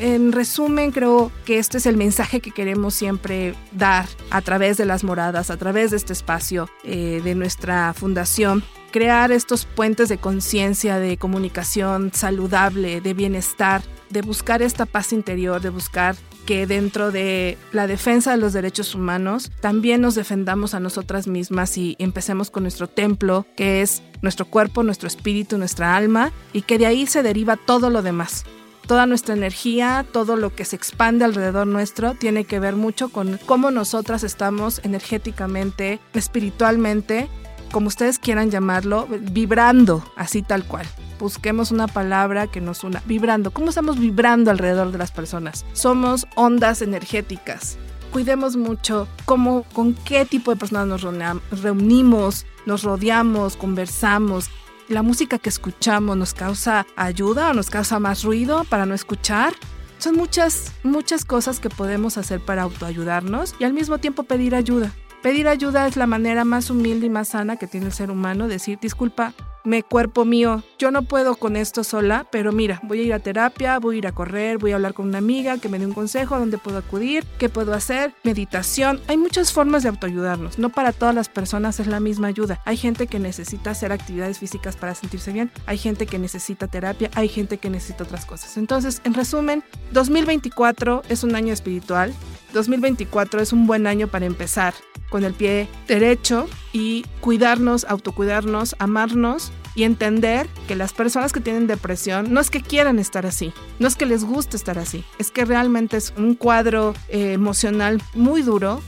En 0.00 0.32
resumen, 0.32 0.90
creo 0.90 1.30
que 1.44 1.58
este 1.58 1.78
es 1.78 1.86
el 1.86 1.96
mensaje 1.96 2.40
que 2.40 2.50
queremos 2.50 2.94
siempre 2.94 3.54
dar 3.70 4.06
a 4.30 4.40
través 4.40 4.76
de 4.76 4.86
las 4.86 5.04
moradas, 5.04 5.50
a 5.50 5.56
través 5.56 5.92
de 5.92 5.98
este 5.98 6.12
espacio 6.12 6.68
eh, 6.82 7.20
de 7.22 7.36
nuestra 7.36 7.94
fundación 7.94 8.64
crear 8.94 9.32
estos 9.32 9.64
puentes 9.64 10.08
de 10.08 10.18
conciencia, 10.18 11.00
de 11.00 11.16
comunicación 11.16 12.12
saludable, 12.14 13.00
de 13.00 13.12
bienestar, 13.12 13.82
de 14.08 14.22
buscar 14.22 14.62
esta 14.62 14.86
paz 14.86 15.12
interior, 15.12 15.60
de 15.60 15.70
buscar 15.70 16.14
que 16.46 16.66
dentro 16.66 17.10
de 17.10 17.58
la 17.72 17.86
defensa 17.86 18.32
de 18.32 18.36
los 18.36 18.52
derechos 18.52 18.94
humanos 18.94 19.50
también 19.60 20.00
nos 20.00 20.14
defendamos 20.14 20.74
a 20.74 20.80
nosotras 20.80 21.26
mismas 21.26 21.76
y 21.78 21.96
empecemos 21.98 22.50
con 22.50 22.64
nuestro 22.64 22.88
templo, 22.88 23.46
que 23.56 23.82
es 23.82 24.02
nuestro 24.22 24.46
cuerpo, 24.46 24.82
nuestro 24.82 25.08
espíritu, 25.08 25.58
nuestra 25.58 25.96
alma, 25.96 26.32
y 26.52 26.62
que 26.62 26.78
de 26.78 26.86
ahí 26.86 27.06
se 27.06 27.22
deriva 27.22 27.56
todo 27.56 27.90
lo 27.90 28.02
demás. 28.02 28.44
Toda 28.86 29.06
nuestra 29.06 29.34
energía, 29.34 30.04
todo 30.12 30.36
lo 30.36 30.54
que 30.54 30.66
se 30.66 30.76
expande 30.76 31.24
alrededor 31.24 31.66
nuestro, 31.66 32.14
tiene 32.14 32.44
que 32.44 32.60
ver 32.60 32.76
mucho 32.76 33.08
con 33.08 33.38
cómo 33.46 33.70
nosotras 33.70 34.24
estamos 34.24 34.80
energéticamente, 34.84 36.00
espiritualmente, 36.12 37.28
como 37.74 37.88
ustedes 37.88 38.20
quieran 38.20 38.52
llamarlo, 38.52 39.08
vibrando, 39.10 40.04
así 40.14 40.42
tal 40.42 40.64
cual. 40.64 40.86
Busquemos 41.18 41.72
una 41.72 41.88
palabra 41.88 42.46
que 42.46 42.60
nos 42.60 42.84
una. 42.84 43.02
Vibrando. 43.04 43.50
¿Cómo 43.50 43.70
estamos 43.70 43.98
vibrando 43.98 44.52
alrededor 44.52 44.92
de 44.92 44.98
las 44.98 45.10
personas? 45.10 45.66
Somos 45.72 46.28
ondas 46.36 46.82
energéticas. 46.82 47.76
Cuidemos 48.12 48.54
mucho 48.54 49.08
cómo, 49.24 49.64
con 49.72 49.94
qué 49.94 50.24
tipo 50.24 50.52
de 50.52 50.56
personas 50.56 50.86
nos 50.86 51.02
reunimos, 51.50 52.46
nos 52.64 52.84
rodeamos, 52.84 53.56
conversamos, 53.56 54.50
la 54.86 55.02
música 55.02 55.40
que 55.40 55.48
escuchamos 55.48 56.16
nos 56.16 56.32
causa 56.32 56.86
ayuda 56.94 57.50
o 57.50 57.54
nos 57.54 57.70
causa 57.70 57.98
más 57.98 58.22
ruido 58.22 58.62
para 58.70 58.86
no 58.86 58.94
escuchar. 58.94 59.52
Son 59.98 60.14
muchas, 60.14 60.70
muchas 60.84 61.24
cosas 61.24 61.58
que 61.58 61.70
podemos 61.70 62.18
hacer 62.18 62.38
para 62.38 62.62
autoayudarnos 62.62 63.56
y 63.58 63.64
al 63.64 63.72
mismo 63.72 63.98
tiempo 63.98 64.22
pedir 64.22 64.54
ayuda. 64.54 64.92
Pedir 65.24 65.48
ayuda 65.48 65.86
es 65.86 65.96
la 65.96 66.06
manera 66.06 66.44
más 66.44 66.68
humilde 66.68 67.06
y 67.06 67.08
más 67.08 67.28
sana 67.28 67.56
que 67.56 67.66
tiene 67.66 67.86
el 67.86 67.94
ser 67.94 68.10
humano, 68.10 68.46
decir, 68.46 68.78
disculpa, 68.78 69.32
me 69.64 69.82
cuerpo 69.82 70.24
mío, 70.24 70.62
yo 70.78 70.90
no 70.90 71.02
puedo 71.02 71.36
con 71.36 71.56
esto 71.56 71.84
sola, 71.84 72.26
pero 72.30 72.52
mira, 72.52 72.80
voy 72.82 73.00
a 73.00 73.02
ir 73.02 73.14
a 73.14 73.18
terapia, 73.18 73.78
voy 73.78 73.96
a 73.96 73.98
ir 73.98 74.06
a 74.06 74.12
correr, 74.12 74.58
voy 74.58 74.72
a 74.72 74.74
hablar 74.74 74.92
con 74.92 75.08
una 75.08 75.18
amiga 75.18 75.58
que 75.58 75.70
me 75.70 75.78
dé 75.78 75.86
un 75.86 75.94
consejo 75.94 76.34
a 76.34 76.38
dónde 76.38 76.58
puedo 76.58 76.78
acudir, 76.78 77.24
qué 77.38 77.48
puedo 77.48 77.72
hacer, 77.72 78.14
meditación. 78.24 79.00
Hay 79.08 79.16
muchas 79.16 79.52
formas 79.52 79.82
de 79.82 79.88
autoayudarnos. 79.88 80.58
No 80.58 80.68
para 80.68 80.92
todas 80.92 81.14
las 81.14 81.28
personas 81.28 81.80
es 81.80 81.86
la 81.86 81.98
misma 81.98 82.28
ayuda. 82.28 82.60
Hay 82.66 82.76
gente 82.76 83.06
que 83.06 83.18
necesita 83.18 83.70
hacer 83.70 83.90
actividades 83.90 84.38
físicas 84.38 84.76
para 84.76 84.94
sentirse 84.94 85.32
bien, 85.32 85.50
hay 85.66 85.78
gente 85.78 86.06
que 86.06 86.18
necesita 86.18 86.68
terapia, 86.68 87.10
hay 87.14 87.28
gente 87.28 87.58
que 87.58 87.70
necesita 87.70 88.04
otras 88.04 88.26
cosas. 88.26 88.56
Entonces, 88.58 89.00
en 89.04 89.14
resumen, 89.14 89.64
2024 89.92 91.02
es 91.08 91.24
un 91.24 91.34
año 91.34 91.52
espiritual. 91.52 92.12
2024 92.52 93.40
es 93.40 93.52
un 93.52 93.66
buen 93.66 93.86
año 93.86 94.08
para 94.08 94.26
empezar 94.26 94.74
con 95.10 95.24
el 95.24 95.32
pie 95.34 95.68
derecho 95.88 96.46
y 96.74 97.06
cuidarnos, 97.20 97.86
autocuidarnos, 97.88 98.74
amarnos 98.80 99.52
y 99.76 99.84
entender 99.84 100.48
que 100.68 100.74
las 100.74 100.92
personas 100.92 101.32
que 101.32 101.40
tienen 101.40 101.68
depresión 101.68 102.34
no 102.34 102.40
es 102.40 102.50
que 102.50 102.60
quieran 102.60 102.98
estar 102.98 103.24
así, 103.24 103.54
no 103.78 103.86
es 103.86 103.94
que 103.94 104.04
les 104.04 104.24
guste 104.24 104.56
estar 104.56 104.78
así, 104.78 105.04
es 105.18 105.30
que 105.30 105.44
realmente 105.44 105.96
es 105.96 106.12
un 106.18 106.34
cuadro 106.34 106.94
eh, 107.08 107.32
emocional 107.32 108.02
muy 108.14 108.42
duro 108.42 108.82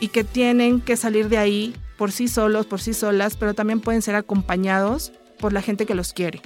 y 0.00 0.08
que 0.08 0.24
tienen 0.24 0.80
que 0.80 0.96
salir 0.96 1.28
de 1.28 1.36
ahí 1.36 1.76
por 1.98 2.10
sí 2.10 2.26
solos, 2.26 2.66
por 2.66 2.80
sí 2.80 2.94
solas, 2.94 3.36
pero 3.36 3.54
también 3.54 3.80
pueden 3.80 4.02
ser 4.02 4.14
acompañados 4.14 5.12
por 5.38 5.52
la 5.52 5.60
gente 5.60 5.84
que 5.84 5.94
los 5.94 6.14
quiere. 6.14 6.40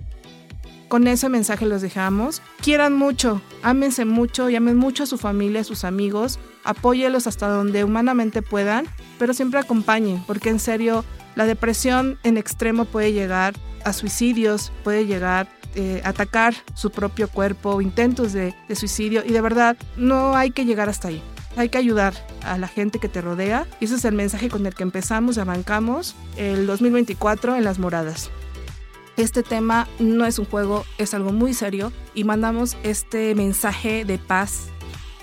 Con 0.88 1.06
ese 1.06 1.28
mensaje 1.28 1.66
los 1.66 1.82
dejamos. 1.82 2.42
Quieran 2.60 2.96
mucho, 2.96 3.40
ámense 3.62 4.04
mucho 4.04 4.50
y 4.50 4.56
amen 4.56 4.76
mucho 4.76 5.04
a 5.04 5.06
su 5.06 5.18
familia, 5.18 5.60
a 5.60 5.64
sus 5.64 5.84
amigos. 5.84 6.40
Apóyelos 6.64 7.26
hasta 7.26 7.48
donde 7.48 7.84
humanamente 7.84 8.42
puedan, 8.42 8.86
pero 9.18 9.34
siempre 9.34 9.60
acompañen, 9.60 10.22
porque 10.26 10.50
en 10.50 10.58
serio, 10.58 11.04
la 11.34 11.46
depresión 11.46 12.18
en 12.22 12.36
extremo 12.36 12.84
puede 12.84 13.12
llegar 13.12 13.54
a 13.84 13.92
suicidios, 13.92 14.72
puede 14.84 15.06
llegar 15.06 15.48
eh, 15.74 16.02
a 16.04 16.10
atacar 16.10 16.54
su 16.74 16.90
propio 16.90 17.28
cuerpo, 17.28 17.80
intentos 17.80 18.32
de, 18.32 18.54
suicidio 18.74 19.22
y 19.24 19.32
de 19.32 19.40
verdad 19.40 19.76
no 19.96 20.36
hay 20.36 20.50
que 20.50 20.64
llegar 20.64 20.88
hasta 20.88 21.08
ahí. 21.08 21.22
Hay 21.56 21.68
que 21.68 21.78
ayudar 21.78 22.14
a 22.42 22.58
la 22.58 22.68
gente 22.68 22.98
que 23.00 23.08
te 23.08 23.20
rodea 23.20 23.66
y 23.80 23.86
ese 23.86 23.96
es 23.96 24.04
el 24.04 24.14
mensaje 24.14 24.48
con 24.48 24.66
el 24.66 24.74
que 24.74 24.82
empezamos, 24.82 25.38
arrancamos 25.38 26.14
el 26.36 26.66
2024 26.66 27.56
en 27.56 27.64
las 27.64 27.78
moradas 27.78 28.30
este 29.20 29.42
tema 29.42 29.86
no 29.98 30.24
es 30.24 30.38
un 30.38 30.46
juego, 30.46 30.84
es 30.98 31.14
algo 31.14 31.32
muy 31.32 31.54
serio 31.54 31.92
y 32.14 32.24
mandamos 32.24 32.76
este 32.82 33.34
mensaje 33.34 34.04
de 34.04 34.18
paz 34.18 34.68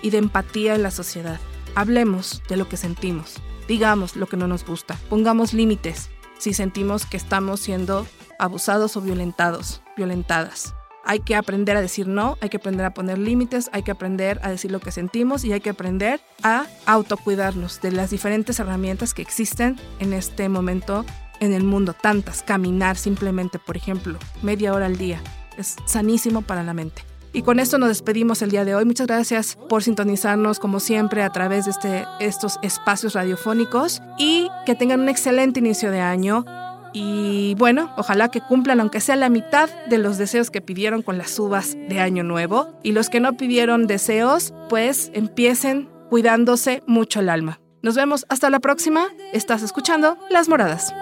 y 0.01 0.09
de 0.09 0.17
empatía 0.17 0.75
en 0.75 0.83
la 0.83 0.91
sociedad. 0.91 1.39
Hablemos 1.75 2.41
de 2.49 2.57
lo 2.57 2.67
que 2.67 2.77
sentimos, 2.77 3.35
digamos 3.67 4.15
lo 4.15 4.27
que 4.27 4.37
no 4.37 4.47
nos 4.47 4.65
gusta, 4.65 4.97
pongamos 5.09 5.53
límites 5.53 6.09
si 6.37 6.53
sentimos 6.53 7.05
que 7.05 7.17
estamos 7.17 7.59
siendo 7.59 8.05
abusados 8.39 8.95
o 8.97 9.01
violentados, 9.01 9.81
violentadas. 9.95 10.73
Hay 11.03 11.21
que 11.21 11.35
aprender 11.35 11.77
a 11.77 11.81
decir 11.81 12.07
no, 12.07 12.37
hay 12.41 12.49
que 12.49 12.57
aprender 12.57 12.85
a 12.85 12.93
poner 12.93 13.17
límites, 13.17 13.69
hay 13.71 13.83
que 13.83 13.91
aprender 13.91 14.39
a 14.43 14.49
decir 14.49 14.71
lo 14.71 14.81
que 14.81 14.91
sentimos 14.91 15.45
y 15.45 15.53
hay 15.53 15.61
que 15.61 15.69
aprender 15.69 16.19
a 16.43 16.65
autocuidarnos 16.85 17.79
de 17.81 17.91
las 17.91 18.09
diferentes 18.09 18.59
herramientas 18.59 19.13
que 19.13 19.21
existen 19.21 19.77
en 19.99 20.11
este 20.11 20.49
momento 20.49 21.05
en 21.39 21.53
el 21.53 21.63
mundo, 21.63 21.93
tantas. 21.93 22.43
Caminar 22.43 22.97
simplemente, 22.97 23.57
por 23.57 23.77
ejemplo, 23.77 24.19
media 24.41 24.73
hora 24.73 24.87
al 24.87 24.97
día. 24.97 25.21
Es 25.57 25.77
sanísimo 25.85 26.41
para 26.41 26.63
la 26.63 26.73
mente. 26.73 27.07
Y 27.34 27.41
con 27.43 27.59
esto 27.59 27.78
nos 27.78 27.89
despedimos 27.89 28.41
el 28.41 28.51
día 28.51 28.65
de 28.65 28.75
hoy. 28.75 28.86
Muchas 28.86 29.07
gracias 29.07 29.57
por 29.69 29.84
sintonizarnos 29.84 30.59
como 30.59 30.80
siempre 30.80 31.23
a 31.23 31.30
través 31.32 31.65
de 31.65 31.71
este, 31.71 32.05
estos 32.19 32.57
espacios 32.63 33.13
radiofónicos 33.13 34.01
y 34.17 34.49
que 34.65 34.75
tengan 34.75 35.01
un 35.01 35.09
excelente 35.09 35.59
inicio 35.59 35.91
de 35.91 36.01
año. 36.01 36.45
Y 36.93 37.55
bueno, 37.55 37.91
ojalá 37.97 38.30
que 38.30 38.41
cumplan 38.41 38.80
aunque 38.80 39.01
sea 39.01 39.15
la 39.15 39.30
mitad 39.30 39.69
de 39.89 39.97
los 39.97 40.17
deseos 40.17 40.49
que 40.49 40.61
pidieron 40.61 41.01
con 41.01 41.17
las 41.17 41.38
uvas 41.38 41.75
de 41.89 41.99
año 41.99 42.23
nuevo. 42.23 42.80
Y 42.82 42.93
los 42.93 43.09
que 43.09 43.19
no 43.19 43.34
pidieron 43.34 43.88
deseos, 43.88 44.53
pues 44.69 45.11
empiecen 45.13 45.89
cuidándose 46.09 46.82
mucho 46.88 47.19
el 47.19 47.30
alma. 47.30 47.59
Nos 47.82 47.95
vemos 47.95 48.25
hasta 48.30 48.49
la 48.49 48.59
próxima. 48.59 49.07
Estás 49.34 49.61
escuchando 49.61 50.17
Las 50.30 50.49
Moradas. 50.49 50.93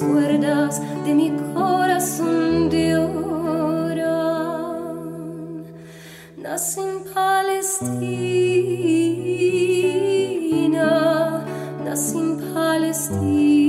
Cuerdas 0.00 0.80
de 1.04 1.14
mi 1.14 1.30
corazón 1.52 2.70
lloran. 2.70 3.20
Nací 6.38 6.80
en 6.80 7.04
Palestina, 7.12 7.84
nací 11.84 12.18
en 12.18 12.30
Palestina. 12.54 13.59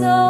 so 0.00 0.29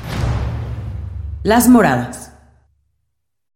Las 1.43 1.67
Moradas. 1.67 2.20